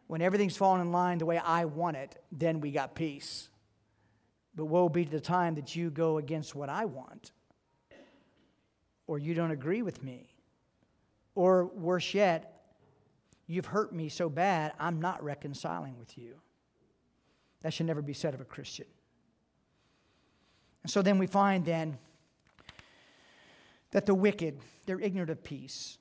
When 0.07 0.21
everything's 0.21 0.57
falling 0.57 0.81
in 0.81 0.91
line 0.91 1.19
the 1.19 1.25
way 1.25 1.37
I 1.37 1.65
want 1.65 1.97
it, 1.97 2.21
then 2.31 2.61
we 2.61 2.71
got 2.71 2.95
peace. 2.95 3.49
But 4.55 4.65
woe 4.65 4.89
be 4.89 5.05
to 5.05 5.11
the 5.11 5.19
time 5.19 5.55
that 5.55 5.75
you 5.75 5.91
go 5.91 6.17
against 6.17 6.55
what 6.55 6.69
I 6.69 6.85
want, 6.85 7.31
or 9.05 9.19
you 9.19 9.33
don't 9.33 9.51
agree 9.51 9.83
with 9.83 10.03
me, 10.03 10.33
or 11.35 11.65
worse 11.65 12.13
yet, 12.13 12.63
you've 13.45 13.67
hurt 13.67 13.93
me 13.93 14.09
so 14.09 14.29
bad, 14.29 14.73
I'm 14.79 14.99
not 14.99 15.23
reconciling 15.23 15.97
with 15.99 16.17
you. 16.17 16.41
That 17.61 17.73
should 17.73 17.85
never 17.85 18.01
be 18.01 18.13
said 18.13 18.33
of 18.33 18.41
a 18.41 18.45
Christian. 18.45 18.85
And 20.83 20.91
so 20.91 21.01
then 21.01 21.17
we 21.17 21.27
find 21.27 21.65
then 21.65 21.97
that 23.91 24.05
the 24.05 24.15
wicked, 24.15 24.59
they're 24.85 24.99
ignorant 24.99 25.29
of 25.29 25.43
peace. 25.43 25.97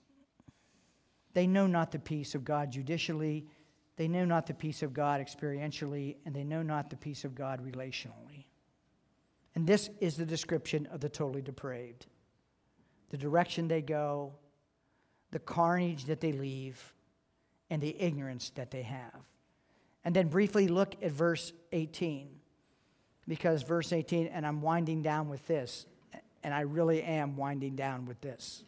They 1.34 1.46
know 1.46 1.66
not 1.66 1.90
the 1.90 1.98
peace 1.98 2.34
of 2.34 2.44
God 2.44 2.70
judicially, 2.70 3.46
they 3.96 4.06
know 4.06 4.24
not 4.24 4.46
the 4.46 4.54
peace 4.54 4.82
of 4.84 4.94
God 4.94 5.20
experientially, 5.20 6.16
and 6.24 6.34
they 6.34 6.44
know 6.44 6.62
not 6.62 6.88
the 6.88 6.96
peace 6.96 7.24
of 7.24 7.34
God 7.34 7.60
relationally. 7.64 8.44
And 9.56 9.66
this 9.66 9.90
is 10.00 10.16
the 10.16 10.24
description 10.24 10.86
of 10.86 11.00
the 11.00 11.08
totally 11.08 11.42
depraved 11.42 12.06
the 13.10 13.16
direction 13.16 13.68
they 13.68 13.80
go, 13.80 14.34
the 15.30 15.38
carnage 15.38 16.04
that 16.04 16.20
they 16.20 16.32
leave, 16.32 16.94
and 17.70 17.82
the 17.82 17.96
ignorance 18.00 18.50
that 18.50 18.70
they 18.70 18.82
have. 18.82 19.24
And 20.04 20.14
then 20.14 20.28
briefly 20.28 20.68
look 20.68 20.94
at 21.02 21.10
verse 21.12 21.52
18, 21.72 22.28
because 23.26 23.62
verse 23.62 23.92
18, 23.92 24.28
and 24.28 24.46
I'm 24.46 24.62
winding 24.62 25.02
down 25.02 25.28
with 25.28 25.46
this, 25.46 25.86
and 26.42 26.54
I 26.54 26.60
really 26.60 27.02
am 27.02 27.36
winding 27.36 27.76
down 27.76 28.06
with 28.06 28.20
this. 28.20 28.64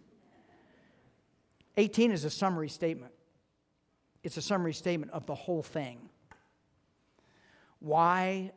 18 1.77 2.11
is 2.11 2.25
a 2.25 2.31
summary 2.31 2.69
statement. 2.69 3.13
It's 4.23 4.37
a 4.37 4.43
summary 4.43 4.75
statement 4.75 5.13
of 5.13 5.25
the 5.27 5.35
whole 5.35 5.63
thing. 5.63 6.11
Why 7.79 8.53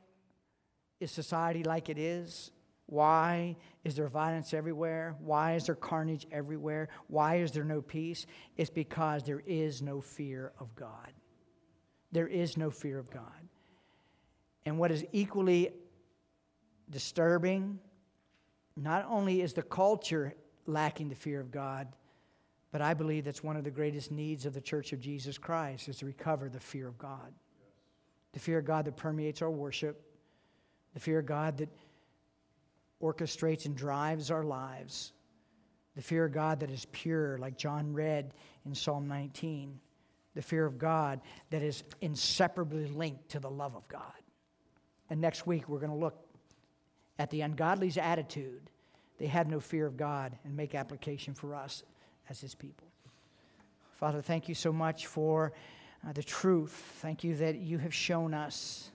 is 0.99 1.11
society 1.11 1.63
like 1.63 1.89
it 1.89 1.97
is? 1.97 2.51
Why 2.87 3.55
is 3.83 3.95
there 3.95 4.09
violence 4.09 4.53
everywhere? 4.53 5.15
Why 5.19 5.55
is 5.55 5.65
there 5.65 5.75
carnage 5.75 6.27
everywhere? 6.31 6.89
Why 7.07 7.37
is 7.37 7.51
there 7.51 7.63
no 7.63 7.81
peace? 7.81 8.25
It's 8.57 8.69
because 8.69 9.23
there 9.23 9.41
is 9.45 9.81
no 9.81 10.01
fear 10.01 10.51
of 10.59 10.75
God. 10.75 11.11
There 12.13 12.27
is 12.27 12.57
no 12.57 12.69
fear 12.69 12.99
of 12.99 13.09
God. 13.09 13.23
And 14.65 14.77
what 14.77 14.91
is 14.91 15.03
equally 15.11 15.71
disturbing, 16.89 17.79
not 18.77 19.05
only 19.09 19.41
is 19.41 19.53
the 19.53 19.63
culture 19.63 20.35
lacking 20.67 21.09
the 21.09 21.15
fear 21.15 21.41
of 21.41 21.51
God, 21.51 21.87
but 22.71 22.81
I 22.81 22.93
believe 22.93 23.25
that's 23.25 23.43
one 23.43 23.57
of 23.57 23.63
the 23.63 23.71
greatest 23.71 24.11
needs 24.11 24.45
of 24.45 24.53
the 24.53 24.61
Church 24.61 24.93
of 24.93 24.99
Jesus 24.99 25.37
Christ 25.39 25.89
is 25.89 25.97
to 25.97 26.05
recover 26.05 26.49
the 26.49 26.59
fear 26.59 26.87
of 26.87 26.97
God. 26.99 27.33
The 28.31 28.39
fear 28.39 28.59
of 28.59 28.65
God 28.65 28.85
that 28.85 28.95
permeates 28.95 29.41
our 29.41 29.51
worship, 29.51 30.01
the 30.93 30.99
fear 30.99 31.19
of 31.19 31.25
God 31.25 31.57
that 31.57 31.69
orchestrates 33.01 33.65
and 33.65 33.75
drives 33.75 34.29
our 34.29 34.43
lives, 34.43 35.13
the 35.95 36.01
fear 36.01 36.25
of 36.25 36.31
God 36.31 36.59
that 36.59 36.69
is 36.69 36.85
pure, 36.91 37.39
like 37.39 37.57
John 37.57 37.91
read 37.91 38.33
in 38.65 38.73
Psalm 38.75 39.07
19, 39.07 39.79
the 40.35 40.41
fear 40.41 40.65
of 40.65 40.77
God 40.77 41.21
that 41.49 41.61
is 41.61 41.83
inseparably 42.01 42.87
linked 42.87 43.29
to 43.29 43.39
the 43.39 43.49
love 43.49 43.75
of 43.75 43.87
God. 43.87 44.01
And 45.09 45.21
next 45.21 45.45
week, 45.45 45.69
we're 45.69 45.79
going 45.79 45.91
to 45.91 45.97
look 45.97 46.17
at 47.19 47.29
the 47.29 47.41
ungodly's 47.41 47.97
attitude. 47.97 48.69
They 49.19 49.27
have 49.27 49.47
no 49.47 49.59
fear 49.59 49.85
of 49.85 49.95
God 49.95 50.37
and 50.43 50.55
make 50.55 50.73
application 50.75 51.33
for 51.33 51.53
us 51.53 51.83
as 52.29 52.41
his 52.41 52.55
people. 52.55 52.87
Father, 53.95 54.21
thank 54.21 54.49
you 54.49 54.55
so 54.55 54.73
much 54.73 55.07
for 55.07 55.53
uh, 56.07 56.11
the 56.13 56.23
truth. 56.23 56.71
Thank 56.99 57.23
you 57.23 57.35
that 57.35 57.59
you 57.59 57.77
have 57.77 57.93
shown 57.93 58.33
us 58.33 58.91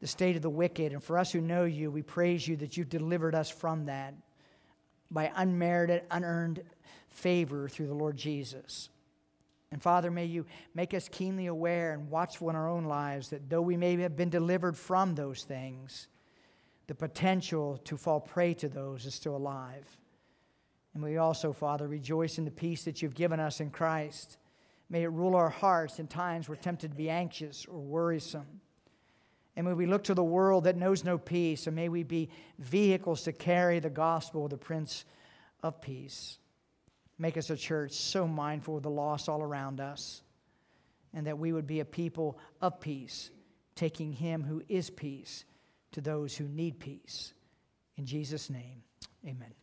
the 0.00 0.06
state 0.06 0.36
of 0.36 0.42
the 0.42 0.50
wicked. 0.50 0.92
And 0.92 1.02
for 1.02 1.16
us 1.16 1.32
who 1.32 1.40
know 1.40 1.64
you, 1.64 1.90
we 1.90 2.02
praise 2.02 2.46
you 2.46 2.56
that 2.56 2.76
you've 2.76 2.88
delivered 2.88 3.34
us 3.34 3.50
from 3.50 3.86
that 3.86 4.14
by 5.10 5.32
unmerited, 5.36 6.02
unearned 6.10 6.62
favor 7.10 7.68
through 7.68 7.86
the 7.86 7.94
Lord 7.94 8.16
Jesus. 8.16 8.88
And 9.72 9.82
Father, 9.82 10.10
may 10.10 10.26
you 10.26 10.44
make 10.74 10.92
us 10.92 11.08
keenly 11.08 11.46
aware 11.46 11.94
and 11.94 12.10
watchful 12.10 12.50
in 12.50 12.56
our 12.56 12.68
own 12.68 12.84
lives 12.84 13.30
that 13.30 13.48
though 13.48 13.62
we 13.62 13.78
may 13.78 13.96
have 13.96 14.16
been 14.16 14.28
delivered 14.28 14.76
from 14.76 15.14
those 15.14 15.44
things, 15.44 16.08
the 16.88 16.94
potential 16.94 17.78
to 17.84 17.96
fall 17.96 18.20
prey 18.20 18.52
to 18.54 18.68
those 18.68 19.06
is 19.06 19.14
still 19.14 19.34
alive. 19.34 19.86
And 20.92 21.02
we 21.02 21.16
also, 21.16 21.54
Father, 21.54 21.88
rejoice 21.88 22.36
in 22.36 22.44
the 22.44 22.50
peace 22.50 22.84
that 22.84 23.00
you've 23.00 23.14
given 23.14 23.40
us 23.40 23.60
in 23.60 23.70
Christ. 23.70 24.36
May 24.90 25.04
it 25.04 25.08
rule 25.08 25.34
our 25.34 25.48
hearts 25.48 25.98
in 25.98 26.06
times 26.06 26.50
we're 26.50 26.56
tempted 26.56 26.90
to 26.90 26.96
be 26.96 27.08
anxious 27.08 27.64
or 27.64 27.80
worrisome. 27.80 28.60
And 29.56 29.66
may 29.66 29.72
we 29.72 29.86
look 29.86 30.04
to 30.04 30.14
the 30.14 30.22
world 30.22 30.64
that 30.64 30.76
knows 30.76 31.02
no 31.02 31.16
peace, 31.16 31.66
and 31.66 31.74
may 31.74 31.88
we 31.88 32.02
be 32.02 32.28
vehicles 32.58 33.22
to 33.22 33.32
carry 33.32 33.80
the 33.80 33.88
gospel 33.88 34.44
of 34.44 34.50
the 34.50 34.58
Prince 34.58 35.06
of 35.62 35.80
Peace. 35.80 36.36
Make 37.22 37.36
us 37.36 37.50
a 37.50 37.56
church 37.56 37.92
so 37.92 38.26
mindful 38.26 38.78
of 38.78 38.82
the 38.82 38.90
loss 38.90 39.28
all 39.28 39.42
around 39.42 39.78
us, 39.80 40.22
and 41.14 41.28
that 41.28 41.38
we 41.38 41.52
would 41.52 41.68
be 41.68 41.78
a 41.78 41.84
people 41.84 42.36
of 42.60 42.80
peace, 42.80 43.30
taking 43.76 44.12
Him 44.12 44.42
who 44.42 44.60
is 44.68 44.90
peace 44.90 45.44
to 45.92 46.00
those 46.00 46.36
who 46.36 46.48
need 46.48 46.80
peace. 46.80 47.32
In 47.96 48.06
Jesus' 48.06 48.50
name, 48.50 48.82
amen. 49.24 49.54